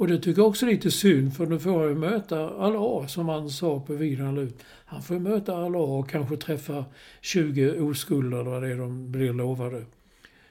Och 0.01 0.09
det 0.09 0.19
tycker 0.19 0.41
jag 0.41 0.49
också 0.49 0.67
är 0.67 0.71
lite 0.71 0.91
synd, 0.91 1.37
för 1.37 1.47
nu 1.47 1.59
får 1.59 1.79
han 1.79 1.89
ju 1.89 1.95
möta 1.95 2.51
Allah, 2.51 3.07
som 3.07 3.29
han 3.29 3.51
sa 3.51 3.81
på 3.81 3.95
videon 3.95 4.39
ut. 4.39 4.65
Han 4.85 5.03
får 5.03 5.17
ju 5.17 5.23
möta 5.23 5.57
Allah 5.57 5.81
och 5.81 6.11
kanske 6.11 6.37
träffa 6.37 6.85
20 7.21 7.81
oskulder, 7.81 8.41
eller 8.41 8.51
vad 8.51 8.63
det 8.63 8.69
är 8.69 8.77
de 8.77 9.13
blir 9.13 9.33
lovade. 9.33 9.85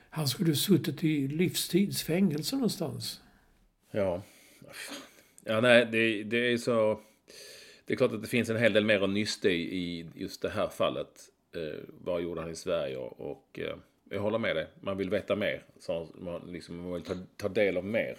Han 0.10 0.28
skulle 0.28 0.56
suttit 0.56 1.04
i 1.04 1.28
livstidsfängelse 1.28 2.56
någonstans. 2.56 3.22
Ja. 3.92 4.22
Ja, 5.46 5.62
nej, 5.62 5.88
det, 5.92 6.24
det 6.24 6.52
är 6.52 6.58
så 6.58 7.00
det 7.90 7.94
är 7.94 7.98
klart 7.98 8.14
att 8.14 8.22
det 8.22 8.28
finns 8.28 8.50
en 8.50 8.58
hel 8.58 8.74
del 8.74 8.86
mer 8.86 9.04
att 9.04 9.10
nysta 9.10 9.50
i, 9.50 9.62
i 9.62 10.06
just 10.16 10.42
det 10.42 10.50
här 10.50 10.68
fallet. 10.68 11.08
Eh, 11.56 11.80
vad 12.04 12.22
gjorde 12.22 12.42
han 12.42 12.50
i 12.50 12.56
Sverige? 12.56 12.98
Och, 12.98 13.32
och 13.32 13.60
eh, 13.60 13.76
jag 14.10 14.22
håller 14.22 14.38
med 14.38 14.56
dig. 14.56 14.68
Man 14.82 14.98
vill 14.98 15.10
veta 15.10 15.36
mer. 15.36 15.64
Så 15.80 16.08
man, 16.16 16.42
liksom, 16.48 16.82
man 16.82 16.94
vill 16.94 17.04
ta, 17.04 17.14
ta 17.38 17.50
del 17.50 17.78
av 17.78 17.86
mer 17.86 18.18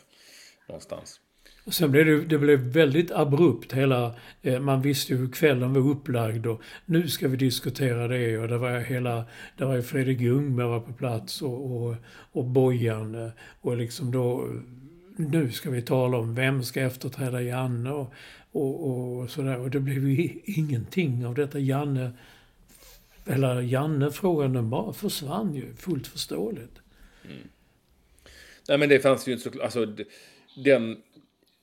någonstans. 0.68 1.20
Sen 1.66 1.90
blev 1.90 2.06
det, 2.06 2.24
det 2.24 2.38
blev 2.38 2.58
väldigt 2.58 3.10
abrupt 3.10 3.72
hela, 3.72 4.14
eh, 4.42 4.60
man 4.60 4.82
visste 4.82 5.12
ju 5.12 5.18
hur 5.18 5.32
kvällen 5.32 5.74
var 5.74 5.90
upplagd 5.90 6.46
och 6.46 6.62
nu 6.84 7.08
ska 7.08 7.28
vi 7.28 7.36
diskutera 7.36 8.08
det 8.08 8.38
och 8.38 8.48
det 8.48 8.58
var 8.58 8.78
hela, 8.78 9.24
det 9.56 9.64
var 9.64 9.74
ju 9.74 9.82
Fredrik 9.82 10.20
Ljungberg 10.20 10.66
var 10.66 10.80
på 10.80 10.92
plats 10.92 11.42
och, 11.42 11.76
och, 11.76 11.94
och 12.32 12.44
Bojan 12.44 13.30
och 13.60 13.76
liksom 13.76 14.10
då, 14.10 14.48
nu 15.16 15.50
ska 15.50 15.70
vi 15.70 15.82
tala 15.82 16.18
om 16.18 16.34
vem 16.34 16.62
ska 16.62 16.80
efterträda 16.80 17.42
Janne 17.42 17.90
och 17.90 18.14
och, 18.52 18.90
och 18.90 19.30
sådär. 19.30 19.58
Och 19.58 19.70
det 19.70 19.80
blev 19.80 20.08
ju 20.08 20.40
ingenting 20.44 21.26
av 21.26 21.34
detta. 21.34 21.58
Janne, 21.58 22.12
eller 23.26 23.60
Janne-frågan, 23.60 24.52
den 24.52 24.70
bara 24.70 24.92
försvann 24.92 25.54
ju. 25.54 25.74
Fullt 25.74 26.06
förståeligt. 26.06 26.80
Mm. 27.24 27.48
Nej 28.68 28.78
men 28.78 28.88
det 28.88 29.00
fanns 29.00 29.28
ju 29.28 29.32
inte 29.32 29.50
så... 29.50 29.62
Alltså 29.62 29.86
den... 30.64 31.02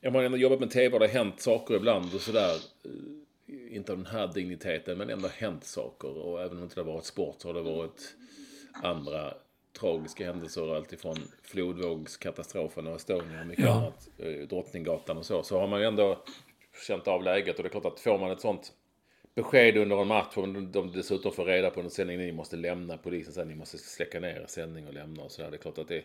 Jag 0.01 0.11
har 0.11 0.23
ändå 0.23 0.37
jobbat 0.37 0.59
med 0.59 0.71
tv 0.71 0.93
och 0.93 0.99
det 0.99 1.07
har 1.07 1.13
hänt 1.13 1.41
saker 1.41 1.75
ibland 1.75 2.13
och 2.13 2.21
sådär. 2.21 2.55
Eh, 2.85 3.75
inte 3.75 3.91
av 3.91 3.97
den 3.97 4.07
här 4.07 4.33
digniteten 4.33 4.97
men 4.97 5.09
ändå 5.09 5.27
hänt 5.27 5.63
saker. 5.63 6.17
Och 6.17 6.41
även 6.41 6.51
om 6.51 6.57
det 6.57 6.63
inte 6.63 6.79
har 6.79 6.85
varit 6.85 7.05
sport 7.05 7.35
så 7.39 7.47
har 7.47 7.53
det 7.53 7.61
varit 7.61 8.15
andra 8.83 9.33
tragiska 9.79 10.25
händelser. 10.25 10.75
Alltifrån 10.75 11.17
flodvågskatastrofen 11.41 12.87
och 12.87 12.95
Estonia 12.95 13.41
och 13.41 13.47
mycket 13.47 13.65
ja. 13.65 13.71
annat. 13.71 14.09
Eh, 14.17 14.47
Drottninggatan 14.47 15.17
och 15.17 15.25
så. 15.25 15.43
Så 15.43 15.59
har 15.59 15.67
man 15.67 15.79
ju 15.79 15.85
ändå 15.85 16.23
känt 16.79 17.07
av 17.07 17.23
läget. 17.23 17.57
Och 17.57 17.63
det 17.63 17.67
är 17.67 17.71
klart 17.71 17.85
att 17.85 17.99
får 17.99 18.17
man 18.17 18.31
ett 18.31 18.41
sånt 18.41 18.73
besked 19.37 19.77
under 19.77 20.01
en 20.01 20.07
match 20.07 20.37
och 20.37 20.47
de 20.47 20.91
dessutom 20.91 21.31
får 21.31 21.45
reda 21.45 21.69
på 21.69 21.81
en 21.81 21.89
sändning, 21.89 22.17
ni 22.17 22.31
måste 22.31 22.55
lämna 22.55 22.97
polisen 22.97 23.33
sen, 23.33 23.47
ni 23.47 23.55
måste 23.55 23.77
släcka 23.77 24.19
ner 24.19 24.45
sändning 24.47 24.87
och 24.87 24.93
lämna 24.93 25.23
och 25.23 25.31
sådär. 25.31 25.51
Det 25.51 25.57
är 25.57 25.61
klart 25.61 25.77
att 25.77 25.87
det, 25.87 26.03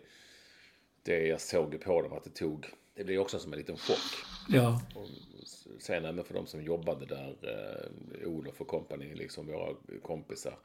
det 1.03 1.27
jag 1.27 1.41
såg 1.41 1.81
på 1.81 2.03
dem 2.03 2.13
att 2.13 2.25
det 2.25 2.31
tog, 2.31 2.67
det 2.95 3.05
blir 3.05 3.19
också 3.19 3.39
som 3.39 3.53
en 3.53 3.59
liten 3.59 3.77
chock. 3.77 4.27
Ja. 4.49 4.83
Och 4.95 5.07
sen 5.79 6.05
även 6.05 6.25
för 6.25 6.35
de 6.35 6.47
som 6.47 6.63
jobbade 6.63 7.07
där, 7.07 7.37
eh, 7.43 8.29
Olof 8.29 8.61
och 8.61 8.69
kompani, 8.69 9.15
liksom 9.15 9.47
våra 9.47 9.75
kompisar. 10.03 10.59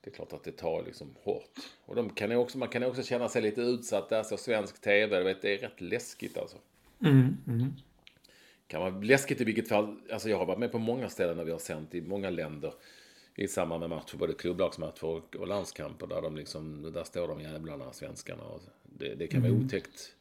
Det 0.00 0.10
är 0.10 0.14
klart 0.14 0.32
att 0.32 0.44
det 0.44 0.52
tar 0.52 0.82
liksom 0.82 1.14
hårt. 1.22 1.58
Och 1.84 1.94
de 1.94 2.10
kan 2.10 2.36
också, 2.36 2.58
man 2.58 2.68
kan 2.68 2.82
också 2.82 3.02
känna 3.02 3.28
sig 3.28 3.42
lite 3.42 3.60
utsatt 3.60 4.08
där, 4.08 4.22
så 4.22 4.36
svensk 4.36 4.80
tv, 4.80 5.22
vet, 5.22 5.42
det 5.42 5.54
är 5.54 5.58
rätt 5.58 5.80
läskigt 5.80 6.38
alltså. 6.38 6.56
Mm, 7.00 7.36
mm 7.46 7.72
kan 8.72 8.80
vara 8.80 9.04
läskigt 9.04 9.40
i 9.40 9.44
vilket 9.44 9.68
fall. 9.68 9.96
Alltså 10.12 10.28
jag 10.28 10.38
har 10.38 10.46
varit 10.46 10.58
med 10.58 10.72
på 10.72 10.78
många 10.78 11.08
ställen 11.08 11.36
när 11.36 11.44
vi 11.44 11.50
har 11.50 11.58
sänt 11.58 11.94
i 11.94 12.00
många 12.00 12.30
länder 12.30 12.74
i 13.34 13.48
samband 13.48 13.80
med 13.80 13.90
matcher, 13.90 14.16
både 14.16 14.32
klubblagsmatcher 14.32 15.04
och, 15.04 15.36
och 15.36 15.46
landskamper 15.46 16.06
där 16.06 16.22
de 16.22 16.36
liksom, 16.36 16.92
där 16.92 17.04
står 17.04 17.28
de 17.28 17.40
jävlarna, 17.40 17.92
svenskarna. 17.92 18.42
Och 18.42 18.60
det, 18.82 19.14
det 19.14 19.26
kan 19.26 19.40
vara 19.42 19.52
mm. 19.52 19.64
otäckt 19.64 20.14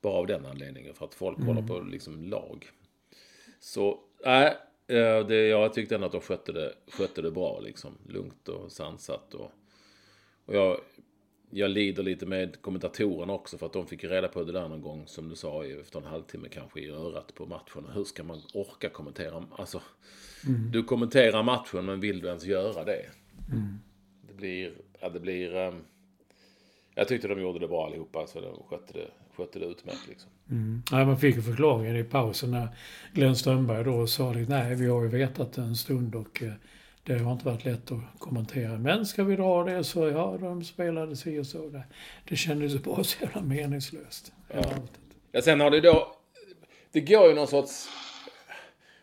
Bara 0.00 0.14
av 0.14 0.26
den 0.26 0.46
anledningen, 0.46 0.94
för 0.94 1.04
att 1.04 1.14
folk 1.14 1.38
håller 1.38 1.62
på 1.62 1.80
liksom 1.80 2.22
lag. 2.22 2.70
Så, 3.60 4.00
nej, 4.24 4.56
äh, 4.86 5.26
det, 5.26 5.48
jag 5.48 5.72
tyckte 5.72 5.94
ändå 5.94 6.06
att 6.06 6.12
de 6.12 6.20
skötte 6.20 6.52
det, 6.52 6.74
skötte 6.88 7.22
det 7.22 7.30
bra 7.30 7.60
liksom. 7.60 7.98
Lugnt 8.08 8.48
och 8.48 8.72
sansat 8.72 9.34
och, 9.34 9.50
och 10.44 10.54
jag, 10.54 10.80
jag 11.50 11.70
lider 11.70 12.02
lite 12.02 12.26
med 12.26 12.62
kommentatorerna 12.62 13.32
också 13.32 13.58
för 13.58 13.66
att 13.66 13.72
de 13.72 13.86
fick 13.86 14.04
reda 14.04 14.28
på 14.28 14.44
det 14.44 14.52
där 14.52 14.68
någon 14.68 14.82
gång 14.82 15.06
som 15.06 15.28
du 15.28 15.36
sa 15.36 15.64
efter 15.64 15.98
en 15.98 16.06
halvtimme 16.06 16.48
kanske 16.48 16.80
i 16.80 16.90
örat 16.90 17.34
på 17.34 17.46
matchen. 17.46 17.86
Hur 17.94 18.04
ska 18.04 18.24
man 18.24 18.40
orka 18.54 18.88
kommentera? 18.88 19.44
Alltså, 19.52 19.82
mm. 20.46 20.70
du 20.70 20.82
kommenterar 20.82 21.42
matchen 21.42 21.84
men 21.84 22.00
vill 22.00 22.20
du 22.20 22.28
ens 22.28 22.44
göra 22.44 22.84
det? 22.84 23.06
Mm. 23.52 23.78
Det 24.28 24.34
blir, 24.34 24.72
ja 25.00 25.08
det 25.08 25.20
blir... 25.20 25.54
Um, 25.54 25.84
jag 26.94 27.08
tyckte 27.08 27.28
de 27.28 27.40
gjorde 27.40 27.58
det 27.58 27.68
bra 27.68 27.86
allihopa 27.86 28.26
så 28.26 28.40
de 28.40 28.62
skötte 28.68 28.92
det, 28.92 29.10
skötte 29.36 29.58
det 29.58 29.64
utmärkt 29.64 30.08
liksom. 30.08 30.30
Mm. 30.50 30.82
Ja, 30.90 31.04
man 31.04 31.18
fick 31.18 31.36
ju 31.36 31.42
förklaringen 31.42 31.96
i 31.96 32.04
pausen 32.04 32.50
när 32.50 32.68
Glenn 33.12 33.36
Strömberg 33.36 33.84
då 33.84 34.06
sa 34.06 34.30
att 34.30 34.48
nej 34.48 34.74
vi 34.74 34.86
har 34.86 35.02
ju 35.02 35.08
vetat 35.08 35.58
en 35.58 35.76
stund 35.76 36.14
och 36.14 36.42
eh, 36.42 36.52
det 37.04 37.18
har 37.18 37.32
inte 37.32 37.44
varit 37.44 37.64
lätt 37.64 37.92
att 37.92 38.18
kommentera. 38.18 38.78
Men 38.78 39.06
ska 39.06 39.24
vi 39.24 39.36
dra 39.36 39.64
det 39.64 39.84
så, 39.84 40.08
ja, 40.08 40.38
de 40.40 40.64
spelade 40.64 41.16
si 41.16 41.38
och 41.38 41.46
så. 41.46 41.68
Det, 41.68 41.82
det 42.28 42.36
kändes 42.36 42.82
bara 42.82 43.04
så 43.04 43.24
jävla 43.24 43.40
meningslöst. 43.42 44.32
Ja. 44.48 44.64
ja, 45.32 45.42
sen 45.42 45.60
har 45.60 45.70
det 45.70 45.80
då... 45.80 46.16
Det 46.92 47.00
går 47.00 47.28
ju 47.28 47.34
någon 47.34 47.48
sorts 47.48 47.88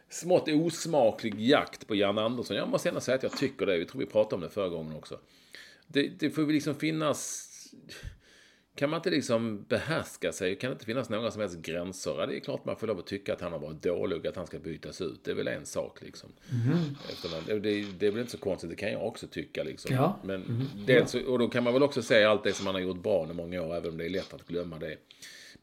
smått 0.09 0.47
osmaklig 0.47 1.41
jakt 1.41 1.87
på 1.87 1.95
Jan 1.95 2.17
Andersson. 2.17 2.57
Jag 2.57 2.69
måste 2.69 2.87
gärna 2.87 3.01
säga 3.01 3.15
att 3.15 3.23
jag 3.23 3.37
tycker 3.37 3.65
det. 3.65 3.77
Jag 3.77 3.87
tror 3.87 3.99
vi 3.99 4.05
pratade 4.05 4.35
om 4.35 4.41
det 4.41 4.49
förra 4.49 4.69
gången 4.69 4.95
också. 4.95 5.19
Det, 5.87 6.07
det 6.19 6.29
får 6.29 6.45
liksom 6.45 6.75
finnas 6.75 7.47
kan 8.77 8.89
man 8.89 8.97
inte 8.97 9.09
liksom 9.09 9.63
behärska 9.63 10.31
sig? 10.31 10.55
Kan 10.55 10.69
det 10.69 10.73
inte 10.73 10.85
finnas 10.85 11.09
några 11.09 11.31
som 11.31 11.41
helst 11.41 11.57
gränser? 11.57 12.15
Ja, 12.19 12.25
det 12.25 12.35
är 12.35 12.39
klart 12.39 12.65
man 12.65 12.75
får 12.75 12.87
lov 12.87 12.99
att 12.99 13.07
tycka 13.07 13.33
att 13.33 13.41
han 13.41 13.51
har 13.51 13.59
varit 13.59 13.83
dålig, 13.83 14.27
att 14.27 14.35
han 14.35 14.47
ska 14.47 14.59
bytas 14.59 15.01
ut. 15.01 15.23
Det 15.23 15.31
är 15.31 15.35
väl 15.35 15.47
en 15.47 15.65
sak 15.65 16.01
liksom. 16.01 16.29
Mm. 16.51 16.77
Det, 17.47 17.59
det, 17.99 18.07
är 18.07 18.11
väl 18.11 18.19
inte 18.19 18.31
så 18.31 18.37
konstigt, 18.37 18.69
det 18.69 18.75
kan 18.75 18.91
jag 18.91 19.07
också 19.07 19.27
tycka 19.27 19.63
liksom. 19.63 19.95
Ja. 19.95 20.19
Men 20.23 20.43
mm. 20.43 20.65
dels, 20.85 21.15
och 21.15 21.39
då 21.39 21.47
kan 21.47 21.63
man 21.63 21.73
väl 21.73 21.83
också 21.83 22.01
säga 22.01 22.29
allt 22.29 22.43
det 22.43 22.53
som 22.53 22.65
han 22.65 22.75
har 22.75 22.81
gjort 22.81 23.03
bra 23.03 23.27
i 23.31 23.33
många 23.33 23.61
år, 23.61 23.75
även 23.75 23.91
om 23.91 23.97
det 23.97 24.05
är 24.05 24.09
lätt 24.09 24.33
att 24.33 24.47
glömma 24.47 24.79
det. 24.79 24.97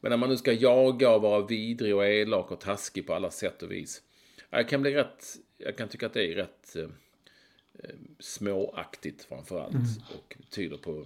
Men 0.01 0.09
när 0.09 0.17
man 0.17 0.29
nu 0.29 0.37
ska 0.37 0.53
jaga 0.53 1.09
och 1.09 1.21
vara 1.21 1.45
vidrig 1.45 1.95
och 1.95 2.05
elak 2.05 2.51
och 2.51 2.59
taskig 2.59 3.07
på 3.07 3.13
alla 3.13 3.31
sätt 3.31 3.63
och 3.63 3.71
vis. 3.71 4.01
Jag 4.49 4.69
kan 4.69 4.81
bli 4.81 4.93
rätt, 4.93 5.25
jag 5.57 5.77
kan 5.77 5.87
tycka 5.87 6.05
att 6.05 6.13
det 6.13 6.31
är 6.31 6.35
rätt 6.35 6.75
eh, 6.75 6.87
småaktigt 8.19 9.23
framförallt. 9.23 9.73
Mm. 9.73 9.87
Och 10.15 10.37
tyder 10.49 10.77
på 10.77 11.05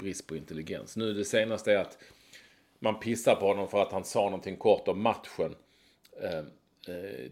brist 0.00 0.26
på 0.26 0.36
intelligens. 0.36 0.96
Nu 0.96 1.12
det 1.14 1.24
senaste 1.24 1.72
är 1.72 1.76
att 1.76 1.98
man 2.78 3.00
pissar 3.00 3.34
på 3.34 3.46
honom 3.46 3.68
för 3.68 3.82
att 3.82 3.92
han 3.92 4.04
sa 4.04 4.24
någonting 4.24 4.56
kort 4.56 4.88
om 4.88 5.02
matchen. 5.02 5.54
Eh, 6.22 6.44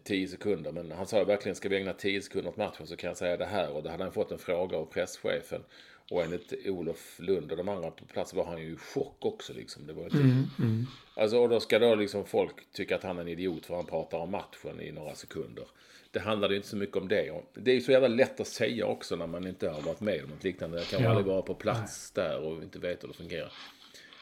10 0.05 0.25
eh, 0.25 0.31
sekunder. 0.31 0.73
Men 0.73 0.93
han 0.93 1.07
sa 1.07 1.25
verkligen, 1.25 1.57
ska 1.57 1.69
vi 1.69 1.77
ägna 1.77 1.93
10 1.93 2.23
sekunder 2.23 2.51
åt 2.51 2.57
matchen 2.57 2.87
så 2.87 2.97
kan 2.97 3.09
jag 3.09 3.17
säga 3.17 3.37
det 3.37 3.47
här. 3.47 3.71
Och 3.71 3.83
då 3.83 3.91
hade 3.91 4.05
han 4.05 4.13
fått 4.13 4.33
en 4.33 4.39
fråga 4.39 4.77
av 4.77 4.85
presschefen. 4.85 5.65
Och 6.11 6.23
enligt 6.23 6.67
Olof 6.67 7.19
Lund 7.19 7.51
och 7.51 7.57
de 7.57 7.69
andra 7.69 7.91
på 7.91 8.05
plats 8.05 8.35
var 8.35 8.45
han 8.45 8.59
ju 8.59 8.73
i 8.73 8.77
chock 8.77 9.17
också. 9.19 9.53
Liksom. 9.53 9.87
Det 9.87 9.93
var 9.93 10.05
inte... 10.05 10.17
Mm, 10.17 10.45
mm. 10.59 10.87
Alltså, 11.15 11.39
och 11.39 11.49
då 11.49 11.61
ska 11.61 11.79
då 11.79 11.95
liksom 11.95 12.27
folk 12.27 12.73
tycka 12.73 12.97
att 12.97 13.03
han 13.03 13.17
är 13.17 13.23
en 13.23 13.29
idiot 13.29 13.67
för 13.67 13.75
han 13.75 13.87
pratar 13.87 14.19
om 14.19 14.31
matchen 14.31 14.81
i 14.81 14.93
några 14.93 15.15
sekunder 15.15 15.65
det 16.11 16.21
handlade 16.21 16.57
inte 16.57 16.69
så 16.69 16.77
mycket 16.77 16.97
om 16.97 17.09
det. 17.09 17.43
Det 17.55 17.71
är 17.71 17.75
ju 17.75 17.81
så 17.81 17.93
jävla 17.93 18.09
lätt 18.09 18.41
att 18.41 18.47
säga 18.47 18.87
också 18.87 19.17
när 19.17 19.27
man 19.27 19.47
inte 19.47 19.69
har 19.69 19.83
varit 19.83 20.01
med 20.01 20.25
om 20.25 20.31
något 20.31 20.45
liknande. 20.45 20.79
Jag 20.79 20.87
kan 20.87 21.03
ja. 21.03 21.09
aldrig 21.09 21.27
vara 21.27 21.43
på 21.43 21.55
plats 21.55 22.13
Nej. 22.17 22.25
där 22.25 22.41
och 22.41 22.63
inte 22.63 22.79
veta 22.79 23.07
hur 23.07 23.09
det 23.09 23.19
fungerar. 23.19 23.53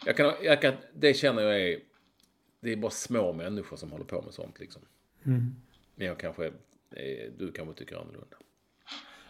Jag 0.07 0.17
kan, 0.17 0.33
jag 0.43 0.63
kan, 0.63 0.75
det 0.95 1.15
känner 1.15 1.43
jag 1.43 1.61
är... 1.61 1.79
Det 2.61 2.73
är 2.73 2.77
bara 2.77 2.91
små 2.91 3.33
människor 3.33 3.77
som 3.77 3.93
håller 3.93 4.05
på 4.05 4.23
med 4.23 4.35
sånt 4.35 4.61
liksom. 4.61 4.83
Mm. 5.25 5.55
Men 5.95 6.07
jag 6.07 6.19
kanske... 6.19 6.53
Du 7.39 7.53
kanske 7.53 7.75
tycker 7.75 7.97
annorlunda. 7.97 8.37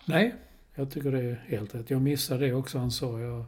Nej, 0.04 0.34
jag 0.74 0.90
tycker 0.90 1.12
det 1.12 1.22
är 1.22 1.44
helt 1.46 1.74
rätt. 1.74 1.90
Jag 1.90 2.02
missade 2.02 2.46
det 2.46 2.52
också 2.52 2.78
han 2.78 2.90
sa. 2.90 3.20
Jag, 3.20 3.44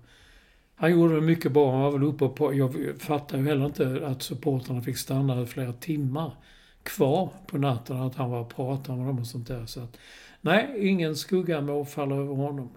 han 0.75 0.93
gjorde 0.93 1.15
det 1.15 1.21
mycket 1.21 1.53
bra. 1.53 1.73
Han 1.73 1.81
var 1.81 1.93
väl 1.93 2.03
uppe 2.03 2.29
på... 2.29 2.55
Jag 2.55 3.01
fattar 3.01 3.39
ju 3.39 3.45
heller 3.45 3.67
inte 3.67 4.07
att 4.07 4.23
supporterna 4.23 4.83
fick 4.83 4.99
stanna 4.99 5.47
flera 5.47 5.73
timmar 5.73 6.37
kvar 6.83 7.31
på 7.47 7.59
natten. 7.59 7.97
Att 7.97 8.15
han 8.15 8.31
var 8.31 8.41
och 8.41 8.55
pratade 8.57 8.99
med 8.99 9.07
dem 9.07 9.19
och 9.19 9.27
sånt 9.27 9.49
där. 9.49 9.67
Så 9.67 9.81
att, 9.81 9.99
nej, 10.41 10.89
ingen 10.89 11.17
skugga 11.17 11.61
må 11.61 11.85
falla 11.85 12.15
över 12.17 12.35
honom. 12.35 12.71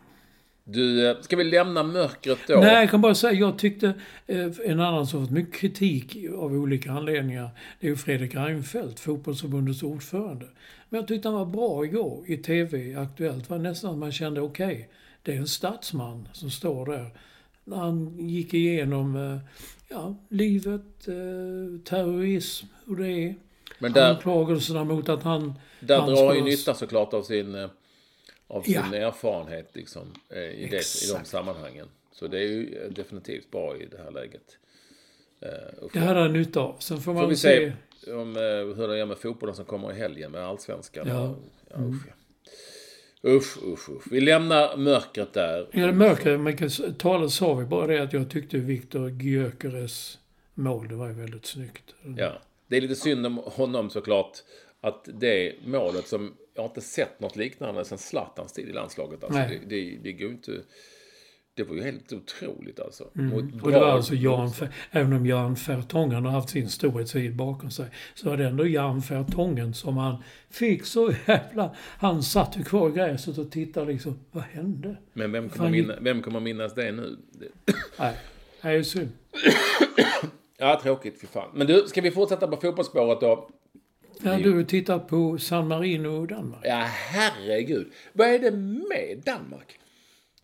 Du, 0.63 1.09
eh, 1.09 1.21
ska 1.21 1.35
vi 1.35 1.43
lämna 1.43 1.83
mörkret 1.83 2.39
då? 2.47 2.59
Nej, 2.59 2.73
jag 2.73 2.89
kan 2.89 3.01
bara 3.01 3.15
säga, 3.15 3.33
jag 3.33 3.57
tyckte 3.57 3.93
eh, 4.27 4.47
en 4.65 4.79
annan 4.79 5.07
som 5.07 5.25
fått 5.25 5.31
mycket 5.31 5.53
kritik 5.53 6.17
av 6.37 6.53
olika 6.53 6.91
anledningar, 6.91 7.49
det 7.79 7.87
är 7.87 7.89
ju 7.89 7.95
Fredrik 7.97 8.35
Reinfeldt, 8.35 8.99
fotbollsförbundets 8.99 9.83
ordförande. 9.83 10.45
Men 10.89 10.99
jag 10.99 11.07
tyckte 11.07 11.27
han 11.29 11.37
var 11.37 11.45
bra 11.45 11.85
igår 11.85 12.23
i 12.27 12.37
TV, 12.37 12.95
Aktuellt. 12.95 13.49
Var 13.49 13.59
nästan 13.59 13.91
att 13.91 13.97
man 13.97 14.11
kände, 14.11 14.41
okej, 14.41 14.73
okay, 14.73 14.85
det 15.23 15.33
är 15.33 15.37
en 15.37 15.47
statsman 15.47 16.27
som 16.33 16.51
står 16.51 16.85
där. 16.85 17.09
Han 17.75 18.29
gick 18.29 18.53
igenom, 18.53 19.15
eh, 19.15 19.37
ja, 19.89 20.15
livet, 20.29 21.05
terrorism, 21.85 22.65
hur 22.85 22.95
det 22.95 23.09
är. 23.09 23.35
Men 23.79 23.93
där, 23.93 24.09
anklagelserna 24.09 24.83
mot 24.83 25.09
att 25.09 25.23
han... 25.23 25.53
Där 25.79 25.99
han 25.99 26.09
drar 26.09 26.27
han 26.27 26.35
ju 26.35 26.43
nytta 26.43 26.73
såklart 26.73 27.13
av 27.13 27.23
sin, 27.23 27.55
eh, 27.55 27.69
av 28.47 28.61
sin 28.61 28.73
ja. 28.73 28.95
erfarenhet 28.95 29.69
liksom, 29.73 30.13
eh, 30.29 30.39
i, 30.39 30.67
det, 30.71 30.77
i 30.77 31.13
de 31.13 31.25
sammanhangen. 31.25 31.87
Så 32.11 32.27
det 32.27 32.37
är 32.37 32.47
ju 32.47 32.89
definitivt 32.89 33.51
bra 33.51 33.77
i 33.77 33.85
det 33.85 33.97
här 34.03 34.11
läget. 34.11 34.57
Uh, 35.45 35.89
det 35.93 35.99
hade 35.99 36.19
han 36.19 36.33
nytta 36.33 36.59
av. 36.59 36.75
Sen 36.79 37.01
får 37.01 37.13
man 37.13 37.23
får 37.23 37.29
vi 37.29 37.35
se, 37.35 37.73
se 38.05 38.13
om, 38.13 38.37
uh, 38.37 38.75
hur 38.75 38.87
det 38.87 38.99
är 38.99 39.05
med 39.05 39.17
fotbollen 39.17 39.55
som 39.55 39.65
kommer 39.65 39.91
i 39.91 39.95
helgen 39.95 40.31
med 40.31 40.45
allsvenskan. 40.45 41.07
Ja. 41.07 41.35
ja, 41.69 41.75
mm. 41.75 41.89
usch, 41.93 42.07
Usch, 43.23 43.57
usch, 43.63 43.89
usch. 43.89 44.03
Vi 44.11 44.21
lämnar 44.21 44.77
mörkret 44.77 45.33
där. 45.33 45.67
Ja, 45.71 45.85
det 45.85 45.93
mörkret. 45.93 46.39
Men 46.39 46.69
talet 46.97 47.31
sa 47.31 47.53
vi 47.53 47.65
bara 47.65 47.87
det 47.87 47.99
att 47.99 48.13
jag 48.13 48.29
tyckte 48.29 48.57
Viktor 48.57 49.09
Gyökeres 49.09 50.19
mål, 50.53 50.87
det 50.87 50.95
var 50.95 51.07
ju 51.07 51.13
väldigt 51.13 51.45
snyggt. 51.45 51.95
Ja. 52.17 52.41
Det 52.71 52.77
är 52.77 52.81
lite 52.81 52.95
synd 52.95 53.25
om 53.25 53.37
honom 53.37 53.89
såklart. 53.89 54.37
Att 54.81 55.09
det 55.13 55.53
målet 55.65 56.07
som, 56.07 56.33
jag 56.53 56.61
har 56.61 56.67
inte 56.67 56.81
sett 56.81 57.19
något 57.19 57.35
liknande 57.35 57.85
sen 57.85 57.97
Zlatans 57.97 58.53
tid 58.53 58.69
i 58.69 58.73
landslaget. 58.73 59.23
Alltså, 59.23 59.39
det, 59.39 59.59
det, 59.67 59.97
det 60.03 60.13
går 60.13 60.31
inte... 60.31 60.51
Det 61.53 61.63
var 61.63 61.75
ju 61.75 61.81
helt 61.81 62.13
otroligt 62.13 62.79
alltså. 62.79 63.09
Mm. 63.15 63.33
Och 63.33 63.71
det 63.71 63.79
var 63.79 63.87
alltså 63.87 64.15
Jan, 64.15 64.51
även 64.91 65.13
om 65.13 65.25
Jan 65.25 65.55
Fertongen 65.55 66.25
har 66.25 66.31
haft 66.31 66.49
sin 66.49 66.69
storhetstid 66.69 67.35
bakom 67.35 67.71
sig, 67.71 67.85
så 68.13 68.29
var 68.29 68.37
det 68.37 68.45
ändå 68.45 68.67
Jan 68.67 69.01
Fertongen 69.01 69.73
som 69.73 69.97
han 69.97 70.23
fick 70.49 70.85
så 70.85 71.13
jävla... 71.27 71.75
Han 71.77 72.23
satt 72.23 72.57
ju 72.57 72.63
kvar 72.63 72.89
i 72.89 72.91
gräset 72.91 73.37
och 73.37 73.51
tittade 73.51 73.91
liksom, 73.91 74.19
vad 74.31 74.43
hände? 74.43 74.95
Men 75.13 75.31
vem 75.31 75.49
kommer, 75.49 75.69
minna, 75.69 75.99
vem 75.99 76.21
kommer 76.21 76.39
minnas 76.39 76.75
det 76.75 76.91
nu? 76.91 77.17
Nej, 77.99 78.17
det 78.61 78.67
är 78.67 78.71
ju 78.71 78.83
synd. 78.83 79.09
Ja, 80.61 80.79
tråkigt 80.83 81.19
för 81.19 81.27
fan. 81.27 81.49
Men 81.53 81.67
du, 81.67 81.87
ska 81.87 82.01
vi 82.01 82.11
fortsätta 82.11 82.47
på 82.47 82.57
fotbollsspåret 82.57 83.21
då? 83.21 83.49
Ja, 84.23 84.37
du 84.37 84.63
tittar 84.63 84.99
på 84.99 85.37
San 85.37 85.67
Marino 85.67 86.07
och 86.07 86.27
Danmark. 86.27 86.61
Ja, 86.63 86.85
herregud. 86.87 87.91
Vad 88.13 88.27
är 88.27 88.39
det 88.39 88.51
med 88.51 89.21
Danmark? 89.25 89.79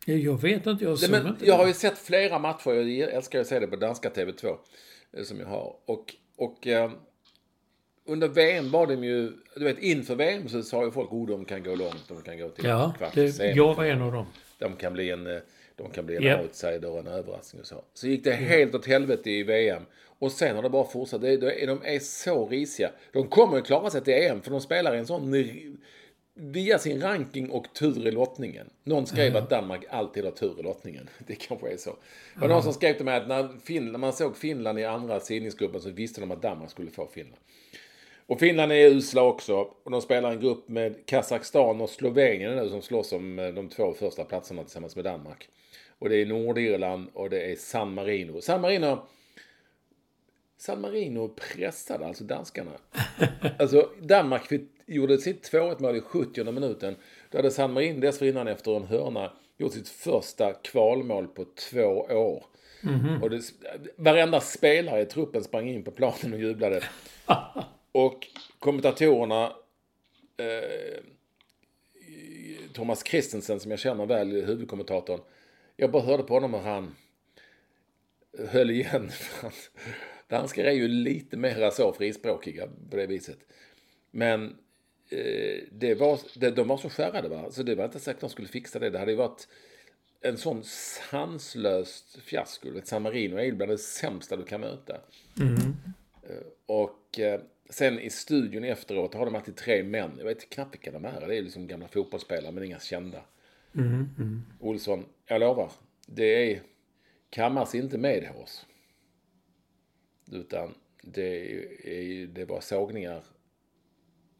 Jag 0.06 0.42
vet 0.42 0.68
inte, 0.68 0.84
jag 0.84 1.00
såg 1.00 1.16
inte 1.16 1.46
Jag 1.46 1.58
har 1.58 1.68
ju 1.68 1.74
sett 1.74 1.98
flera 1.98 2.40
matcher, 2.40 2.72
jag 2.72 3.14
älskar 3.14 3.40
att 3.40 3.48
se 3.48 3.60
det 3.60 3.68
på 3.68 3.76
danska 3.76 4.10
TV2. 4.10 4.58
Eh, 5.18 5.24
som 5.24 5.40
jag 5.40 5.48
har. 5.48 5.76
Och, 5.86 6.16
och 6.38 6.68
eh, 6.68 6.92
under 8.06 8.28
VM 8.28 8.72
var 8.72 8.88
de 8.88 9.04
ju, 9.04 9.32
du 9.56 9.64
vet 9.64 9.80
inför 9.80 10.16
VM 10.16 10.50
så 10.50 10.64
sa 10.64 10.86
ju 10.86 10.92
folk, 10.92 11.12
oh 11.12 11.28
de 11.28 11.46
kan 11.46 11.64
gå 11.64 11.76
långt, 11.76 12.04
de 12.08 12.22
kan 12.22 12.38
gå 12.40 12.50
till 12.50 12.66
ja, 12.66 12.94
kvart. 12.98 13.14
Det, 13.16 13.40
jag 13.40 13.76
var 13.76 13.86
en 13.86 14.02
av 14.02 14.12
dem. 14.12 14.26
De 14.58 14.76
kan 14.76 14.94
bli 14.94 15.12
en, 15.12 15.28
eh, 15.28 15.42
de 15.76 15.92
kan 15.92 16.06
bli 16.06 16.16
en 16.16 16.24
yep. 16.24 16.42
outsider 16.42 16.90
och 16.90 17.00
en 17.00 17.08
överraskning 17.08 17.62
och 17.62 17.68
så. 17.68 17.84
Så 17.94 18.08
gick 18.08 18.24
det 18.24 18.32
helt 18.34 18.76
åt 18.76 18.86
helvete 18.86 19.32
i 19.32 19.44
VM. 19.44 19.84
Och 20.20 20.32
sen 20.32 20.56
har 20.56 20.64
det 20.64 20.70
bara 20.70 20.88
fortsatt. 20.88 21.22
De, 21.22 21.38
de 21.38 21.82
är 21.84 22.00
så 22.00 22.48
risiga. 22.48 22.92
De 23.12 23.28
kommer 23.28 23.58
att 23.58 23.66
klara 23.66 23.90
sig 23.90 24.04
till 24.04 24.14
EM 24.14 24.42
för 24.42 24.52
de 24.52 24.62
spelar 24.62 24.96
en 24.96 25.08
sån 25.08 25.32
via 26.40 26.80
sin 26.80 27.02
ranking 27.02 27.50
och 27.50 27.74
tur 27.74 28.08
i 28.08 28.12
lottningen. 28.12 28.70
Någon 28.84 29.06
skrev 29.06 29.28
mm. 29.28 29.44
att 29.44 29.50
Danmark 29.50 29.86
alltid 29.90 30.24
har 30.24 30.32
tur 30.32 30.60
i 30.60 30.64
lottningen. 30.64 31.10
Det 31.28 31.36
kanske 31.36 31.70
är 31.70 31.78
så. 31.78 31.96
Det 32.34 32.42
var 32.42 32.48
någon 32.48 32.64
som 32.64 32.74
skrev 32.74 32.94
till 32.94 33.06
mig 33.06 33.18
att 33.18 33.28
när, 33.28 33.50
Finland, 33.64 34.00
man 34.00 34.14
såg 34.14 34.38
Finland 34.38 34.80
i 34.80 34.86
andra 34.86 35.20
sidningsgruppen 35.20 35.82
så 35.82 35.90
visste 35.90 36.22
de 36.22 36.32
att 36.32 36.42
Danmark 36.42 36.72
skulle 36.72 36.92
få 36.92 37.08
Finland. 37.08 37.38
Och 38.28 38.40
Finland 38.40 38.72
är 38.72 38.90
usla 38.90 39.22
också. 39.22 39.56
Och 39.84 39.92
de 39.92 40.02
spelar 40.02 40.32
en 40.32 40.40
grupp 40.40 40.68
med 40.68 41.06
Kazakstan 41.06 41.82
och 41.82 41.90
Slovenien 41.90 42.56
nu 42.56 42.70
som 42.70 42.82
slåss 42.82 43.14
om 43.14 43.40
eh, 43.40 43.48
de 43.48 43.70
två 43.70 43.94
första 43.94 44.24
platserna 44.24 44.64
tillsammans 44.64 44.96
med 44.96 45.06
Danmark. 45.06 45.50
Och 46.00 46.10
det 46.10 46.16
är 46.16 46.26
Nordirland 46.26 47.10
och 47.14 47.30
det 47.30 47.52
är 47.52 47.56
San 47.56 47.94
Marino. 47.94 48.42
San 48.42 48.62
Marino 48.62 49.08
San 50.58 50.82
Marino 50.82 51.28
pressade 51.28 52.06
alltså 52.06 52.24
danskarna. 52.24 52.72
Alltså 53.60 53.90
Danmark 54.02 54.52
gjorde 54.86 55.18
sitt 55.18 55.52
2-1 55.52 55.82
mål 55.82 55.96
i 55.96 56.02
70 56.02 56.52
minuten. 56.52 56.96
Då 57.32 57.38
hade 57.38 57.52
San 57.52 57.74
Marino 57.74 58.00
dessförinnan 58.00 58.48
efter 58.48 58.76
en 58.76 58.86
hörna 58.86 59.32
gjort 59.58 59.74
sitt 59.74 59.90
första 59.90 60.54
kvalmål 60.54 61.28
på 61.28 61.46
två 61.46 61.86
år. 62.00 62.44
Och 63.22 63.30
det, 63.30 63.42
varenda 63.96 64.40
spelare 64.40 65.02
i 65.02 65.06
truppen 65.06 65.44
sprang 65.44 65.70
in 65.70 65.84
på 65.84 65.92
planen 65.92 66.34
och 66.34 66.40
jublade. 66.40 66.84
och 67.98 68.28
kommentatorerna, 68.60 69.54
eh, 70.38 71.04
Thomas 72.74 73.06
Christensen 73.06 73.60
som 73.60 73.72
jag 73.72 73.80
känner 73.80 74.06
väl, 74.06 74.32
huvudkommentatorn. 74.46 75.20
Jag 75.78 75.92
bara 75.92 76.04
hörde 76.04 76.24
på 76.24 76.34
honom 76.34 76.54
hur 76.54 76.62
han 76.62 76.96
höll 78.38 78.72
igen. 78.72 79.12
Danskar 80.28 80.64
är 80.64 80.72
ju 80.72 80.88
lite 80.88 81.38
mer 81.38 81.70
så 81.70 81.94
frispråkiga 81.94 82.68
på 82.90 82.98
det 82.98 83.08
viset. 83.08 83.40
Men 84.12 84.58
eh, 85.10 85.64
det 85.72 85.96
var, 86.00 86.20
det, 86.40 86.52
de 86.52 86.68
var 86.68 86.78
så 86.78 86.90
skärrade 86.90 87.30
va, 87.30 87.52
så 87.52 87.64
det 87.64 87.76
var 87.76 87.86
inte 87.86 88.00
säkert 88.00 88.18
att 88.18 88.22
de 88.22 88.30
skulle 88.30 88.48
fixa 88.48 88.80
det. 88.80 88.90
Det 88.90 89.00
hade 89.00 89.12
ju 89.12 89.18
varit 89.18 89.48
en 90.22 90.38
sån 90.38 90.64
sanslöst 90.64 92.18
fiasko. 92.22 92.78
Ett 92.78 92.88
San 92.88 93.02
Marino 93.02 93.38
är 93.38 93.52
bland 93.52 93.72
det 93.72 93.78
sämsta 93.78 94.36
du 94.36 94.44
kan 94.44 94.62
möta. 94.62 94.94
Eh, 96.24 96.46
Och 96.66 97.20
eh, 97.20 97.42
sen 97.70 98.00
i 98.00 98.10
studion 98.10 98.64
efteråt 98.64 99.14
har 99.14 99.26
de 99.26 99.36
alltid 99.36 99.56
tre 99.56 99.84
män. 99.84 100.12
Jag 100.18 100.26
vet 100.26 100.50
knappt 100.50 100.74
vilka 100.74 100.92
de 100.92 101.06
är. 101.06 101.28
Det 101.28 101.36
är 101.36 101.42
liksom 101.42 101.68
gamla 101.68 101.88
fotbollsspelare 101.88 102.52
men 102.52 102.64
inga 102.64 102.80
kända. 102.80 103.22
Olsson, 104.60 105.06
jag 105.26 105.40
lovar. 105.40 105.72
Det 106.06 106.52
är 106.54 106.62
kammas 107.30 107.76
inte 107.76 107.98
med 107.98 108.32
oss. 108.44 108.66
Utan 110.32 110.74
det, 111.02 111.54
är, 111.84 112.28
det 112.28 112.46
var 112.46 112.62
sågningar 112.62 113.24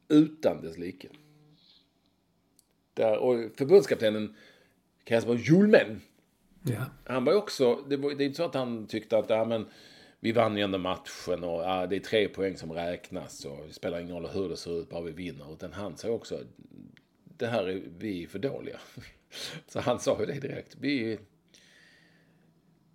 utan 0.10 0.62
dess 0.62 0.78
like. 0.78 1.10
Där, 2.94 3.18
och 3.18 3.58
förbundskaptenen 3.58 4.36
Kasper 5.04 5.34
Julmen, 5.34 6.02
Ja. 6.64 6.86
han 7.06 7.26
var 7.26 7.34
ju 7.34 7.38
också, 7.40 7.76
det, 7.90 7.98
var, 7.98 8.16
det 8.16 8.24
är 8.24 8.26
inte 8.26 8.38
så 8.38 8.44
att 8.44 8.54
han 8.54 8.88
tyckte 8.88 9.18
att 9.18 9.30
ja, 9.30 9.46
men, 9.46 9.66
vi 10.20 10.32
vann 10.32 10.58
ju 10.58 10.64
ändå 10.64 10.78
matchen 10.78 11.44
och 11.44 11.62
ja, 11.64 11.88
det 11.88 11.96
är 11.96 12.00
tre 12.00 12.28
poäng 12.28 12.58
som 12.58 12.72
räknas 12.72 13.46
och 13.46 13.68
det 13.68 13.74
spelar 13.74 14.00
ingen 14.00 14.16
roll 14.16 14.28
hur 14.28 14.50
det 14.50 14.58
ser 14.58 14.82
ut, 14.82 14.90
bara 14.90 15.02
vi 15.02 15.12
vinner. 15.12 15.54
Utan 15.54 15.74
han 15.74 15.98
sa 15.98 16.10
också, 16.10 16.40
det 17.38 17.48
här 17.48 17.68
är 17.70 17.82
vi 17.98 18.28
för 18.28 18.40
dåliga. 18.40 18.78
Så 19.68 19.80
han 19.80 20.00
sa 20.00 20.20
ju 20.20 20.26
det 20.26 20.40
direkt. 20.40 20.76
Vi, 20.80 21.14
är- 21.14 21.20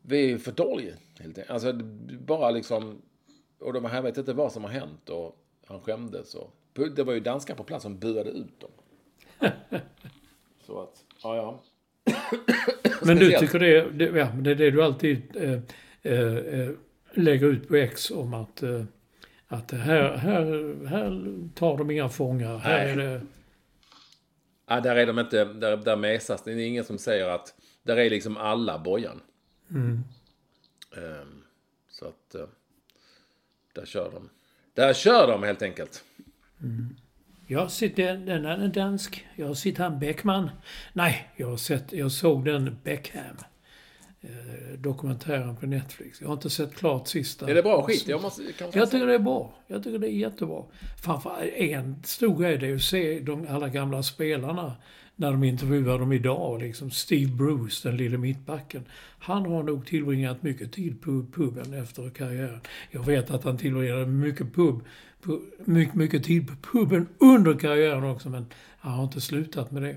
vi 0.02 0.32
är 0.32 0.38
för 0.38 0.52
dåliga. 0.52 0.94
Helt 1.18 1.38
enkelt. 1.38 1.50
Alltså 1.50 1.72
bara 2.20 2.50
liksom, 2.50 3.02
och 3.58 3.72
de 3.72 3.84
här 3.84 4.02
vet 4.02 4.18
inte 4.18 4.32
vad 4.32 4.52
som 4.52 4.64
har 4.64 4.70
hänt 4.70 5.08
och 5.08 5.36
han 5.66 5.80
skämdes. 5.80 6.34
Och, 6.34 6.54
det 6.96 7.02
var 7.02 7.12
ju 7.12 7.20
danskar 7.20 7.54
på 7.54 7.64
plats 7.64 7.82
som 7.82 7.98
buade 7.98 8.30
ut 8.30 8.60
dem. 8.60 8.70
Så 10.66 10.80
att, 10.82 11.04
ja 11.22 11.36
ja. 11.36 11.62
Men 13.04 13.16
du 13.16 13.30
tycker 13.38 13.58
det, 13.58 13.90
det, 13.90 14.18
ja, 14.18 14.26
det 14.40 14.50
är 14.50 14.54
det 14.54 14.70
du 14.70 14.82
alltid 14.82 15.36
eh, 15.36 15.52
eh, 16.02 16.36
eh, 16.36 16.70
lägger 17.14 17.46
ut 17.46 17.68
på 17.68 17.76
X 17.76 18.10
om 18.10 18.34
att, 18.34 18.62
eh, 18.62 18.84
att 19.46 19.70
här, 19.70 20.16
här, 20.16 20.86
här 20.86 21.38
tar 21.54 21.78
de 21.78 21.90
inga 21.90 22.08
fångar. 22.08 22.58
Här 22.58 22.84
Nej. 22.84 22.92
är 22.92 22.96
det... 22.96 23.20
Ja, 24.66 24.80
där 24.80 24.96
är 24.96 25.06
de 25.06 25.18
inte, 25.18 25.44
där, 25.44 25.76
där 25.76 25.96
mesas 25.96 26.42
det. 26.42 26.52
är 26.52 26.56
ingen 26.56 26.84
som 26.84 26.98
säger 26.98 27.28
att, 27.28 27.54
där 27.82 27.96
är 27.96 28.10
liksom 28.10 28.36
alla 28.36 28.78
bojan. 28.78 29.20
Ehm, 30.96 31.42
så 31.88 32.04
att, 32.04 32.34
eh, 32.34 32.46
där 33.74 33.86
kör 33.86 34.10
de. 34.12 34.30
Där 34.74 34.94
kör 34.94 35.28
de 35.28 35.42
helt 35.42 35.62
enkelt. 35.62 36.04
Jag 37.46 37.70
sitter, 37.70 38.16
den 38.16 38.44
är 38.44 38.68
dansk. 38.68 39.26
Jag 39.36 39.46
har 39.46 39.54
sett 39.54 39.78
han 39.78 39.98
Beckman. 39.98 40.50
Nej, 40.92 41.32
jag, 41.36 41.48
har 41.48 41.56
sett, 41.56 41.92
jag 41.92 42.12
såg 42.12 42.44
den 42.44 42.76
Beckham. 42.84 43.36
Eh, 44.24 44.78
dokumentären 44.78 45.56
på 45.56 45.66
Netflix. 45.66 46.20
Jag 46.20 46.28
har 46.28 46.34
inte 46.34 46.50
sett 46.50 46.74
klart 46.74 47.08
sista. 47.08 47.50
Är 47.50 47.54
det 47.54 47.62
bra 47.62 47.82
skit? 47.82 48.08
Jag 48.08 48.22
måste, 48.22 48.42
Jag 48.72 48.90
tycker 48.90 49.06
det 49.06 49.14
är 49.14 49.18
bra. 49.18 49.54
Jag 49.66 49.84
tycker 49.84 49.98
det 49.98 50.08
är 50.08 50.18
jättebra. 50.18 50.62
Framförallt 51.02 51.42
en 51.56 52.02
stor 52.04 52.38
grej 52.42 52.58
det 52.58 52.66
är 52.66 52.74
att 52.74 52.82
se 52.82 53.20
de 53.20 53.46
alla 53.50 53.68
gamla 53.68 54.02
spelarna 54.02 54.72
när 55.16 55.30
de 55.30 55.44
intervjuar 55.44 55.98
dem 55.98 56.12
idag. 56.12 56.60
Liksom 56.62 56.90
Steve 56.90 57.32
Bruce, 57.32 57.88
den 57.88 57.96
lille 57.96 58.18
mittbacken. 58.18 58.84
Han 59.18 59.46
har 59.46 59.62
nog 59.62 59.86
tillbringat 59.86 60.42
mycket 60.42 60.72
tid 60.72 61.00
på 61.02 61.26
puben 61.32 61.72
efter 61.74 62.10
karriären. 62.10 62.60
Jag 62.90 63.06
vet 63.06 63.30
att 63.30 63.44
han 63.44 63.58
tillbringade 63.58 64.06
mycket, 64.06 64.54
pub, 64.54 64.80
pu- 65.22 65.42
mycket, 65.64 65.94
mycket 65.94 66.24
tid 66.24 66.48
på 66.48 66.54
puben 66.72 67.08
under 67.18 67.54
karriären 67.58 68.04
också, 68.04 68.28
men 68.28 68.46
han 68.82 68.92
har 68.92 69.04
inte 69.04 69.20
slutat 69.20 69.70
med 69.70 69.82
det. 69.82 69.96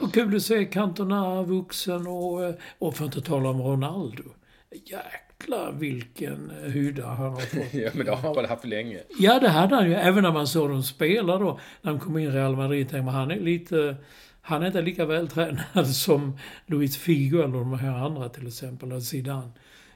Och 0.00 0.14
kul 0.14 0.36
att 0.36 0.42
se 0.42 0.64
Cantona 0.64 1.42
vuxen 1.42 2.06
och, 2.06 2.44
eh, 2.44 2.54
och 2.78 2.96
för 2.96 3.04
att 3.04 3.16
inte 3.16 3.28
tala 3.28 3.48
om 3.48 3.62
Ronaldo. 3.62 4.22
Jäklar 4.70 5.72
vilken 5.72 6.50
eh, 6.50 6.70
hydda 6.70 7.06
han 7.06 7.32
har 7.32 7.40
fått. 7.40 7.64
Ja, 7.74 7.90
men 7.94 8.06
det 8.06 8.12
har 8.12 8.18
han 8.18 8.34
väl 8.34 8.46
haft 8.46 8.64
länge. 8.64 9.00
Ja, 9.18 9.40
det 9.40 9.48
hade 9.48 9.74
han 9.74 9.90
ju. 9.90 9.94
Även 9.94 10.22
när 10.22 10.32
man 10.32 10.46
såg 10.46 10.70
dem 10.70 10.82
spela 10.82 11.38
då. 11.38 11.60
När 11.82 11.92
de 11.92 12.00
kom 12.00 12.18
in 12.18 12.28
i 12.28 12.30
Real 12.30 12.56
Madrid 12.56 12.88
tänkte 12.88 13.04
man 13.04 13.14
han 13.14 13.30
är 13.30 13.40
lite... 13.40 13.96
Han 14.40 14.62
är 14.62 14.66
inte 14.66 14.82
lika 14.82 15.06
vältränad 15.06 15.86
som 15.94 16.38
Luis 16.66 16.96
Figo 16.96 17.38
eller 17.42 17.58
de 17.58 17.78
här 17.78 18.06
andra 18.06 18.28
till 18.28 18.46
exempel, 18.46 18.90
eller 18.90 19.00
Zidane. 19.00 19.50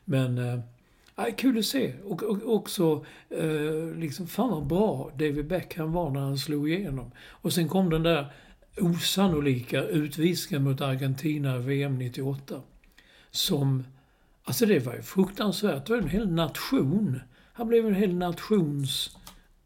Men... 0.04 0.62
Ja, 1.20 1.26
kul 1.36 1.58
att 1.58 1.64
se. 1.64 1.92
Och, 2.04 2.22
och 2.22 2.54
också, 2.54 3.04
eh, 3.30 3.96
liksom, 3.96 4.26
fan 4.26 4.50
vad 4.50 4.66
bra 4.66 5.10
David 5.12 5.46
Beckham 5.46 5.92
var 5.92 6.10
när 6.10 6.20
han 6.20 6.38
slog 6.38 6.70
igenom. 6.70 7.10
Och 7.30 7.52
sen 7.52 7.68
kom 7.68 7.90
den 7.90 8.02
där 8.02 8.32
osannolika 8.80 9.82
utvisningen 9.82 10.64
mot 10.64 10.80
Argentina 10.80 11.56
i 11.56 11.58
VM 11.58 11.98
98. 11.98 12.60
Som... 13.30 13.84
Alltså 14.44 14.66
det 14.66 14.78
var 14.78 14.94
ju 14.94 15.02
fruktansvärt. 15.02 15.86
Det 15.86 15.92
var 15.92 16.00
en 16.00 16.08
hel 16.08 16.30
nation. 16.32 17.20
Han 17.52 17.68
blev 17.68 17.86
en 17.86 17.94
hel 17.94 18.14
nations 18.14 19.16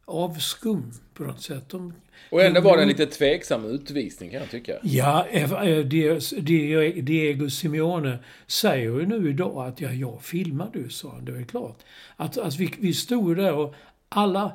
avskum 0.05 0.91
på 1.13 1.23
något 1.23 1.41
sätt. 1.41 1.69
De, 1.69 1.93
Och 2.29 2.41
ändå 2.41 2.61
var 2.61 2.77
det 2.77 2.81
en 2.83 2.87
lite 2.89 3.05
tveksam 3.05 3.65
utvisning 3.65 4.29
kan 4.29 4.39
jag 4.39 4.49
tycka. 4.49 4.73
Ja, 4.83 5.25
eh, 5.31 5.49
Di- 5.85 6.19
Di- 6.41 7.01
Diego 7.01 7.49
Simeone 7.49 8.17
säger 8.47 8.83
ju 8.99 9.05
nu 9.05 9.29
idag 9.29 9.67
att 9.67 9.81
ja, 9.81 9.91
jag 9.91 10.23
filmade 10.23 10.79
ju, 10.79 10.89
sa 10.89 11.09
han. 11.11 11.25
Det 11.25 11.31
är 11.31 11.43
klart. 11.43 11.77
Att, 12.15 12.37
att 12.37 12.55
vi, 12.55 12.73
vi 12.79 12.93
stod 12.93 13.37
där 13.37 13.53
och 13.53 13.75
alla 14.09 14.51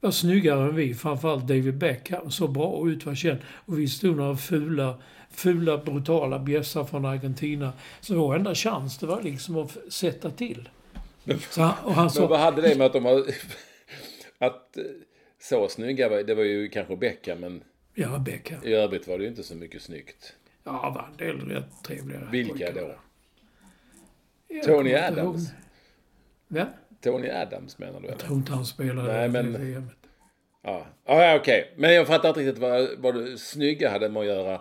var 0.00 0.10
snyggare 0.10 0.68
än 0.68 0.74
vi. 0.76 0.94
Framförallt 0.94 1.46
David 1.48 1.76
Beckham. 1.78 2.30
Så 2.30 2.48
bra 2.48 2.88
ut, 2.88 3.06
var 3.06 3.14
känd. 3.14 3.38
Och 3.66 3.78
vi 3.78 3.88
stod 3.88 4.16
några 4.16 4.36
fula, 4.36 4.94
fula 5.30 5.78
brutala 5.78 6.38
bjässar 6.38 6.84
från 6.84 7.04
Argentina. 7.04 7.72
Så 8.00 8.14
vår 8.14 8.36
enda 8.36 8.54
chans, 8.54 8.98
det 8.98 9.06
var 9.06 9.22
liksom 9.22 9.56
att 9.56 9.76
sätta 9.88 10.30
till. 10.30 10.68
Så 11.50 11.60
han, 11.62 11.74
och 11.84 11.94
han 11.94 12.04
Men 12.04 12.10
sa... 12.10 12.26
vad 12.26 12.40
hade 12.40 12.62
det 12.62 12.78
med 12.78 12.86
att 12.86 12.92
de 12.92 13.02
var... 13.02 13.24
att 14.40 14.76
eh, 14.76 14.84
så 15.38 15.68
snygga 15.68 16.08
det 16.22 16.34
var 16.34 16.44
ju 16.44 16.68
kanske 16.68 16.96
Beckham, 16.96 17.38
men 17.40 17.64
Ja, 17.94 18.18
Beckham. 18.18 18.64
i 18.64 18.72
övrigt 18.74 19.08
var 19.08 19.18
det 19.18 19.24
ju 19.24 19.30
inte 19.30 19.42
så 19.42 19.54
mycket 19.54 19.82
snyggt. 19.82 20.36
Ja, 20.64 20.72
var 20.72 21.08
en 21.10 21.16
del 21.16 21.48
rätt 21.48 21.84
trevliga 21.84 22.28
Vilka 22.32 22.52
pojkar 22.52 22.72
då? 22.74 22.94
Jag 24.48 24.64
Tony 24.64 24.94
Adams? 24.94 25.50
Va? 26.48 26.66
Tony 27.00 27.28
Adams 27.28 27.78
menar 27.78 28.00
du? 28.00 28.06
Jag 28.08 28.18
tror 28.18 28.36
inte 28.38 28.52
han 28.52 28.66
spelade 28.66 29.12
Nej, 29.12 29.28
men- 29.28 29.52
VM. 29.72 29.90
Ja, 30.62 30.86
ja, 31.04 31.36
okej. 31.36 31.72
Men 31.76 31.94
jag 31.94 32.06
fattar 32.06 32.28
inte 32.28 32.40
riktigt 32.40 32.58
vad, 32.58 32.88
vad 32.98 33.14
det 33.14 33.38
snygga 33.38 33.90
hade 33.90 34.08
med 34.08 34.20
att 34.20 34.26
göra. 34.26 34.60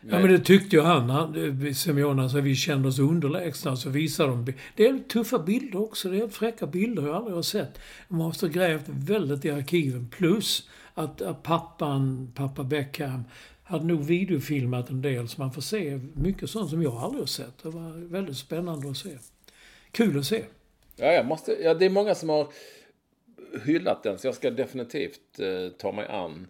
Ja, 0.00 0.18
men 0.18 0.28
det 0.28 0.38
tyckte 0.38 0.76
ju 0.76 0.82
han. 0.82 1.10
han 1.10 1.74
Simeone 1.74 2.22
alltså, 2.22 2.40
vi 2.40 2.54
kände 2.54 2.88
oss 2.88 2.98
underlägsna. 2.98 3.76
Så 3.76 3.90
visade 3.90 4.28
de... 4.28 4.52
Det 4.76 4.86
är 4.86 4.98
tuffa 5.08 5.38
bilder 5.38 5.80
också. 5.80 6.08
Det 6.08 6.18
är 6.18 6.28
fräcka 6.28 6.66
bilder 6.66 7.06
jag 7.06 7.16
aldrig 7.16 7.34
har 7.34 7.42
sett. 7.42 7.78
De 8.08 8.18
måste 8.18 8.48
grävt 8.48 8.84
väldigt 8.86 9.44
i 9.44 9.50
arkiven. 9.50 10.08
Plus 10.08 10.68
att, 10.94 11.22
att 11.22 11.42
pappan, 11.42 12.32
pappa 12.34 12.64
Beckham, 12.64 13.24
hade 13.62 13.84
nog 13.84 14.04
videofilmat 14.04 14.90
en 14.90 15.02
del. 15.02 15.28
Så 15.28 15.40
man 15.40 15.52
får 15.52 15.62
se 15.62 16.00
mycket 16.14 16.50
sånt 16.50 16.70
som 16.70 16.82
jag 16.82 16.94
aldrig 16.94 17.22
har 17.22 17.26
sett. 17.26 17.62
Det 17.62 17.68
var 17.68 18.08
väldigt 18.08 18.36
spännande 18.36 18.90
att 18.90 18.96
se. 18.96 19.18
Kul 19.90 20.18
att 20.18 20.26
se. 20.26 20.44
Ja, 20.96 21.06
jag 21.06 21.26
måste, 21.26 21.52
ja, 21.52 21.74
det 21.74 21.84
är 21.84 21.90
många 21.90 22.14
som 22.14 22.28
har 22.28 22.48
hyllat 23.64 24.02
den, 24.02 24.18
så 24.18 24.26
jag 24.26 24.34
ska 24.34 24.50
definitivt 24.50 25.38
eh, 25.38 25.72
ta 25.78 25.92
mig 25.92 26.06
an. 26.06 26.46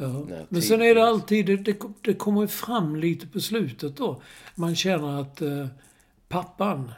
Ja. 0.00 0.26
Men 0.48 0.62
sen 0.62 0.82
är 0.82 0.94
det 0.94 1.04
alltid, 1.04 1.46
det, 1.46 1.76
det, 2.02 2.14
kommer 2.14 2.40
ju 2.40 2.48
fram 2.48 2.96
lite 2.96 3.26
på 3.26 3.40
slutet 3.40 3.96
då. 3.96 4.22
Man 4.54 4.76
känner 4.76 5.20
att 5.20 5.42
eh, 5.42 5.66
pappan, 6.28 6.92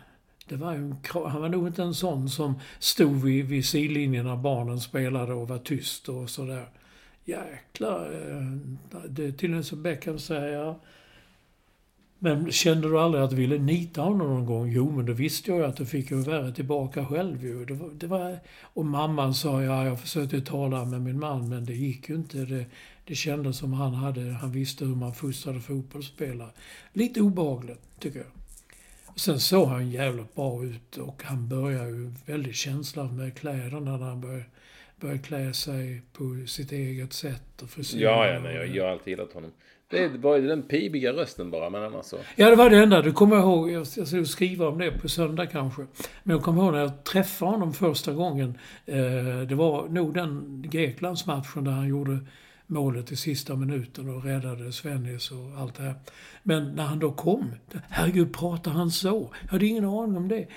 det 0.49 0.57
var 0.57 0.73
en, 0.73 0.97
han 1.13 1.41
var 1.41 1.49
nog 1.49 1.67
inte 1.67 1.83
en 1.83 1.95
sån 1.95 2.29
som 2.29 2.55
stod 2.79 3.23
vid, 3.23 3.45
vid 3.45 3.65
sidlinjen 3.65 4.27
när 4.27 4.37
barnen 4.37 4.81
spelade 4.81 5.35
och 5.35 5.49
var 5.49 5.59
tyst 5.59 6.09
och 6.09 6.31
sådär. 6.31 6.67
Jäklar, 7.25 8.31
eh, 8.31 9.01
det 9.09 9.33
till 9.33 9.51
och 9.51 9.57
med 9.57 9.67
så 9.67 9.77
Beckham 9.77 10.19
säger. 10.19 10.75
Men 12.25 12.53
kände 12.53 12.89
du 12.89 12.99
aldrig 12.99 13.25
att 13.25 13.31
du 13.31 13.37
ville 13.37 13.59
nita 13.59 14.03
honom 14.03 14.29
någon 14.29 14.47
gång? 14.47 14.71
Jo, 14.73 14.91
men 14.91 15.07
då 15.07 15.13
visste 15.13 15.51
jag 15.51 15.59
ju 15.59 15.67
att 15.67 15.77
du 15.77 15.87
fick 15.87 16.11
ju 16.11 16.17
värre 16.17 16.53
tillbaka 16.53 17.07
själv 17.07 17.45
ju. 17.45 17.65
Det 17.65 17.75
var, 17.75 17.91
det 17.91 18.07
var, 18.07 18.39
och 18.63 18.85
mamman 18.85 19.35
sa, 19.35 19.63
ja, 19.63 19.85
jag 19.85 20.01
försökte 20.01 20.41
tala 20.41 20.85
med 20.85 21.03
min 21.03 21.21
man, 21.21 21.49
men 21.49 21.65
det 21.65 21.75
gick 21.75 22.09
ju 22.09 22.15
inte. 22.15 22.39
Det, 22.39 22.65
det 23.05 23.15
kändes 23.15 23.59
som 23.59 23.73
han 23.73 23.95
hade, 23.95 24.21
han 24.21 24.53
visste 24.53 24.85
hur 24.85 24.95
man 24.95 25.15
fostrade 25.15 25.61
fotbollsspelare. 25.61 26.51
Lite 26.93 27.21
obehagligt, 27.21 27.81
tycker 27.99 28.19
jag. 28.19 28.29
Sen 29.17 29.41
såg 29.41 29.69
han 29.69 29.91
jävligt 29.91 30.35
bra 30.35 30.65
ut 30.65 30.97
och 30.97 31.23
han 31.25 31.49
började 31.49 31.91
ju 31.91 32.13
väldigt 32.27 32.57
känslan 32.57 33.17
med 33.17 33.39
kläderna 33.39 33.97
när 33.97 34.07
han 34.07 34.21
började, 34.21 34.45
började 35.01 35.23
klä 35.23 35.53
sig 35.53 36.03
på 36.13 36.45
sitt 36.47 36.73
eget 36.73 37.13
sätt 37.13 37.63
och 37.63 37.71
frisyr. 37.71 38.03
Ja, 38.03 38.27
ja, 38.27 38.41
nej, 38.41 38.55
jag, 38.55 38.77
jag 38.77 38.85
har 38.85 38.91
alltid 38.91 39.11
gillat 39.11 39.33
honom. 39.33 39.51
Det 39.93 40.09
var 40.09 40.37
ju 40.37 40.49
den 40.49 40.63
pibiga 40.63 41.13
rösten 41.13 41.51
bara, 41.51 41.71
men 41.71 41.83
annars 41.83 42.07
så. 42.07 42.17
Ja, 42.37 42.51
det 42.51 42.57
var 42.57 42.71
det 42.71 42.77
enda. 42.77 43.03
Det 43.03 43.13
kommer 43.13 43.39
ihåg. 43.39 43.71
Jag 43.71 43.87
skulle 43.87 44.27
skriva 44.27 44.69
om 44.69 44.79
det 44.79 44.91
på 44.91 45.09
söndag 45.09 45.47
kanske. 45.47 45.87
Men 46.23 46.37
jag 46.37 46.45
kommer 46.45 46.63
ihåg 46.63 46.73
när 46.73 46.81
jag 46.81 47.05
träffade 47.05 47.51
honom 47.51 47.73
första 47.73 48.13
gången. 48.13 48.59
Eh, 48.87 48.97
det 49.49 49.55
var 49.55 49.89
nog 49.89 50.15
den 50.15 50.63
Greklandsmatchen 50.67 51.65
där 51.65 51.73
han 51.73 51.89
gjorde 51.89 52.19
målet 52.73 53.13
i 53.13 53.17
sista 53.17 53.57
minuten 53.57 54.09
och 54.09 54.25
räddade 54.25 54.73
Svennis 54.73 55.31
och 55.31 55.59
allt 55.59 55.75
det 55.75 55.83
här. 55.83 55.95
Men 56.43 56.75
när 56.75 56.83
han 56.85 56.99
då 56.99 57.13
kom. 57.13 57.51
Herregud, 57.89 58.35
pratar 58.35 58.71
han 58.71 58.91
så? 58.91 59.35
Jag 59.43 59.49
hade 59.49 59.67
ingen 59.67 59.85
aning 59.85 60.17
om 60.17 60.29
det. 60.29 60.49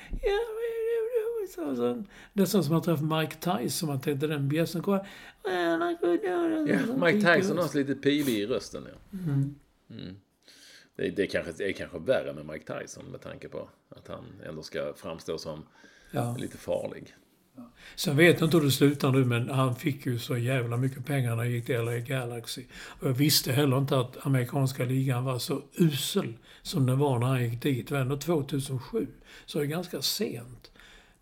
Nästan 2.33 2.63
som 2.63 2.75
att 2.75 2.83
träffa 2.83 3.03
Mike 3.03 3.35
Tyson. 3.35 3.89
Man 3.89 4.01
tänkte 4.01 4.27
den 4.27 4.49
bjässen 4.49 4.81
kommer. 4.81 5.07
Ja, 6.67 6.95
Mike 7.05 7.35
Tyson 7.35 7.57
har 7.57 7.77
lite 7.77 7.95
pibig 7.95 8.33
i 8.33 8.45
rösten. 8.45 8.83
Ja. 8.91 9.17
Mm. 9.25 9.55
Det, 10.95 11.09
det, 11.09 11.21
är 11.23 11.27
kanske, 11.27 11.51
det 11.57 11.69
är 11.69 11.71
kanske 11.73 11.99
värre 11.99 12.33
med 12.33 12.45
Mike 12.45 12.79
Tyson 12.79 13.05
med 13.05 13.21
tanke 13.21 13.49
på 13.49 13.69
att 13.89 14.07
han 14.07 14.25
ändå 14.45 14.63
ska 14.63 14.93
framstå 14.95 15.37
som 15.37 15.63
Ja. 16.11 16.35
lite 16.39 16.57
farlig. 16.57 17.15
Sen 17.95 18.17
vet 18.17 18.39
jag 18.39 18.47
inte 18.47 18.57
hur 18.57 18.63
det 18.65 18.71
slutar 18.71 19.11
nu, 19.11 19.25
men 19.25 19.49
han 19.49 19.75
fick 19.75 20.05
ju 20.05 20.19
så 20.19 20.37
jävla 20.37 20.77
mycket 20.77 21.05
pengar 21.05 21.29
när 21.29 21.37
han 21.37 21.51
gick 21.51 21.65
till 21.65 21.81
LA 21.81 21.97
Galaxy. 21.97 22.63
Och 22.73 23.07
jag 23.07 23.13
visste 23.13 23.51
heller 23.51 23.77
inte 23.77 23.99
att 23.99 24.25
amerikanska 24.25 24.85
ligan 24.85 25.23
var 25.23 25.39
så 25.39 25.61
usel 25.75 26.33
som 26.61 26.85
den 26.85 26.99
var 26.99 27.19
när 27.19 27.27
han 27.27 27.43
gick 27.43 27.61
dit. 27.61 27.87
Det 27.87 27.93
var 27.93 28.01
ändå 28.01 28.17
2007, 28.17 29.07
så 29.45 29.57
det 29.57 29.63
är 29.63 29.67
ganska 29.67 30.01
sent. 30.01 30.71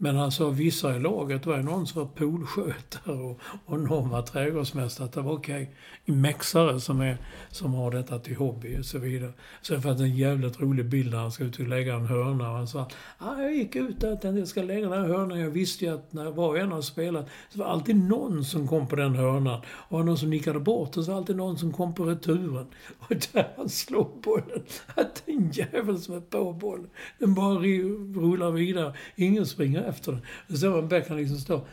Men 0.03 0.17
alltså 0.17 0.49
vissa 0.49 0.95
i 0.95 0.99
laget, 0.99 1.45
var 1.45 1.57
ju 1.57 1.63
någon 1.63 1.87
som 1.87 2.01
var 2.01 2.07
poolskötare 2.07 3.15
och, 3.15 3.39
och 3.65 3.79
någon 3.79 4.09
var 4.09 4.21
trädgårdsmästare. 4.21 5.05
Att 5.05 5.13
det 5.13 5.21
var 5.21 5.33
okej. 5.33 5.75
Mexare 6.05 6.79
som, 6.79 7.01
är, 7.01 7.17
som 7.51 7.73
har 7.73 7.91
detta 7.91 8.19
till 8.19 8.35
hobby 8.35 8.79
och 8.79 8.85
så 8.85 8.99
vidare. 8.99 9.33
Så 9.61 9.73
jag 9.73 9.83
fanns 9.83 10.01
en 10.01 10.15
jävligt 10.15 10.61
rolig 10.61 10.85
bild 10.85 11.11
när 11.11 11.17
han 11.17 11.31
skulle 11.31 11.49
ut 11.49 11.59
och 11.59 11.67
lägga 11.67 11.95
en 11.95 12.05
hörna. 12.05 12.49
Och 12.49 12.57
han 12.57 12.67
sa 12.67 12.87
ah, 13.17 13.41
jag 13.41 13.55
gick 13.55 13.75
ut 13.75 13.99
där 13.99 14.13
och 14.13 14.21
tänkte 14.21 14.39
jag 14.39 14.47
ska 14.47 14.63
lägga 14.63 14.89
den 14.89 15.01
här 15.01 15.07
hörnan. 15.07 15.39
Jag 15.39 15.49
visste 15.49 15.85
ju 15.85 15.93
att 15.93 16.13
när 16.13 16.31
var 16.31 16.47
och 16.47 16.57
en 16.57 16.71
har 16.71 16.81
spelat 16.81 17.29
så 17.49 17.59
var 17.59 17.65
det 17.65 17.71
alltid 17.71 17.95
någon 17.95 18.45
som 18.45 18.67
kom 18.67 18.87
på 18.87 18.95
den 18.95 19.15
hörnan. 19.15 19.61
Och 19.67 19.97
var 19.97 20.03
någon 20.03 20.17
som 20.17 20.29
nickade 20.29 20.59
bort 20.59 20.97
och 20.97 21.03
så 21.03 21.11
var 21.11 21.15
det 21.15 21.19
alltid 21.19 21.35
någon 21.35 21.57
som 21.57 21.73
kom 21.73 21.93
på 21.93 22.05
returen. 22.05 22.67
Och 22.99 23.15
där 23.33 23.47
han 23.57 23.69
slog 23.69 24.21
bollen, 24.23 24.63
att 24.95 25.23
den 25.25 25.51
jävel 25.51 25.99
som 25.99 26.15
är 26.15 26.19
på 26.19 26.53
bollen, 26.53 26.89
den 27.19 27.33
bara 27.33 27.55
rullar 27.55 28.51
vidare. 28.51 28.93
Ingen 29.15 29.45
springer 29.45 29.92
efter 29.93 30.11
den. 30.11 30.21
Och 30.49 30.57
så 30.57 30.69
var 30.69 30.81
Beckham 30.81 31.17
liksom 31.17 31.37
står 31.37 31.67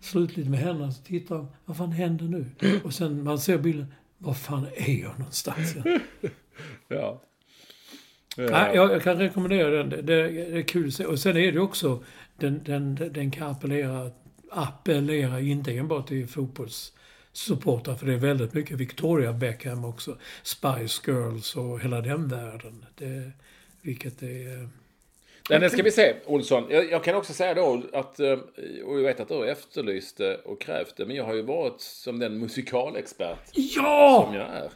slut 0.00 0.36
lite 0.36 0.50
med 0.50 0.60
händerna 0.60 0.92
så 0.92 1.02
tittar. 1.02 1.46
Vad 1.64 1.76
fan 1.76 1.92
händer 1.92 2.24
nu? 2.24 2.46
Och 2.84 2.94
sen 2.94 3.24
man 3.24 3.38
ser 3.38 3.58
bilden. 3.58 3.86
Var 4.18 4.34
fan 4.34 4.66
är 4.74 5.00
jag 5.00 5.18
någonstans? 5.18 5.74
Ja. 6.88 7.22
Nej, 8.36 8.76
jag, 8.76 8.92
jag 8.92 9.02
kan 9.02 9.18
rekommendera 9.18 9.70
den. 9.70 9.88
Det, 9.90 10.02
det 10.02 10.58
är 10.58 10.62
kul 10.62 10.88
att 10.88 10.94
se. 10.94 11.06
Och 11.06 11.18
sen 11.18 11.36
är 11.36 11.52
det 11.52 11.60
också, 11.60 12.04
den, 12.36 12.60
den, 12.64 12.94
den 12.94 13.30
kan 13.30 13.50
appellera, 13.50 14.10
appellera 14.50 15.40
inte 15.40 15.76
enbart 15.76 16.08
till 16.08 16.28
fotbollssupportrar, 16.28 17.94
för 17.94 18.06
det 18.06 18.12
är 18.12 18.18
väldigt 18.18 18.54
mycket 18.54 18.76
Victoria 18.78 19.32
Beckham 19.32 19.84
också. 19.84 20.18
Spice 20.42 21.02
Girls 21.10 21.56
och 21.56 21.80
hela 21.80 22.00
den 22.00 22.28
världen. 22.28 22.84
Det, 22.94 23.32
vilket 23.82 24.22
är... 24.22 24.68
Det 25.48 25.70
ska 25.70 25.82
vi 25.82 25.90
se, 25.90 26.14
Olsson. 26.26 26.66
Jag, 26.70 26.90
jag 26.90 27.04
kan 27.04 27.14
också 27.16 27.32
säga 27.32 27.54
då 27.54 27.82
att, 27.92 28.20
eh, 28.20 28.32
och 28.84 28.98
jag 28.98 29.02
vet 29.04 29.20
att 29.20 29.28
du 29.28 29.34
har 29.34 29.46
efterlyst 29.46 30.16
det 30.16 30.36
och 30.36 30.60
krävt 30.60 30.96
det, 30.96 31.06
men 31.06 31.16
jag 31.16 31.24
har 31.24 31.34
ju 31.34 31.42
varit 31.42 31.80
som 31.80 32.18
den 32.18 32.38
musikalexpert 32.38 33.38
Ja! 33.52 34.24
som 34.26 34.34
jag 34.36 34.48
är. 34.48 34.70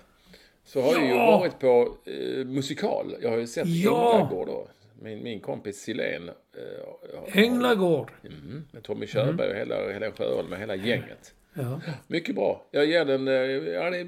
Så 0.64 0.80
har 0.80 0.92
jag 0.92 1.02
ju 1.02 1.08
Ja! 1.08 1.38
varit 1.38 1.58
på 1.58 1.96
eh, 2.04 2.44
musikal. 2.44 3.16
Jag 3.22 3.30
har 3.30 3.36
ju 3.38 3.46
sett 3.46 3.66
Ja! 3.68 4.12
Änglagård 4.14 4.46
då. 4.46 4.68
Min, 5.02 5.22
min 5.22 5.40
kompis 5.40 5.80
Silén. 5.80 6.28
Eh, 6.28 7.38
Änglagård. 7.42 8.10
Mm, 8.24 8.64
med 8.72 8.82
Tommy 8.82 9.06
Körberg 9.06 9.50
och 9.50 9.56
hela, 9.56 9.92
hela 9.92 10.12
Sjöholm 10.12 10.48
med 10.50 10.58
hela 10.58 10.74
gänget. 10.76 11.34
Ja. 11.54 11.80
Mycket 12.06 12.34
bra. 12.34 12.66
Jag 12.70 12.86
ger 12.86 13.04
den, 13.04 13.28
eh, 13.28 13.34
ja, 13.72 13.90
det 13.90 13.98
är 13.98 14.04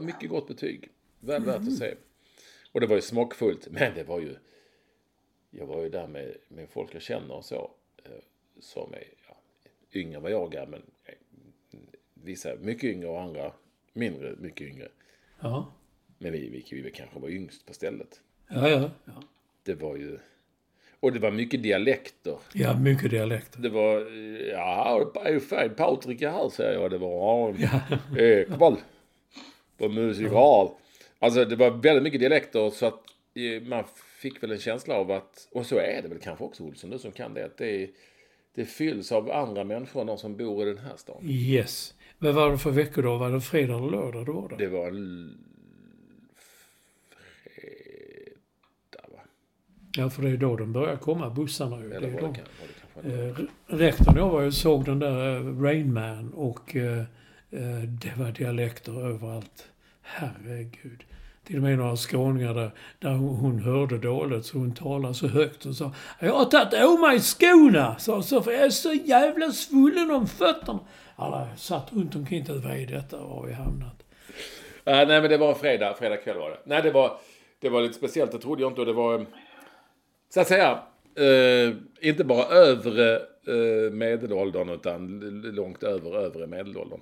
mycket 0.00 0.30
gott 0.30 0.48
betyg. 0.48 0.88
Väl 1.20 1.44
värt 1.44 1.56
att 1.56 1.72
se. 1.76 1.94
Och 2.72 2.80
det 2.80 2.86
var 2.86 2.96
ju 2.96 3.02
smockfullt, 3.02 3.68
men 3.70 3.94
det 3.94 4.02
var 4.04 4.20
ju... 4.20 4.34
Jag 5.50 5.66
var 5.66 5.82
ju 5.82 5.88
där 5.88 6.06
med, 6.06 6.36
med 6.48 6.68
folk 6.68 6.94
jag 6.94 7.02
känner 7.02 7.34
och 7.34 7.44
så. 7.44 7.70
eh, 8.04 8.10
Som 8.60 8.92
är 8.94 9.04
ja, 9.28 9.36
yngre 9.92 10.16
än 10.16 10.22
vad 10.22 10.32
jag 10.32 10.54
är, 10.54 10.66
men 10.66 10.82
eh, 11.04 11.14
vissa 12.14 12.54
mycket 12.60 12.84
yngre 12.84 13.08
och 13.08 13.20
andra 13.20 13.52
mindre 13.92 14.34
mycket 14.38 14.66
yngre. 14.68 14.88
Ja. 15.40 15.72
Men 16.18 16.32
vi, 16.32 16.48
vi, 16.70 16.82
vi 16.82 16.90
kanske 16.90 17.18
var 17.18 17.28
yngst 17.28 17.66
på 17.66 17.72
stället. 17.74 18.20
Ja, 18.48 18.68
ja. 18.68 18.90
Ja, 19.04 19.22
Det 19.62 19.74
var 19.74 19.96
ju... 19.96 20.18
Och 21.00 21.12
det 21.12 21.18
var 21.18 21.30
mycket 21.30 21.62
dialekter. 21.62 22.38
ja 22.52 22.78
mycket 22.78 23.10
dialekter. 23.10 23.60
Det 23.60 23.68
var, 23.68 23.96
eh, 24.00 24.46
ja, 24.48 25.12
det 25.24 25.68
Patrik 25.68 26.22
är 26.22 26.30
här 26.30 26.48
säger 26.48 26.72
jag. 26.80 26.90
Det 26.90 26.98
var, 26.98 27.54
ja, 27.58 27.98
Ekvall. 28.18 28.76
På 29.78 29.88
musikal. 29.88 30.70
Alltså 31.18 31.44
det 31.44 31.56
var 31.56 31.70
väldigt 31.70 32.02
mycket 32.02 32.20
dialekter 32.20 32.70
så 32.70 32.86
att 32.86 33.00
eh, 33.34 33.62
man 33.62 33.84
fick 34.20 34.42
väl 34.42 34.50
en 34.52 34.58
känsla 34.58 34.94
av 34.94 35.10
att, 35.10 35.48
och 35.52 35.66
så 35.66 35.76
är 35.78 36.02
det 36.02 36.08
väl 36.08 36.18
kanske 36.18 36.44
också 36.44 36.62
Olsson, 36.64 36.90
du 36.90 36.98
som 36.98 37.12
kan 37.12 37.34
det, 37.34 37.44
att 37.44 37.56
det, 37.58 37.82
är- 37.82 37.90
det 38.54 38.64
fylls 38.64 39.12
av 39.12 39.30
andra 39.30 39.64
människor 39.64 40.00
än 40.00 40.06
de 40.06 40.18
som 40.18 40.36
bor 40.36 40.62
i 40.62 40.74
den 40.74 40.78
här 40.84 40.96
stan. 40.96 41.22
Yes. 41.22 41.94
Vad 42.18 42.34
var 42.34 42.50
det 42.50 42.58
för 42.58 42.70
veckodag? 42.70 43.18
Var 43.18 43.30
det 43.30 43.40
fredag 43.40 43.76
eller 43.78 43.90
lördag 43.90 44.26
det 44.26 44.32
var 44.32 44.48
det? 44.58 44.68
Var 44.68 44.88
en 44.88 45.38
fredag 47.44 49.08
va? 49.12 49.20
Ja, 49.96 50.10
för 50.10 50.22
det 50.22 50.28
är 50.28 50.36
då 50.36 50.56
de 50.56 50.72
börjar 50.72 50.96
komma, 50.96 51.30
bussarna 51.30 51.82
ju. 51.82 51.88
Det 51.88 51.96
Eller 51.96 52.08
är 52.08 52.12
var 52.12 52.20
de. 52.20 52.32
det, 52.32 52.38
kan? 52.38 53.28
Eh, 53.28 53.36
rektorn 53.66 54.16
jag 54.16 54.28
var 54.30 54.42
ju 54.42 54.52
såg 54.52 54.84
den 54.84 54.98
där 54.98 55.36
eh, 55.36 55.60
Rain 55.62 55.92
Man 55.92 56.32
och 56.34 56.76
eh, 56.76 57.04
det 58.02 58.12
var 58.18 58.32
dialekter 58.32 59.06
överallt. 59.06 59.68
Herregud. 60.02 61.04
Till 61.50 61.58
och 61.58 61.62
med 61.62 61.78
några 61.78 61.96
skåningar 61.96 62.54
där, 62.54 62.70
där 62.98 63.10
hon, 63.10 63.58
hörde 63.58 63.98
dåligt 63.98 64.46
så 64.46 64.58
hon 64.58 64.74
talade 64.74 65.14
så 65.14 65.26
högt 65.26 65.66
och 65.66 65.74
sa 65.74 65.92
Jag 66.20 66.32
har 66.32 66.44
tagit 66.44 66.74
av 66.74 67.00
mig 67.00 67.20
skorna! 67.20 67.98
Så, 67.98 68.22
så, 68.22 68.42
för 68.42 68.52
jag 68.52 68.60
är 68.60 68.70
så 68.70 68.92
jävla 68.92 69.52
svullen 69.52 70.10
om 70.10 70.26
fötterna. 70.26 70.78
Alla 71.16 71.56
satt 71.56 71.92
runt 71.92 72.14
omkring 72.14 72.50
och 72.50 72.56
vad 72.56 72.72
är 72.72 72.86
detta? 72.86 73.16
Var 73.16 73.28
har 73.28 73.46
vi 73.46 73.52
hamnat? 73.52 74.02
Äh, 74.84 74.94
nej, 74.94 75.06
men 75.06 75.30
det 75.30 75.36
var 75.36 75.48
en 75.48 75.54
fredag, 75.54 75.94
fredag 75.98 76.16
kväll 76.16 76.38
var 76.38 76.50
det. 76.50 76.58
Nej, 76.64 76.82
det 76.82 76.90
var, 76.90 77.16
det 77.60 77.68
var 77.68 77.82
lite 77.82 77.94
speciellt, 77.94 78.32
det 78.32 78.38
trodde 78.38 78.62
jag 78.62 78.70
inte. 78.70 78.80
Och 78.80 78.86
det 78.86 78.92
var, 78.92 79.14
eh, 79.14 79.26
så 80.34 80.40
att 80.40 80.48
säga, 80.48 80.82
eh, 81.14 81.74
inte 82.00 82.24
bara 82.24 82.44
övre 82.44 83.16
eh, 83.46 83.92
medelåldern, 83.92 84.68
utan 84.68 85.20
långt 85.44 85.82
över 85.82 86.16
övre 86.16 86.46
medelåldern. 86.46 87.00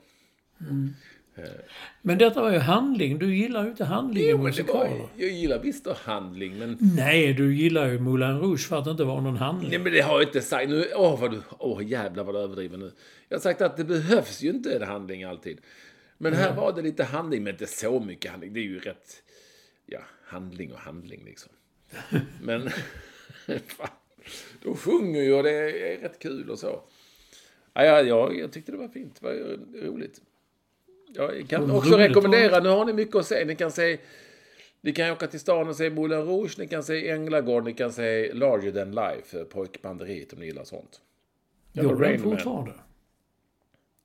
Men 2.03 2.18
detta 2.18 2.43
var 2.43 2.53
ju 2.53 2.59
handling. 2.59 3.18
Du 3.18 3.36
gillar 3.36 3.64
ju 3.64 3.70
inte 3.70 3.84
handling 3.84 4.24
i 4.24 4.30
Jo, 4.30 4.39
musikaler. 4.43 4.91
var, 4.99 5.09
jag 5.16 5.30
gillar 5.30 5.59
visst 5.59 5.86
handling, 5.86 6.59
men... 6.59 6.78
Nej, 6.80 7.32
du 7.34 7.57
gillar 7.57 7.89
ju 7.89 7.99
Moulin 7.99 8.39
Rouge 8.41 8.68
för 8.68 8.78
att 8.78 8.84
det 8.84 8.91
inte 8.91 9.05
var 9.05 9.20
någon 9.20 9.36
handling. 9.36 9.70
Nej, 9.70 9.78
men 9.78 9.93
det 9.93 10.01
har 10.01 10.12
jag 10.20 10.28
inte 10.28 10.41
sagt. 10.41 10.68
Nu, 10.70 10.89
åh, 10.95 11.20
vad 11.20 11.30
du, 11.30 11.41
åh, 11.59 11.86
jävlar 11.86 12.24
vad 12.24 12.34
du 12.34 12.39
överdriver 12.39 12.76
nu. 12.76 12.93
Jag 13.28 13.36
har 13.36 13.43
sagt 13.43 13.61
att 13.61 13.76
det 13.76 13.84
behövs 13.84 14.43
ju 14.43 14.51
inte 14.51 14.76
en 14.76 14.82
handling 14.82 15.24
alltid. 15.24 15.59
Men 16.18 16.32
här 16.32 16.57
var 16.57 16.72
det 16.72 16.82
lite 16.82 17.05
handling, 17.05 17.43
men 17.43 17.53
inte 17.55 17.66
så 17.66 18.01
mycket 18.01 18.30
handling. 18.30 18.53
Det 18.53 18.61
är 18.61 18.64
ju 18.64 18.78
rätt, 18.78 19.22
ja, 19.86 20.01
handling 20.24 20.72
och 20.72 20.78
handling 20.78 21.24
liksom. 21.24 21.53
Men, 22.43 22.70
fan, 23.66 23.89
de 24.62 24.76
sjunger 24.76 25.22
ju 25.22 25.34
och 25.34 25.43
det 25.43 25.51
är 25.51 26.01
rätt 26.01 26.18
kul 26.18 26.51
och 26.51 26.59
så. 26.59 26.82
Ja, 27.74 27.84
ja, 27.84 28.03
ja, 28.03 28.32
jag 28.32 28.53
tyckte 28.53 28.72
det 28.72 28.78
var 28.78 28.89
fint. 28.89 29.20
Det 29.20 29.26
var 29.26 29.59
roligt. 29.86 30.20
Jag 31.15 31.49
kan 31.49 31.71
också 31.71 31.97
rekommendera, 31.97 32.61
nu 32.61 32.69
har 32.69 32.85
ni 32.85 32.93
mycket 32.93 33.17
att 33.17 33.27
se. 33.27 33.45
Ni 33.45 33.57
kan 33.57 33.71
se 33.71 33.99
ni 34.81 34.93
kan 34.93 35.11
åka 35.11 35.27
till 35.27 35.41
stan 35.41 35.69
och 35.69 35.77
se 35.77 35.91
Moulin 35.91 36.19
Rouge, 36.19 36.59
ni 36.59 36.69
kan 36.69 36.83
se 36.83 37.11
Änglagård, 37.11 37.65
ni 37.65 37.75
kan 37.75 37.93
se 37.93 38.33
Larger 38.33 38.73
than 38.73 38.91
Life, 38.91 39.39
eh, 39.41 39.45
pojkbanderiet 39.45 40.33
om 40.33 40.39
ni 40.39 40.47
gillar 40.47 40.65
sånt. 40.65 41.01
Eller 41.73 41.89
Går 41.89 42.01
den 42.01 42.23
fortfarande? 42.23 42.73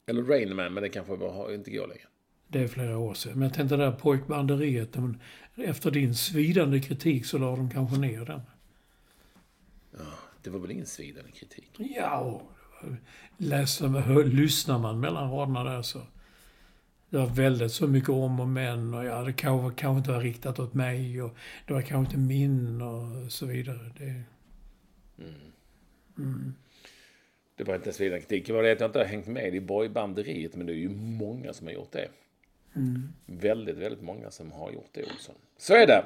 Eller 0.06 0.24
Rain 0.24 0.56
Man, 0.56 0.74
men 0.74 0.84
det 0.84 0.90
kanske 0.90 1.14
inte 1.54 1.72
går 1.72 1.88
längre. 1.88 2.08
Det 2.48 2.60
är 2.60 2.68
flera 2.68 2.98
år 2.98 3.14
sedan. 3.14 3.32
Men 3.34 3.42
jag 3.42 3.54
tänkte 3.54 3.78
det 3.78 3.84
där 3.84 3.92
pojkbanderiet. 3.92 4.94
De, 4.94 5.20
efter 5.56 5.92
din 5.92 6.16
svidande 6.16 6.80
kritik 6.80 7.26
så 7.26 7.38
la 7.38 7.56
de 7.56 7.70
kanske 7.70 7.98
ner 7.98 8.26
den. 8.26 8.42
Det 10.44 10.50
var 10.50 10.60
väl 10.60 10.72
ingen 10.72 10.86
svidande 10.86 11.32
kritik? 11.32 11.72
Ja, 11.78 12.42
läser, 13.38 13.88
hör, 13.88 14.24
lyssnar 14.24 14.80
man 14.80 15.00
mellan 15.00 15.32
raderna 15.32 15.64
där 15.64 15.82
så... 15.82 16.02
Det 17.14 17.20
var 17.20 17.28
väldigt 17.28 17.72
så 17.72 17.88
mycket 17.88 18.10
om 18.10 18.40
och 18.40 18.48
men 18.48 18.94
och 18.94 19.06
ja, 19.06 19.22
det 19.22 19.34
kanske, 19.34 19.82
kanske 19.82 19.98
inte 19.98 20.12
var 20.12 20.22
riktat 20.22 20.60
åt 20.60 20.74
mig 20.74 21.22
och 21.22 21.36
det 21.68 21.74
var 21.74 21.82
kanske 21.82 22.10
inte 22.16 22.28
min 22.28 22.82
och 22.82 23.32
så 23.32 23.46
vidare. 23.46 23.80
Det, 23.98 24.24
Det 27.56 27.64
var 27.64 27.76
inte 27.76 27.86
ens 27.88 28.02
vidare 28.02 28.20
kritik. 28.20 28.48
Det 28.48 28.54
var 28.54 28.64
det 28.64 28.72
att 28.72 28.80
jag 28.80 28.88
inte 28.88 29.00
har 29.00 29.06
hängt 29.06 29.28
med 29.28 29.56
i 29.56 29.62
boybanderiet, 29.62 30.56
men 30.56 30.68
det 30.68 30.74
är 30.74 30.78
ju 30.78 30.90
många 30.90 31.54
som 31.54 31.68
har 31.68 31.74
gjort 31.74 31.92
det. 31.92 32.08
Väldigt, 33.26 33.78
väldigt 33.78 34.04
många 34.04 34.32
som 34.32 34.52
har 34.52 34.72
gjort 34.72 34.90
det, 34.92 35.04
Olsson. 35.04 35.36
Så 35.58 35.74
är 35.74 35.88
det. 35.88 36.06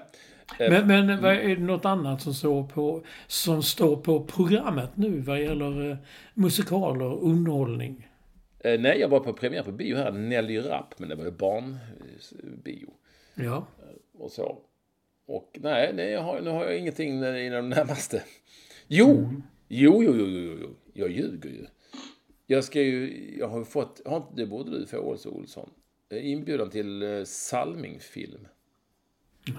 Eh, 0.59 0.71
Men, 0.71 0.87
men 0.87 1.21
vad 1.21 1.33
är 1.33 1.55
det 1.55 1.61
något 1.61 1.85
annat 1.85 2.21
som 2.21 2.33
står, 2.33 2.63
på, 2.63 3.03
som 3.27 3.63
står 3.63 3.95
på 3.95 4.23
programmet 4.23 4.89
nu 4.97 5.19
vad 5.19 5.41
gäller 5.41 5.91
eh, 5.91 5.97
musikaler, 6.33 7.17
underhållning? 7.23 8.07
Eh, 8.59 8.79
nej, 8.79 8.99
jag 8.99 9.07
var 9.09 9.19
på 9.19 9.33
premiär 9.33 9.63
på 9.63 9.71
bio 9.71 9.95
här, 9.95 10.11
Nelly 10.11 10.59
Rapp, 10.59 10.99
men 10.99 11.09
det 11.09 11.15
var 11.15 11.25
ju 11.25 11.31
barnbio 11.31 12.93
Ja. 13.35 13.67
och 14.13 14.31
så. 14.31 14.61
Och 15.25 15.57
nej, 15.61 15.93
nej 15.93 16.09
jag 16.11 16.21
har, 16.21 16.41
nu 16.41 16.49
har 16.49 16.65
jag 16.65 16.77
ingenting 16.77 17.23
i 17.23 17.49
de 17.49 17.69
närmaste. 17.69 18.23
Jo, 18.87 19.29
jo, 19.67 20.03
jo, 20.03 20.15
jo, 20.15 20.25
jo, 20.27 20.57
jo, 20.61 20.75
jag 20.93 21.11
ljuger 21.11 21.49
ju. 21.49 21.65
Jag 22.45 22.63
ska 22.63 22.81
ju, 22.81 23.35
jag 23.39 23.47
har 23.47 23.59
ju 23.59 23.65
fått, 23.65 24.01
har 24.05 24.17
inte, 24.17 24.29
det 24.35 24.45
borde 24.45 24.79
du 24.79 24.85
få 24.87 24.97
också 24.97 25.29
Olsson, 25.29 25.69
Eh, 26.09 26.31
inbjudan 26.31 26.69
till 26.69 27.03
eh, 27.03 27.23
Salmingfilm. 27.23 28.47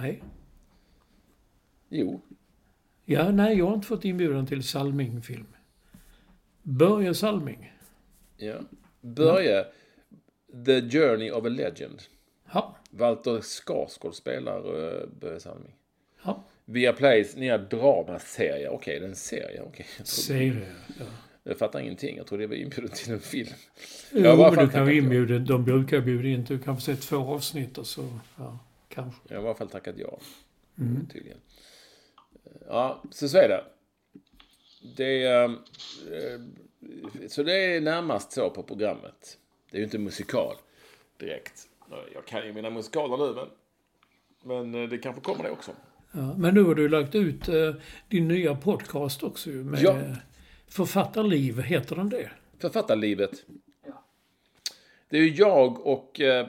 Nej. 0.01 0.22
Jo, 1.88 2.20
Ja, 3.05 3.30
nej, 3.30 3.59
jag 3.59 3.66
har 3.66 3.74
inte 3.74 3.86
fått 3.86 4.05
inbjudan 4.05 4.46
till 4.46 4.62
Salming-film. 4.62 5.46
Börje 6.62 7.14
Salming. 7.14 7.72
ja. 8.36 8.55
Börje, 9.01 9.66
The 10.66 10.80
Journey 10.80 11.30
of 11.30 11.44
a 11.44 11.49
Legend. 11.49 12.03
Ja. 12.53 12.76
Walter 12.90 13.40
Skarsgård 13.40 14.14
spelar 14.14 14.76
uh, 14.76 15.09
Börje 15.20 15.40
Salming. 15.40 15.74
Ja. 16.24 16.44
Via 16.64 16.92
Plays 16.92 17.36
nya 17.36 17.59
dramaserie. 17.59 18.68
Okej, 18.68 18.99
det 19.01 19.05
är 19.07 19.09
en 19.09 19.16
serie. 19.16 19.62
Trodde- 19.62 19.84
Serie. 20.05 20.66
Ja. 20.99 21.05
Jag 21.42 21.59
fattar 21.59 21.80
ingenting. 21.80 22.16
Jag 22.16 22.26
trodde 22.26 22.42
jag 22.44 22.49
var 22.49 22.57
inbjuden 22.57 22.90
till 22.90 23.12
en 23.12 23.20
film. 23.20 23.49
Jo, 24.12 24.20
Jag 24.20 24.38
men 24.38 24.66
du 24.66 24.72
kan 24.72 24.86
ja. 24.86 24.92
inbjuda, 24.92 25.38
de 25.38 25.64
brukar 25.64 26.01
bjuda 26.01 26.28
in, 26.28 26.44
du 26.44 26.59
kan 26.59 26.76
få 26.76 26.80
se 26.80 26.96
två 26.96 27.16
avsnitt 27.16 27.78
och 27.78 27.86
så, 27.86 28.09
ja, 28.36 28.59
kanske. 28.88 29.20
Jag 29.28 29.36
har 29.36 29.42
i 29.42 29.46
alla 29.46 29.55
fall 29.55 29.68
tackat 29.70 29.94
ja. 29.99 30.18
Mm. 30.78 31.07
Tydligen. 31.07 31.38
Ja, 32.66 33.03
så 33.11 33.28
så 33.28 33.38
är 33.38 33.49
det. 33.49 33.64
Det 34.96 35.22
är... 35.22 35.57
Så 37.29 37.43
det 37.43 37.76
är 37.76 37.81
närmast 37.81 38.33
så 38.33 38.51
på 38.51 38.62
programmet. 38.62 39.39
Det 39.70 39.76
är 39.76 39.79
ju 39.79 39.85
inte 39.85 39.99
musikal 39.99 40.57
direkt. 41.16 41.68
Jag 42.14 42.24
kan 42.24 42.47
ju 42.47 42.53
mina 42.53 42.70
musikaler 42.70 43.16
nu, 43.16 43.35
men... 43.35 43.49
Men 44.43 44.83
eh, 44.83 44.89
det 44.89 44.99
kanske 44.99 45.22
kommer 45.22 45.45
det 45.45 45.51
också. 45.51 45.70
Ja, 46.12 46.35
men 46.37 46.55
nu 46.55 46.62
har 46.62 46.74
du 46.74 46.89
lagt 46.89 47.14
ut 47.14 47.49
eh, 47.49 47.74
din 48.09 48.29
nya 48.29 48.55
podcast 48.55 49.22
också 49.22 49.51
med 49.51 49.83
Ja. 49.83 50.01
Författarliv, 50.68 51.61
heter 51.61 51.97
den 51.97 52.09
det? 52.09 52.31
Författarlivet. 52.59 53.45
Det 55.09 55.16
är 55.18 55.22
ju 55.22 55.35
jag 55.35 55.87
och 55.87 56.20
eh, 56.20 56.47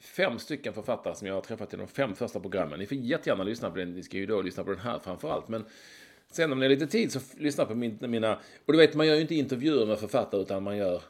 fem 0.00 0.38
stycken 0.38 0.72
författare 0.72 1.14
som 1.14 1.26
jag 1.26 1.34
har 1.34 1.40
träffat 1.40 1.74
i 1.74 1.76
de 1.76 1.88
fem 1.88 2.14
första 2.14 2.40
programmen. 2.40 2.78
Ni 2.78 2.86
får 2.86 2.96
jättegärna 2.96 3.44
lyssna 3.44 3.70
på 3.70 3.76
den. 3.76 3.94
Ni 3.94 4.02
ska 4.02 4.16
ju 4.16 4.26
då 4.26 4.42
lyssna 4.42 4.64
på 4.64 4.70
den 4.70 4.80
här 4.80 4.98
framför 4.98 5.30
allt. 5.30 5.48
Men 5.48 5.64
sen 6.30 6.52
om 6.52 6.58
ni 6.58 6.64
har 6.64 6.70
lite 6.70 6.86
tid 6.86 7.12
så 7.12 7.20
lyssna 7.38 7.64
på 7.64 7.74
min, 7.74 7.98
mina... 8.00 8.38
Och 8.66 8.72
du 8.72 8.78
vet, 8.78 8.94
man 8.94 9.06
gör 9.06 9.14
ju 9.14 9.20
inte 9.20 9.34
intervjuer 9.34 9.86
med 9.86 9.98
författare 9.98 10.40
utan 10.40 10.62
man 10.62 10.76
gör 10.76 11.02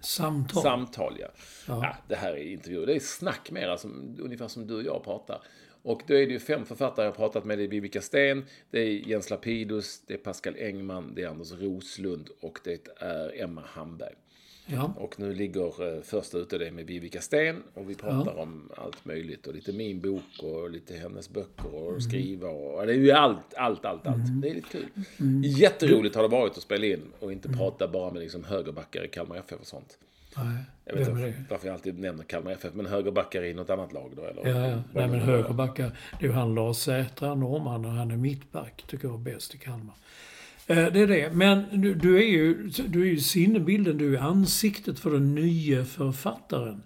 Samtal. 0.00 0.62
samtal. 0.62 1.16
Ja. 1.20 1.28
Ja. 1.68 1.96
det 2.08 2.16
här 2.16 2.32
är 2.32 2.52
intervjuer. 2.52 2.86
Det 2.86 2.94
är 2.94 3.00
snack 3.00 3.50
mera, 3.50 3.78
som, 3.78 4.16
ungefär 4.20 4.48
som 4.48 4.66
du 4.66 4.74
och 4.74 4.82
jag 4.82 5.04
pratar. 5.04 5.42
Och 5.82 6.02
då 6.06 6.14
är 6.14 6.26
det 6.26 6.32
ju 6.32 6.38
fem 6.38 6.64
författare 6.64 7.04
jag 7.06 7.12
har 7.12 7.16
pratat 7.16 7.44
med. 7.44 7.58
Det 7.58 7.64
är 7.64 7.68
Vivica 7.68 8.00
Sten, 8.00 8.44
det 8.70 8.80
är 8.80 8.90
Jens 8.90 9.30
Lapidus, 9.30 10.02
det 10.06 10.14
är 10.14 10.18
Pascal 10.18 10.56
Engman, 10.58 11.14
det 11.14 11.22
är 11.22 11.28
Anders 11.28 11.52
Roslund 11.52 12.28
och 12.40 12.58
det 12.64 12.88
är 12.96 13.42
Emma 13.42 13.62
Hamberg. 13.66 14.14
Ja. 14.66 14.94
Och 14.96 15.20
nu 15.20 15.34
ligger 15.34 15.96
eh, 15.96 16.02
första 16.02 16.38
ute 16.38 16.58
det 16.58 16.70
med 16.70 16.86
Vivica 16.86 17.20
Sten 17.20 17.62
och 17.74 17.90
vi 17.90 17.94
pratar 17.94 18.38
om 18.38 18.70
allt 18.76 19.04
möjligt 19.04 19.46
och 19.46 19.54
lite 19.54 19.72
min 19.72 20.00
bok 20.00 20.22
och 20.42 20.70
lite 20.70 20.96
hennes 20.96 21.30
böcker 21.30 21.74
och 21.74 22.02
skriva 22.02 22.48
och 22.48 22.82
ja, 22.82 22.86
det 22.86 22.92
är 22.92 22.96
ju 22.96 23.10
allt, 23.12 23.54
allt, 23.54 23.84
allt, 23.84 24.06
allt. 24.06 24.42
Det 24.42 24.50
är 24.50 24.54
lite 24.54 24.68
kul. 24.68 24.88
Jätteroligt 25.44 26.14
har 26.14 26.22
det 26.22 26.28
varit 26.28 26.56
att 26.56 26.62
spela 26.62 26.86
in 26.86 27.02
och 27.20 27.32
inte 27.32 27.48
prata 27.48 27.88
bara 27.88 28.12
med 28.12 28.22
liksom 28.22 28.44
högerbackar 28.44 29.04
i 29.04 29.08
Kalmar 29.08 29.36
FF 29.36 29.60
och 29.60 29.66
sånt. 29.66 29.98
Nej, 30.36 30.56
Jag 30.84 30.94
vet 30.94 31.08
inte 31.08 31.32
varför 31.50 31.66
jag 31.66 31.74
alltid 31.74 31.98
nämner 31.98 32.24
Kalmar 32.24 32.52
FF, 32.52 32.74
men 32.74 32.86
högerbackar 32.86 33.42
i 33.44 33.54
något 33.54 33.70
annat 33.70 33.92
lag 33.92 34.12
då 34.16 34.22
eller? 34.22 34.48
Ja, 34.48 34.68
ja. 34.68 34.82
Nej, 34.92 35.08
men 35.08 35.20
högerbackar. 35.20 35.98
Det 36.18 36.24
är 36.26 36.28
ju 36.28 36.34
han 36.34 36.54
Lars 36.54 36.76
Sätra, 36.76 37.34
norrman, 37.34 37.84
och 37.84 37.90
han 37.90 38.10
är 38.10 38.16
mittback. 38.16 38.84
Tycker 38.86 39.08
jag 39.08 39.14
är 39.14 39.18
bäst 39.18 39.54
i 39.54 39.58
Kalmar. 39.58 39.94
Eh, 40.66 40.92
det 40.92 41.00
är 41.00 41.06
det. 41.06 41.30
Men 41.32 41.64
du, 41.72 41.94
du 41.94 42.16
är 42.16 42.26
ju, 42.26 42.70
du 42.88 43.02
är 43.02 43.06
ju 43.06 43.20
sinnebilden, 43.20 43.98
du 43.98 44.16
är 44.16 44.20
ansiktet 44.20 44.98
för 44.98 45.10
den 45.10 45.34
nya 45.34 45.84
författaren. 45.84 46.82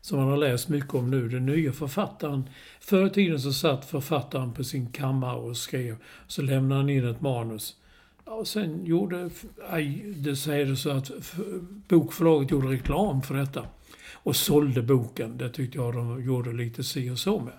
Som 0.00 0.18
man 0.18 0.28
har 0.28 0.36
läst 0.36 0.68
mycket 0.68 0.94
om 0.94 1.10
nu. 1.10 1.28
Den 1.28 1.46
nya 1.46 1.72
författaren. 1.72 2.48
Förr 2.80 3.06
i 3.06 3.10
tiden 3.10 3.40
så 3.40 3.52
satt 3.52 3.84
författaren 3.84 4.52
på 4.52 4.64
sin 4.64 4.92
kammare 4.92 5.36
och 5.36 5.56
skrev. 5.56 5.96
Så 6.26 6.42
lämnade 6.42 6.80
han 6.80 6.90
in 6.90 7.06
ett 7.06 7.20
manus. 7.20 7.76
Och 8.24 8.48
sen 8.48 8.84
gjorde, 8.86 9.30
aj, 9.70 10.14
det 10.16 10.36
säger 10.36 10.66
det 10.66 10.76
så 10.76 10.90
att 10.90 11.10
bokförlaget 11.88 12.50
gjorde 12.50 12.68
reklam 12.68 13.22
för 13.22 13.34
detta. 13.34 13.64
Och 14.12 14.36
sålde 14.36 14.82
boken. 14.82 15.38
Det 15.38 15.48
tyckte 15.48 15.78
jag 15.78 15.94
de 15.94 16.24
gjorde 16.24 16.52
lite 16.52 16.84
si 16.84 17.10
och 17.10 17.18
så 17.18 17.40
med. 17.40 17.54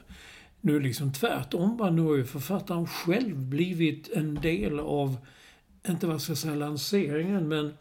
Nu 0.62 0.76
är 0.76 0.80
det 0.80 0.86
liksom 0.86 1.14
tvärtom. 1.14 1.96
Nu 1.96 2.02
har 2.02 2.16
ju 2.16 2.26
författaren 2.26 2.88
själv 2.88 3.38
blivit 3.38 4.10
en 4.10 4.36
del 4.36 4.80
av, 4.80 5.18
inte 5.88 6.08
vad 6.08 6.22
ska 6.22 6.32
jag 6.32 6.38
säga 6.38 6.56
lanseringen, 6.56 7.48
men 7.48 7.74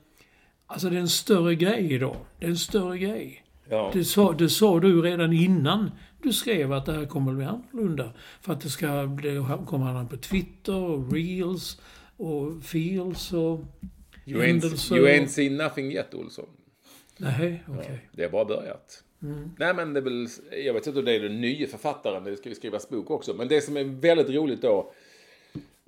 alltså 0.66 0.90
det 0.90 0.96
är 0.96 1.00
en 1.00 1.08
större 1.08 1.54
grej 1.54 1.92
idag. 1.92 2.16
Det 2.38 2.46
är 2.46 2.50
en 2.50 2.56
större 2.56 2.98
grej. 2.98 3.44
Ja. 3.68 3.90
Det 3.94 4.04
sa, 4.04 4.32
det 4.32 4.48
sa 4.48 4.80
du 4.80 5.02
redan 5.02 5.32
innan 5.32 5.90
du 6.22 6.32
skrev 6.32 6.72
att 6.72 6.86
det 6.86 6.92
här 6.92 7.06
kommer 7.06 7.30
att 7.30 7.36
bli 7.36 7.46
annorlunda. 7.46 8.12
För 8.40 8.52
att 8.52 8.60
det 8.60 8.68
ska 8.68 9.06
bli, 9.06 9.44
kommer 9.66 9.84
han 9.86 10.08
på 10.08 10.16
Twitter 10.16 10.74
och 10.74 11.12
Reels 11.12 11.80
och 12.16 12.62
Feels 12.64 13.32
och 13.32 13.60
You 14.26 14.40
ain't, 14.42 14.46
händelser 14.46 14.96
you 14.96 15.04
och- 15.04 15.10
ain't 15.10 15.26
seen 15.26 15.56
nothing 15.56 15.92
yet, 15.92 16.14
Olsson. 16.14 16.46
Nej, 17.16 17.62
okej. 17.68 18.08
Det 18.12 18.24
är 18.24 18.30
bara 18.30 18.44
börjat. 18.44 19.04
Nej, 19.58 19.74
men 19.74 19.92
det 19.92 20.00
är 20.00 20.04
väl, 20.04 20.26
jag 20.64 20.74
vet 20.74 20.86
inte 20.86 20.98
om 20.98 21.04
det 21.04 21.12
är 21.14 21.20
den 21.20 21.40
nya 21.40 21.66
författaren, 21.66 22.24
det 22.24 22.36
ska 22.36 22.48
ju 22.48 22.54
skrivas 22.54 22.88
bok 22.88 23.10
också. 23.10 23.34
Men 23.34 23.48
det 23.48 23.60
som 23.60 23.76
är 23.76 23.84
väldigt 23.84 24.28
roligt 24.30 24.62
då, 24.62 24.92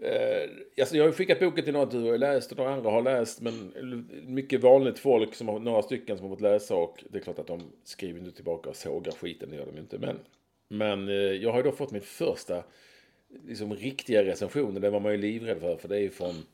eh, 0.03 0.51
alltså 0.81 0.97
jag 0.97 1.05
har 1.05 1.13
skickat 1.13 1.41
boken 1.41 1.65
till 1.65 1.73
några 1.73 1.87
du 1.87 2.11
har 2.11 2.19
läst 2.19 2.53
och 2.53 2.59
några 2.59 2.75
andra 2.75 2.91
har 2.91 3.03
läst, 3.03 3.41
men 3.41 3.73
mycket 4.27 4.61
vanligt 4.61 4.99
folk, 4.99 5.35
som 5.35 5.49
har, 5.49 5.59
några 5.59 5.83
stycken 5.83 6.17
som 6.17 6.27
har 6.27 6.37
fått 6.37 6.43
läsa 6.43 6.75
och 6.75 7.05
det 7.11 7.19
är 7.19 7.23
klart 7.23 7.39
att 7.39 7.47
de 7.47 7.73
skriver 7.85 8.21
nu 8.21 8.31
tillbaka 8.31 8.71
och 8.71 8.77
sågar 8.77 9.13
skiten, 9.13 9.51
det 9.51 9.57
gör 9.57 9.67
de 9.67 9.79
inte. 9.79 9.99
Men, 9.99 10.19
men 10.69 11.09
eh, 11.09 11.15
jag 11.15 11.51
har 11.51 11.59
ju 11.59 11.63
då 11.63 11.73
fått 11.73 11.91
min 11.91 12.01
första 12.01 12.65
liksom, 13.47 13.75
riktiga 13.75 14.25
recension, 14.25 14.75
det 14.75 14.91
var 14.91 15.01
man 15.01 15.13
ju 15.13 15.19
livrädd 15.19 15.61
för, 15.61 15.77
för 15.77 15.89
det 15.89 16.01
är 16.01 16.09
från 16.09 16.47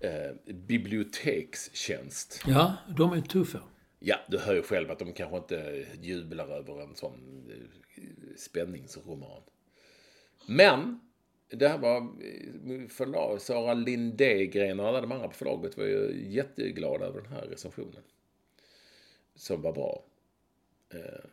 eh, 0.00 0.54
bibliotekstjänst. 0.54 2.42
Ja, 2.46 2.76
de 2.96 3.12
är 3.12 3.20
tuffa. 3.20 3.60
Ja, 3.98 4.16
du 4.28 4.38
hör 4.38 4.54
ju 4.54 4.62
själv 4.62 4.90
att 4.90 4.98
de 4.98 5.12
kanske 5.12 5.36
inte 5.36 5.86
jublar 6.00 6.48
över 6.48 6.82
en 6.82 6.94
sån 6.94 7.44
eh, 7.50 8.06
spänningsroman. 8.36 9.42
Men, 10.46 11.00
det 11.50 11.68
här 11.68 11.78
var 11.78 11.96
eh, 11.96 12.88
förlag, 12.88 13.40
Sara 13.40 13.74
Lindegren 13.74 14.80
och 14.80 14.86
alla 14.86 15.00
de 15.00 15.12
andra 15.12 15.28
på 15.28 15.34
förlaget 15.34 15.76
var 15.76 15.84
ju 15.84 16.26
jätteglada 16.28 17.06
över 17.06 17.20
den 17.20 17.32
här 17.32 17.42
recensionen. 17.42 18.02
Som 19.34 19.62
var 19.62 19.72
bra. 19.72 20.02
Eh, 20.94 21.30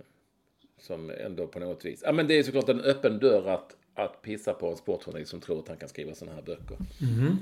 som 0.79 1.09
ändå 1.09 1.47
på 1.47 1.59
något 1.59 1.85
vis... 1.85 2.01
Ja, 2.05 2.11
men 2.11 2.27
det 2.27 2.39
är 2.39 2.43
såklart 2.43 2.69
en 2.69 2.81
öppen 2.81 3.19
dörr 3.19 3.47
att, 3.49 3.75
att 3.93 4.21
pissa 4.21 4.53
på 4.53 4.69
en 4.69 4.77
sportjournalist 4.77 5.31
som 5.31 5.41
tror 5.41 5.59
att 5.59 5.67
han 5.67 5.77
kan 5.77 5.89
skriva 5.89 6.13
sådana 6.13 6.35
här 6.35 6.43
böcker. 6.43 6.77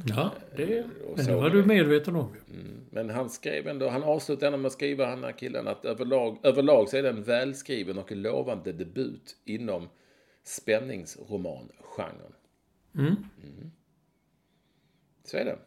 Ja, 0.07 0.31
det, 0.57 0.81
och 0.81 1.17
men 1.17 1.25
det 1.25 1.35
var 1.35 1.49
det. 1.49 1.61
du 1.61 1.65
medveten 1.65 2.15
om 2.15 2.29
ju. 2.35 2.55
Men 2.89 3.09
han 3.09 3.29
skrev 3.29 3.67
ändå, 3.67 3.89
han 3.89 4.03
avslutade 4.03 4.47
ändå 4.47 4.57
med 4.57 4.67
att 4.67 4.73
skriva, 4.73 5.05
han 5.05 5.23
här 5.23 5.31
killen, 5.31 5.67
att 5.67 5.85
överlag, 5.85 6.37
överlag 6.43 6.89
så 6.89 6.97
är 6.97 7.03
det 7.03 7.09
en 7.09 7.23
välskriven 7.23 7.97
och 7.97 8.11
lovande 8.11 8.71
debut 8.71 9.37
inom 9.45 9.89
spänningsromangenren. 10.43 12.33
Mm. 12.97 13.15
Så 15.23 15.37
är 15.37 15.45
det. 15.45 15.57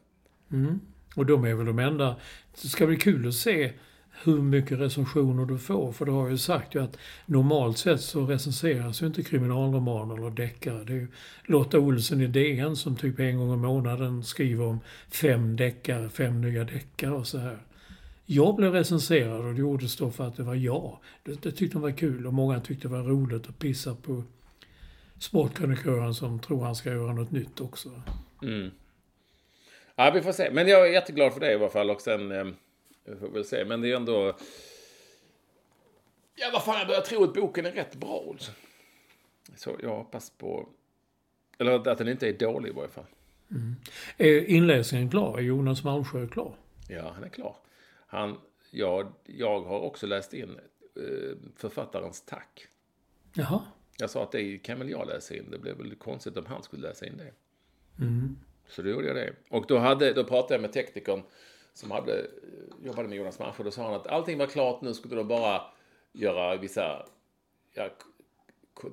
Och 1.16 1.26
de 1.26 1.44
är 1.44 1.54
väl 1.54 1.66
de 1.66 1.78
enda... 1.78 2.16
Det 2.62 2.68
ska 2.68 2.86
bli 2.86 2.96
kul 2.96 3.28
att 3.28 3.34
se 3.34 3.72
hur 4.24 4.42
mycket 4.42 4.78
recensioner 4.78 5.46
du 5.46 5.58
får. 5.58 5.92
För 5.92 6.06
du 6.06 6.12
har 6.12 6.28
ju 6.28 6.38
sagt 6.38 6.74
ju 6.74 6.82
att 6.82 6.98
normalt 7.26 7.78
sett 7.78 8.00
så 8.00 8.26
recenseras 8.26 9.02
ju 9.02 9.06
inte 9.06 9.22
kriminalromaner 9.22 10.14
eller 10.14 10.30
deckare. 10.30 10.84
Det 10.84 10.92
är 10.92 10.96
ju 10.96 11.08
Lotta 11.44 11.78
Olsson 11.78 12.20
i 12.20 12.26
DN 12.26 12.76
som 12.76 12.96
typ 12.96 13.18
en 13.18 13.38
gång 13.38 13.54
i 13.54 13.56
månaden 13.56 14.24
skriver 14.24 14.64
om 14.64 14.80
fem 15.08 15.56
deckare, 15.56 16.08
fem 16.08 16.40
nya 16.40 16.64
deckare 16.64 17.12
och 17.12 17.26
så 17.26 17.38
här. 17.38 17.58
Jag 18.26 18.56
blev 18.56 18.72
recenserad 18.72 19.44
och 19.44 19.54
det 19.54 19.60
gjordes 19.60 19.96
då 19.96 20.10
för 20.10 20.28
att 20.28 20.36
det 20.36 20.42
var 20.42 20.54
jag. 20.54 20.98
Det, 21.22 21.42
det 21.42 21.52
tyckte 21.52 21.74
de 21.74 21.82
var 21.82 21.90
kul 21.90 22.26
och 22.26 22.34
många 22.34 22.60
tyckte 22.60 22.88
det 22.88 22.92
var 22.92 23.02
roligt 23.02 23.48
att 23.48 23.58
pissa 23.58 23.94
på 23.94 24.22
sportkrönikören 25.18 26.14
som 26.14 26.40
tror 26.40 26.64
han 26.64 26.74
ska 26.74 26.90
göra 26.90 27.12
något 27.12 27.30
nytt 27.30 27.60
också. 27.60 28.02
Ja, 29.94 30.10
vi 30.14 30.22
får 30.22 30.32
se. 30.32 30.50
Men 30.50 30.68
jag 30.68 30.88
är 30.88 30.92
jätteglad 30.92 31.32
för 31.32 31.40
det 31.40 31.52
i 31.52 31.54
alla 31.54 31.68
fall. 31.68 31.90
Och 31.90 32.00
sen, 32.00 32.32
eh, 32.32 32.46
får 33.20 33.28
väl 33.28 33.44
se. 33.44 33.64
Men 33.64 33.80
det 33.80 33.92
är 33.92 33.96
ändå... 33.96 34.36
Ja, 36.34 36.50
vad 36.52 36.64
fan, 36.64 36.78
jag 36.78 36.86
börjar 36.86 37.00
tro 37.00 37.24
att 37.24 37.34
boken 37.34 37.66
är 37.66 37.72
rätt 37.72 37.94
bra, 37.94 38.22
Olsson. 38.26 38.54
Så 39.56 39.76
jag 39.82 39.96
hoppas 39.96 40.30
på... 40.30 40.68
Eller 41.58 41.88
att 41.88 41.98
den 41.98 42.08
inte 42.08 42.28
är 42.28 42.32
dålig 42.32 42.70
i 42.70 42.72
varje 42.72 42.88
fall. 42.88 43.06
Är 44.16 44.44
inläsningen 44.44 45.10
klar? 45.10 45.38
Är 45.38 45.42
Jonas 45.42 45.84
Malmsjö 45.84 46.28
klar? 46.28 46.54
Ja, 46.88 47.12
han 47.14 47.24
är 47.24 47.28
klar. 47.28 47.56
Han, 48.06 48.38
ja, 48.70 49.12
jag 49.24 49.60
har 49.60 49.80
också 49.80 50.06
läst 50.06 50.34
in 50.34 50.58
eh, 50.96 51.36
författarens 51.56 52.22
tack. 52.22 52.66
Jaha. 53.34 53.62
Jag 54.00 54.10
sa 54.10 54.22
att 54.22 54.32
det 54.32 54.58
kan 54.58 54.78
väl 54.78 54.90
jag 54.90 55.06
läsa 55.06 55.36
in. 55.36 55.50
Det 55.50 55.58
blev 55.58 55.76
väl 55.76 55.94
konstigt 55.94 56.36
om 56.36 56.46
han 56.46 56.62
skulle 56.62 56.88
läsa 56.88 57.06
in 57.06 57.16
det. 57.16 57.32
Mm. 58.04 58.36
Så 58.68 58.82
då 58.82 58.88
gjorde 58.88 59.06
jag 59.06 59.16
det. 59.16 59.34
Och 59.50 59.64
då, 59.68 59.78
hade, 59.78 60.12
då 60.12 60.24
pratade 60.24 60.54
jag 60.54 60.60
med 60.60 60.72
teknikern 60.72 61.22
som 61.72 61.90
hade, 61.90 62.26
jobbade 62.84 63.08
med 63.08 63.18
Jonas 63.18 63.38
Marscher. 63.38 63.64
Då 63.64 63.70
sa 63.70 63.84
han 63.84 63.94
att 63.94 64.06
allting 64.06 64.38
var 64.38 64.46
klart 64.46 64.80
nu. 64.82 64.94
Skulle 64.94 65.16
de 65.16 65.28
bara 65.28 65.62
göra 66.12 66.56
vissa... 66.56 67.06
Ja, 67.74 67.90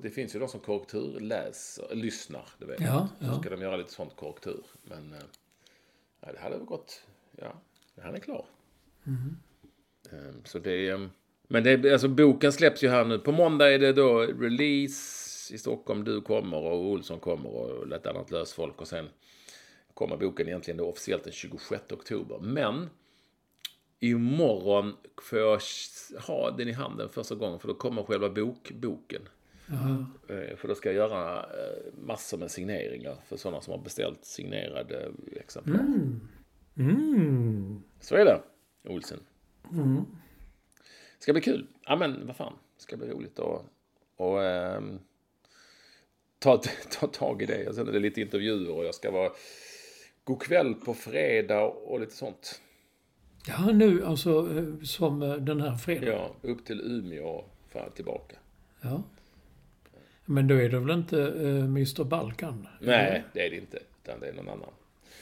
det 0.02 0.10
finns 0.10 0.34
ju 0.34 0.38
de 0.38 0.48
som 0.48 0.60
korrekturläser, 0.60 1.94
lyssnar. 1.94 2.48
Du 2.58 2.66
vet. 2.66 2.80
Ja, 2.80 3.08
Så 3.20 3.26
ja. 3.26 3.40
ska 3.40 3.50
de 3.50 3.60
göra 3.60 3.76
lite 3.76 3.92
sånt 3.92 4.16
korrektur. 4.16 4.64
Men 4.82 5.12
eh, 5.12 5.18
ja, 6.20 6.32
det 6.32 6.38
hade 6.38 6.56
väl 6.56 6.66
gått... 6.66 7.02
Ja, 7.36 7.52
han 8.02 8.14
är 8.14 8.20
klar. 8.20 8.46
Mm. 9.06 9.36
Eh, 10.12 10.34
Så 10.44 10.58
det 10.58 10.88
är... 10.88 11.10
Men 11.48 11.64
det 11.64 11.92
alltså 11.92 12.08
boken 12.08 12.52
släpps 12.52 12.84
ju 12.84 12.88
här 12.88 13.04
nu. 13.04 13.18
På 13.18 13.32
måndag 13.32 13.72
är 13.72 13.78
det 13.78 13.92
då 13.92 14.18
release 14.20 15.54
i 15.54 15.58
Stockholm. 15.58 16.04
Du 16.04 16.20
kommer 16.20 16.56
och 16.56 16.86
Olsson 16.86 17.20
kommer 17.20 17.50
och 17.50 17.86
lite 17.86 18.10
annat 18.10 18.30
lösfolk. 18.30 18.80
Och 18.80 18.88
sen 18.88 19.08
kommer 19.94 20.16
boken 20.16 20.48
egentligen 20.48 20.78
då 20.78 20.88
officiellt 20.88 21.24
den 21.24 21.32
26 21.32 21.92
oktober. 21.92 22.38
Men 22.42 22.90
imorgon 24.00 24.94
får 25.22 25.38
jag 25.38 25.60
ha 26.26 26.50
den 26.50 26.68
i 26.68 26.72
handen 26.72 27.08
första 27.08 27.34
gången. 27.34 27.58
För 27.58 27.68
då 27.68 27.74
kommer 27.74 28.02
själva 28.02 28.30
bok, 28.30 28.72
boken. 28.74 29.22
Eh, 30.28 30.56
För 30.56 30.68
då 30.68 30.74
ska 30.74 30.88
jag 30.88 30.96
göra 30.96 31.38
eh, 31.38 31.92
massor 32.06 32.38
med 32.38 32.50
signeringar 32.50 33.16
för 33.28 33.36
sådana 33.36 33.60
som 33.60 33.70
har 33.72 33.78
beställt 33.78 34.24
signerade 34.24 35.10
exemplar. 35.40 35.74
Mm. 35.80 36.20
Så 38.00 38.14
är 38.16 38.24
det, 38.24 38.42
Olsen. 38.88 39.18
Ska 41.26 41.32
bli 41.32 41.42
kul. 41.42 41.66
Ja, 41.86 41.96
men 41.96 42.26
vad 42.26 42.36
fan. 42.36 42.52
Ska 42.76 42.96
bli 42.96 43.08
roligt 43.08 43.38
att 43.38 43.62
och, 44.16 44.44
ehm, 44.44 44.98
ta, 46.38 46.62
ta 46.90 47.06
tag 47.06 47.42
i 47.42 47.46
det. 47.46 47.68
Och 47.68 47.74
sen 47.74 47.88
är 47.88 47.92
det 47.92 47.98
lite 47.98 48.20
intervjuer 48.20 48.70
och 48.70 48.84
jag 48.84 48.94
ska 48.94 49.10
vara 49.10 49.30
god 50.24 50.42
kväll 50.42 50.74
på 50.74 50.94
fredag 50.94 51.62
och 51.62 52.00
lite 52.00 52.16
sånt. 52.16 52.60
Ja, 53.46 53.72
nu 53.72 54.04
alltså 54.04 54.58
eh, 54.58 54.84
som 54.84 55.22
eh, 55.22 55.34
den 55.34 55.60
här 55.60 55.76
fredagen. 55.76 56.30
Ja, 56.42 56.50
upp 56.50 56.64
till 56.64 56.80
Umeå 56.80 57.28
och 57.28 57.50
fram 57.72 57.90
tillbaka. 57.90 58.36
Ja. 58.80 59.02
Men 60.24 60.48
då 60.48 60.54
är 60.54 60.68
det 60.68 60.78
väl 60.78 60.98
inte 60.98 61.22
eh, 61.22 61.64
Mr 61.64 62.04
Balkan? 62.04 62.68
Nej, 62.80 63.24
det 63.32 63.46
är 63.46 63.50
det 63.50 63.56
inte. 63.56 63.78
Utan 64.02 64.20
det 64.20 64.28
är 64.28 64.32
någon 64.32 64.48
annan. 64.48 64.70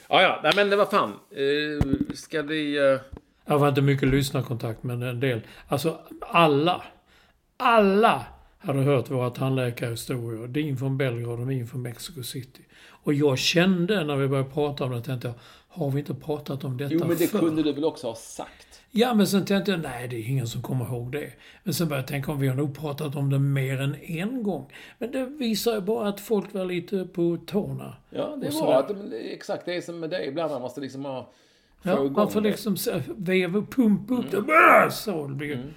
Ja, 0.09 0.21
ja. 0.21 0.39
Nej, 0.43 0.51
men 0.55 0.69
det 0.69 0.75
var 0.75 0.85
fan. 0.85 1.11
Eh, 1.31 2.13
ska 2.15 2.41
vi... 2.41 2.77
Eh, 2.77 2.99
Jag 3.45 3.59
var 3.59 3.69
inte 3.69 3.81
mycket 3.81 4.09
lyssnarkontakt, 4.09 4.83
men 4.83 5.01
en 5.01 5.19
del. 5.19 5.41
Alltså, 5.67 5.99
alla, 6.19 6.83
alla 7.57 8.25
hade 8.57 8.79
hört 8.79 9.11
våra 9.11 9.29
tandläkarhistorier. 9.29 10.47
Din 10.47 10.77
från 10.77 10.97
Belgrad 10.97 11.39
och 11.39 11.47
min 11.47 11.67
från 11.67 11.81
Mexico 11.81 12.23
City. 12.23 12.61
Och 12.87 13.13
jag 13.13 13.37
kände 13.37 14.03
när 14.03 14.15
vi 14.15 14.27
började 14.27 14.49
prata 14.49 14.83
om 14.83 14.91
det, 14.91 15.01
tänkte 15.01 15.27
jag, 15.27 15.35
har 15.67 15.91
vi 15.91 15.99
inte 15.99 16.13
pratat 16.13 16.63
om 16.63 16.77
detta 16.77 16.93
jo, 16.93 16.99
men 17.07 17.17
det 17.17 17.27
förr? 17.27 17.39
kunde 17.39 17.63
du 17.63 17.73
väl 17.73 17.85
också 17.85 18.07
ha 18.07 18.15
sagt? 18.15 18.81
Ja, 18.91 19.13
men 19.13 19.27
sen 19.27 19.45
tänkte 19.45 19.71
jag, 19.71 19.81
nej, 19.81 20.07
det 20.07 20.15
är 20.15 20.29
ingen 20.29 20.47
som 20.47 20.61
kommer 20.61 20.85
ihåg 20.85 21.11
det. 21.11 21.31
Men 21.63 21.73
sen 21.73 21.87
började 21.87 22.01
jag 22.01 22.07
tänka 22.07 22.31
om 22.31 22.39
vi 22.39 22.47
har 22.47 22.55
nog 22.55 22.77
pratat 22.77 23.15
om 23.15 23.29
det 23.29 23.39
mer 23.39 23.81
än 23.81 23.95
en 24.01 24.43
gång. 24.43 24.71
Men 24.97 25.11
det 25.11 25.25
visar 25.25 25.73
ju 25.73 25.81
bara 25.81 26.09
att 26.09 26.19
folk 26.19 26.53
var 26.53 26.65
lite 26.65 27.05
på 27.05 27.37
tårna. 27.45 27.95
Ja, 28.09 28.37
det 28.41 28.49
var 28.49 28.73
att, 28.73 28.89
är 28.89 29.33
exakt 29.33 29.65
det 29.65 29.75
är 29.75 29.81
som 29.81 29.99
med 29.99 30.09
dig. 30.09 30.27
Ibland 30.27 30.51
man 30.51 30.61
måste 30.61 30.81
liksom 30.81 31.05
ha... 31.05 31.33
Ja, 31.85 32.03
man 32.03 32.31
får 32.31 32.41
det. 32.41 32.49
liksom 32.49 32.75
veva 33.17 33.59
och 33.59 33.71
pumpa 33.75 34.13
upp 34.13 34.31
det. 34.31 34.41
Bäh, 34.41 34.89
Så 34.89 35.27
det 35.27 35.33
blir... 35.35 35.73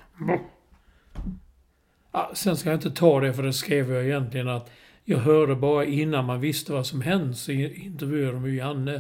Ja, 2.13 2.31
sen 2.35 2.57
ska 2.57 2.69
jag 2.71 2.77
inte 2.77 2.91
ta 2.91 3.21
det, 3.21 3.35
för 3.35 3.43
det 3.43 3.53
skrev 3.53 3.93
jag 3.93 4.05
egentligen 4.05 4.49
att 4.49 4.71
jag 5.05 5.19
hörde 5.19 5.55
bara 5.55 5.85
innan 5.85 6.25
man 6.25 6.41
visste 6.41 6.73
vad 6.73 6.87
som 6.87 7.01
hände 7.01 7.35
så 7.35 7.53
intervjuade 7.53 8.33
de 8.33 8.47
ju 8.47 8.57
Janne. 8.57 8.93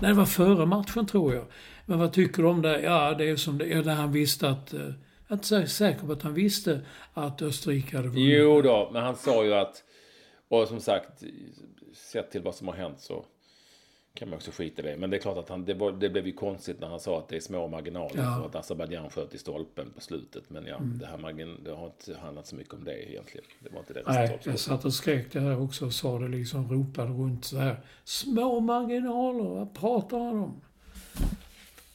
Nej, 0.00 0.10
det 0.10 0.12
var 0.12 0.24
före 0.24 0.66
matchen 0.66 1.06
tror 1.06 1.34
jag. 1.34 1.44
Men 1.86 1.98
vad 1.98 2.12
tycker 2.12 2.42
du 2.42 2.48
om 2.48 2.62
det? 2.62 2.80
Ja, 2.80 3.14
det 3.18 3.30
är 3.30 3.36
som 3.36 3.58
det 3.58 3.72
är. 3.72 3.82
Där 3.82 3.94
han 3.94 4.12
visste 4.12 4.48
att... 4.48 4.72
eh, 4.74 4.80
Jag 4.80 4.90
är 5.28 5.34
inte 5.34 5.66
säker 5.66 6.06
på 6.06 6.12
att 6.12 6.22
han 6.22 6.34
visste 6.34 6.80
att 7.14 7.42
Österrike 7.42 7.96
hade 7.96 8.08
vunnit. 8.08 8.38
Jo 8.38 8.62
då, 8.62 8.90
men 8.92 9.02
han 9.02 9.16
sa 9.16 9.44
ju 9.44 9.54
att... 9.54 9.82
Och 10.48 10.68
som 10.68 10.80
sagt, 10.80 11.22
sett 12.12 12.30
till 12.30 12.42
vad 12.42 12.54
som 12.54 12.68
har 12.68 12.74
hänt 12.74 13.00
så 13.00 13.24
kan 14.18 14.28
man 14.28 14.36
också 14.36 14.50
skita 14.50 14.82
i 14.82 14.84
det. 14.84 14.96
Men 14.96 15.10
det 15.10 15.16
är 15.16 15.20
klart 15.20 15.38
att 15.38 15.48
han, 15.48 15.64
det, 15.64 15.74
var, 15.74 15.92
det 15.92 16.08
blev 16.10 16.26
ju 16.26 16.32
konstigt 16.32 16.80
när 16.80 16.88
han 16.88 17.00
sa 17.00 17.18
att 17.18 17.28
det 17.28 17.36
är 17.36 17.40
små 17.40 17.68
marginaler 17.68 18.22
Ja. 18.22 18.36
för 18.40 18.46
att 18.46 18.54
Azerbajdzjan 18.64 19.10
sköt 19.10 19.34
i 19.34 19.38
stolpen 19.38 19.90
på 19.94 20.00
slutet. 20.00 20.50
Men 20.50 20.66
ja, 20.66 20.76
det, 20.80 21.06
här 21.06 21.18
margin, 21.18 21.56
det 21.64 21.70
har 21.70 21.86
inte 21.86 22.20
handlat 22.20 22.46
så 22.46 22.56
mycket 22.56 22.74
om 22.74 22.84
det 22.84 23.10
egentligen. 23.12 23.46
Det 23.60 23.70
var 23.72 23.78
inte 23.78 23.92
det 23.92 24.02
Nej, 24.06 24.38
jag 24.44 24.58
satt 24.58 24.84
och 24.84 24.94
skrek 24.94 25.32
det 25.32 25.40
här 25.40 25.62
också 25.62 25.86
och 25.86 25.92
sa 25.92 26.18
det 26.18 26.28
liksom, 26.28 26.72
ropade 26.72 27.08
runt 27.12 27.44
så 27.44 27.56
här. 27.58 27.76
Små 28.04 28.60
marginaler, 28.60 29.44
vad 29.44 29.74
pratar 29.74 30.18
han 30.18 30.38
om? 30.38 30.60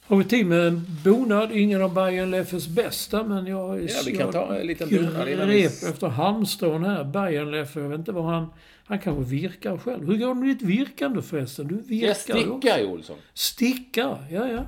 Har 0.02 0.16
vi 0.16 0.24
tid 0.24 0.46
med 0.46 0.66
en 0.66 0.86
bonad? 1.04 1.52
Ingen 1.52 1.82
av 1.82 1.94
Bayern 1.94 2.30
Leffes 2.30 2.68
bästa, 2.68 3.24
men 3.24 3.46
jag... 3.46 3.82
Ja, 3.82 4.00
vi 4.06 4.12
kan 4.16 4.20
jag 4.20 4.32
ta 4.32 4.54
en 4.56 4.66
liten 4.66 4.88
bonad 4.88 5.28
innan 5.28 5.48
vi- 5.48 5.64
efter 5.64 6.06
halmstrån 6.08 6.84
här. 6.84 7.04
Bayern 7.04 7.50
Leffe, 7.50 7.80
jag 7.80 7.88
vet 7.88 7.98
inte 7.98 8.12
vad 8.12 8.24
han... 8.24 8.46
Han 8.90 8.98
kanske 8.98 9.24
virkar 9.30 9.78
själv. 9.78 10.06
Hur 10.06 10.16
går 10.18 10.28
det 10.28 10.34
med 10.34 10.48
ditt 10.48 10.62
virkande 10.62 11.22
förresten? 11.22 11.68
Du 11.68 11.74
virkar 11.82 12.08
Jag 12.08 12.16
stickar 12.16 12.78
ju, 12.78 12.86
Olsson. 12.86 13.16
Stickar? 13.34 14.26
Ja, 14.30 14.48
ja. 14.48 14.66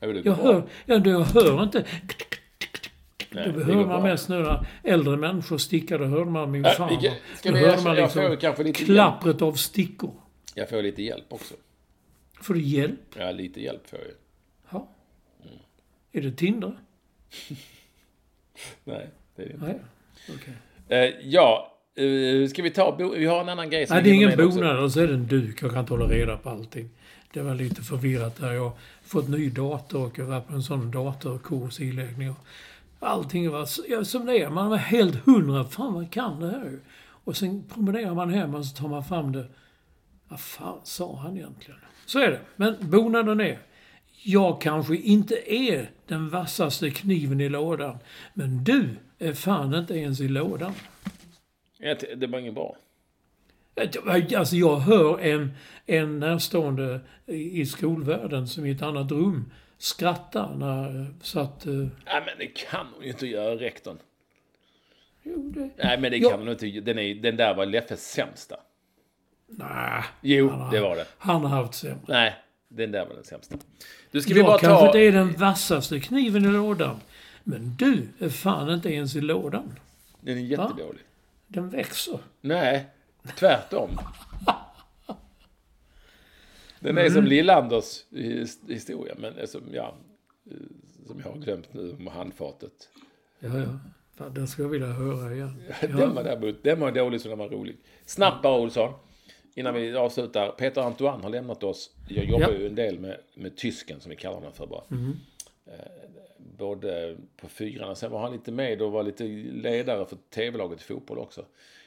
Jag 0.00 0.24
bra. 0.24 0.34
hör, 0.34 0.68
ja, 0.86 0.98
du, 0.98 1.10
jag 1.10 1.20
hör 1.20 1.62
inte... 1.62 1.84
Nej, 3.30 3.48
Det 3.48 3.52
det 3.52 3.64
hör 3.64 3.86
man 3.86 4.02
mest 4.02 4.28
nu 4.28 4.38
när 4.42 4.66
äldre 4.82 5.16
människor 5.16 5.58
stickar. 5.58 5.98
Då 5.98 6.04
hörde 6.04 6.30
man 6.30 6.50
min 6.50 6.64
Äh, 6.64 6.72
farmor. 6.72 7.00
ska 7.36 7.50
Då 7.50 7.56
erkänna- 7.56 7.82
man 7.82 7.96
jag 7.96 8.58
liksom 8.58 8.72
klappret 8.86 9.42
av 9.42 9.52
stickor. 9.52 10.14
Jag 10.54 10.68
får 10.68 10.82
lite 10.82 11.02
hjälp 11.02 11.24
också. 11.32 11.54
Får 12.40 12.54
du 12.54 12.60
hjälp? 12.60 13.00
Ja, 13.18 13.30
lite 13.30 13.60
hjälp 13.62 13.90
får 13.90 13.98
jag. 13.98 14.08
Ja. 14.70 14.88
Är 16.12 16.20
det 16.22 16.32
Tindra? 16.32 16.72
Nej, 18.84 19.08
det 19.36 19.42
är 19.42 19.46
det 19.46 19.52
inte. 19.54 19.66
Nej. 19.66 19.78
Okej. 20.36 20.54
Eh, 20.88 21.14
ja, 21.28 21.71
eh, 21.94 22.48
ska 22.48 22.62
vi 22.62 22.70
ta... 22.70 22.96
Vi 22.96 23.26
har 23.26 23.40
en 23.40 23.48
annan 23.48 23.70
grej 23.70 23.86
som 23.86 23.94
Nej, 23.94 24.04
det 24.04 24.10
är 24.10 24.14
ingen 24.14 24.36
bonad, 24.36 24.78
eller 24.78 24.88
så 24.88 25.00
är 25.00 25.06
det 25.06 25.14
en 25.14 25.26
duk. 25.26 25.62
Jag 25.62 25.70
kan 25.70 25.80
inte 25.80 25.92
hålla 25.92 26.06
reda 26.06 26.36
på 26.36 26.50
allting. 26.50 26.90
Det 27.32 27.42
var 27.42 27.54
lite 27.54 27.82
förvirrat 27.82 28.36
där. 28.36 28.52
Jag 28.52 28.62
har 28.62 28.72
fått 29.04 29.28
ny 29.28 29.50
dator 29.50 30.06
och 30.06 30.18
jag 30.18 30.24
var 30.24 30.40
på 30.40 30.54
en 30.54 30.62
sån 30.62 30.90
datorkurs 30.90 31.80
i 31.80 31.88
inläggning. 31.88 32.30
och 32.30 32.36
Allting 33.00 33.50
var 33.50 34.04
som 34.04 34.26
det 34.26 34.42
är. 34.42 34.50
Man 34.50 34.70
var 34.70 34.76
helt 34.76 35.14
hundra. 35.26 35.64
Fan, 35.64 35.92
man 35.92 36.08
kan 36.08 36.40
det 36.40 36.50
här. 36.50 36.78
Och 37.24 37.36
sen 37.36 37.64
promenerar 37.74 38.14
man 38.14 38.30
hem 38.30 38.54
och 38.54 38.66
så 38.66 38.76
tar 38.76 38.88
man 38.88 39.04
fram 39.04 39.32
det. 39.32 39.46
Vad 40.28 40.40
fan 40.40 40.80
sa 40.84 41.16
han 41.16 41.36
egentligen? 41.36 41.80
Så 42.06 42.18
är 42.18 42.30
det. 42.30 42.40
Men 42.56 42.76
bonaden 42.80 43.40
är. 43.40 43.58
Jag 44.24 44.60
kanske 44.60 44.96
inte 44.96 45.52
är 45.54 45.90
den 46.06 46.28
vassaste 46.28 46.90
kniven 46.90 47.40
i 47.40 47.48
lådan. 47.48 47.98
Men 48.34 48.64
du 48.64 48.88
är 49.18 49.32
fan 49.32 49.74
inte 49.74 49.94
ens 49.94 50.20
i 50.20 50.28
lådan. 50.28 50.72
Det- 52.16 52.26
var 52.26 52.38
inget 52.38 52.54
bra. 52.54 52.76
Alltså 54.36 54.56
jag 54.56 54.76
hör 54.76 55.18
en, 55.20 55.52
en 55.86 56.20
närstående 56.20 57.00
i 57.26 57.66
skolvärlden 57.66 58.48
som 58.48 58.66
i 58.66 58.70
ett 58.70 58.82
annat 58.82 59.10
rum 59.10 59.52
skratta 59.78 60.54
när 60.56 61.14
så 61.22 61.40
att... 61.40 61.66
eh, 61.66 61.72
Nej, 61.72 61.88
men 62.26 62.38
det 62.38 62.46
kan 62.46 62.86
hon 62.94 63.04
ju 63.04 63.10
inte 63.10 63.26
göra, 63.26 63.54
rektorn. 63.56 63.98
Jo, 65.22 65.52
det... 65.54 65.70
Nej, 65.84 66.00
men 66.00 66.10
det 66.10 66.20
kan 66.20 66.38
hon 66.38 66.48
inte. 66.48 66.66
Den, 66.80 66.98
är, 66.98 67.14
den 67.14 67.36
där 67.36 67.54
var 67.54 67.66
Leffes 67.66 68.10
sämsta. 68.12 68.56
Nej. 69.46 70.02
Jo, 70.20 70.48
har- 70.48 70.70
det 70.72 70.80
var 70.80 70.96
det. 70.96 71.06
Han 71.18 71.44
har 71.44 71.62
haft 71.62 71.74
sämre. 71.74 71.98
Nej, 72.08 72.34
den 72.68 72.92
där 72.92 73.06
var 73.06 73.14
den 73.14 73.24
sämsta. 73.24 73.56
Du, 74.10 74.20
ska 74.20 74.34
vi 74.34 74.40
Jag 74.40 74.46
bara 74.46 74.58
kanske 74.58 74.80
ta... 74.80 74.86
inte 74.86 74.98
är 74.98 75.12
den 75.12 75.32
vassaste 75.32 76.00
kniven 76.00 76.44
i 76.44 76.48
lådan. 76.48 77.00
Men 77.44 77.74
du 77.78 78.08
är 78.18 78.28
fan 78.28 78.70
inte 78.74 78.92
ens 78.94 79.16
i 79.16 79.20
lådan. 79.20 79.74
Den 80.20 80.38
är 80.38 80.42
jättedålig. 80.42 81.02
Den 81.52 81.70
växer. 81.70 82.18
Nej, 82.40 82.86
tvärtom. 83.38 83.90
Den 86.80 86.98
är 86.98 87.02
Mm. 87.02 87.12
som 87.14 87.24
Lill-Anders 87.26 88.04
his- 88.10 88.68
historia, 88.72 89.14
men 89.18 89.46
som, 89.48 89.62
ja, 89.72 89.94
som 91.06 91.20
jag 91.24 91.30
har 91.32 91.38
glömt 91.38 91.74
nu 91.74 91.92
om 91.92 92.06
handfatet. 92.06 92.88
Ja, 93.40 93.58
ja. 93.58 93.78
Fan, 94.14 94.34
den 94.34 94.48
skulle 94.48 94.64
jag 94.66 94.70
vilja 94.72 94.86
höra 94.86 95.34
igen. 95.34 95.62
Den 95.80 96.14
var 96.14 96.24
däremot, 96.24 96.62
den 96.62 96.80
var 96.80 96.92
dålig 96.92 97.20
så 97.20 97.28
den 97.28 97.38
var 97.38 97.48
rolig. 97.48 97.76
Snabbt 98.06 98.42
bara 98.42 98.60
Olsson. 98.60 98.92
innan 99.54 99.74
vi 99.74 99.96
avslutar. 99.96 100.50
Peter 100.52 100.80
Antoine 100.82 101.22
har 101.22 101.30
lämnat 101.30 101.62
oss. 101.62 101.90
Jag 102.08 102.24
jobbar 102.24 102.48
Ja. 102.52 102.58
ju 102.58 102.66
en 102.66 102.74
del 102.74 102.98
med, 103.00 103.20
med 103.34 103.56
tysken 103.56 104.00
som 104.00 104.10
vi 104.10 104.16
kallar 104.16 104.34
honom 104.34 104.52
för 104.52 104.66
bara. 104.66 104.82
Eh, 105.66 105.74
både 106.62 107.16
på 107.36 107.48
fyran 107.48 107.90
och 107.90 107.98
sen 107.98 108.10
var 108.10 108.20
han 108.20 108.32
lite 108.32 108.52
med 108.52 108.82
och 108.82 108.92
var 108.92 109.02
lite 109.02 109.24
ledare 109.24 110.06
för 110.06 110.16
tv-laget 110.16 110.80
i 110.80 110.84
fotboll 110.84 111.18
också. 111.18 111.46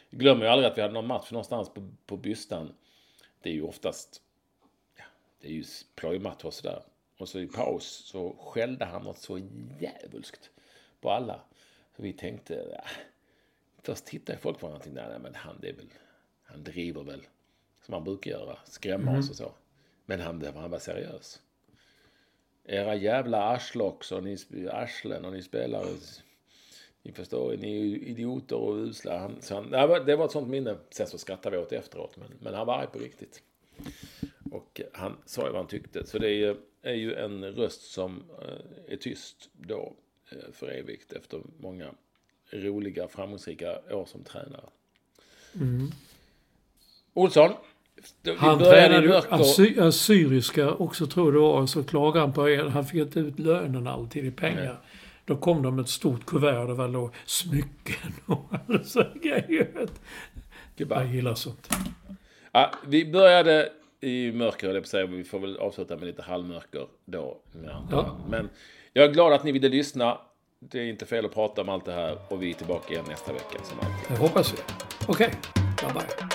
Jag 0.09 0.19
glömmer 0.19 0.45
ju 0.45 0.51
aldrig 0.51 0.71
att 0.71 0.77
vi 0.77 0.81
hade 0.81 0.93
någon 0.93 1.07
match 1.07 1.31
någonstans 1.31 1.69
på, 1.69 1.89
på 2.05 2.17
Bystan. 2.17 2.73
Det 3.41 3.49
är 3.49 3.53
ju 3.53 3.61
oftast, 3.61 4.21
ja, 4.97 5.03
det 5.41 5.47
är 5.47 5.51
ju 5.51 5.63
plojmatch 5.95 6.43
och 6.43 6.53
sådär. 6.53 6.81
Och 7.17 7.29
så 7.29 7.39
i 7.39 7.47
paus 7.47 7.85
så 7.85 8.35
skällde 8.39 8.85
han 8.85 9.03
något 9.03 9.17
så 9.17 9.39
djävulskt 9.79 10.49
på 11.01 11.11
alla. 11.11 11.41
Så 11.95 12.03
vi 12.03 12.13
tänkte, 12.13 12.65
ja, 12.71 12.83
först 13.83 14.05
tittade 14.05 14.39
folk 14.39 14.59
på 14.59 14.67
och 14.67 14.83
tänkte, 14.83 15.07
nej 15.09 15.19
men 15.19 15.35
han 15.35 15.57
det 15.61 15.69
är 15.69 15.73
väl, 15.73 15.89
han 16.43 16.63
driver 16.63 17.03
väl. 17.03 17.21
Som 17.81 17.91
man 17.91 18.03
brukar 18.03 18.31
göra, 18.31 18.57
skrämma 18.65 19.17
oss 19.19 19.29
och 19.29 19.35
så. 19.35 19.51
Men 20.05 20.19
han, 20.19 20.45
han 20.55 20.71
var 20.71 20.79
seriös. 20.79 21.41
Era 22.65 22.95
jävla 22.95 23.41
arslocks 23.43 24.11
och 24.11 24.23
ni 24.23 24.37
arslen 24.71 25.25
och 25.25 25.31
ni 25.33 25.41
spelar. 25.41 25.85
Ni 27.01 27.11
förstår, 27.11 27.57
ni 27.57 27.75
är 27.77 27.83
ju 27.85 27.99
idioter 27.99 28.55
och 28.55 28.75
usla. 28.75 29.17
Han, 29.19 29.41
så 29.41 29.55
han, 29.55 29.69
det, 29.71 29.87
var, 29.87 29.99
det 29.99 30.13
ett 30.13 30.31
sånt 30.31 30.47
minne. 30.49 30.77
Sen 30.89 31.07
så 31.07 31.17
skrattade 31.17 31.57
vi 31.57 31.63
åt 31.63 31.71
efteråt. 31.71 32.17
Men, 32.17 32.27
men 32.39 32.53
han 32.53 32.67
var 32.67 32.77
arg 32.77 32.87
på 32.87 32.99
riktigt. 32.99 33.43
Och 34.51 34.81
han 34.93 35.17
sa 35.25 35.41
ju 35.41 35.47
vad 35.47 35.55
han 35.61 35.67
tyckte. 35.67 36.05
Så 36.05 36.17
det 36.19 36.27
är, 36.27 36.33
ju- 36.33 36.57
är 36.81 36.93
ju 36.93 37.13
en 37.15 37.45
röst 37.45 37.81
som 37.81 38.23
eh, 38.41 38.93
är 38.93 38.97
tyst 38.97 39.49
då 39.53 39.93
eh, 40.31 40.51
för 40.51 40.67
evigt 40.67 41.11
efter 41.13 41.41
många 41.59 41.91
roliga, 42.49 43.07
framgångsrika 43.07 43.79
år 43.95 44.05
som 44.05 44.23
tränare. 44.23 44.69
Olsson. 47.13 47.53
Han 48.37 48.59
tränade 48.59 49.23
assy 49.29 49.79
assyriska 49.79 50.71
också 50.71 51.07
tror 51.07 51.25
jag 51.25 51.33
det 51.33 51.39
var. 51.39 51.65
Så 51.65 51.83
klagade 51.83 52.19
han 52.19 52.33
på 52.33 52.49
er. 52.49 52.63
Han 52.63 52.85
fick 52.85 53.01
inte 53.01 53.19
ut 53.19 53.39
lönen 53.39 53.87
alltid 53.87 54.25
i 54.25 54.31
pengar. 54.31 54.79
Då 55.25 55.35
kom 55.35 55.63
de 55.63 55.75
med 55.75 55.83
ett 55.83 55.89
stort 55.89 56.25
kuvert. 56.25 56.67
Det 56.67 56.73
var 56.73 56.87
då 56.87 57.11
smycken 57.25 58.13
och 58.25 58.85
sådana 58.85 59.15
grejer. 59.23 59.87
Jag 60.75 61.07
gillar 61.07 61.35
sånt. 61.35 61.69
Ja, 62.51 62.71
vi 62.87 63.11
började 63.11 63.69
i 64.01 64.31
mörker, 64.31 64.73
jag 64.73 64.87
säga. 64.87 65.05
Vi 65.05 65.23
får 65.23 65.39
väl 65.39 65.57
avsluta 65.57 65.95
med 65.97 66.05
lite 66.05 66.21
halvmörker 66.21 66.87
då. 67.05 67.37
Ja. 67.91 68.17
Men 68.29 68.49
jag 68.93 69.05
är 69.05 69.13
glad 69.13 69.33
att 69.33 69.43
ni 69.43 69.51
ville 69.51 69.69
lyssna. 69.69 70.17
Det 70.59 70.79
är 70.79 70.85
inte 70.85 71.05
fel 71.05 71.25
att 71.25 71.33
prata 71.33 71.61
om 71.61 71.69
allt 71.69 71.85
det 71.85 71.93
här. 71.93 72.17
Och 72.29 72.43
vi 72.43 72.49
är 72.49 72.53
tillbaka 72.53 72.93
igen 72.93 73.05
nästa 73.07 73.33
vecka 73.33 73.63
som 73.63 73.79
alltid. 73.79 74.17
Det 74.17 74.17
hoppas 74.17 74.53
vi. 74.53 74.57
Okej, 75.07 75.31
bye 75.81 75.93
bye. 75.93 76.34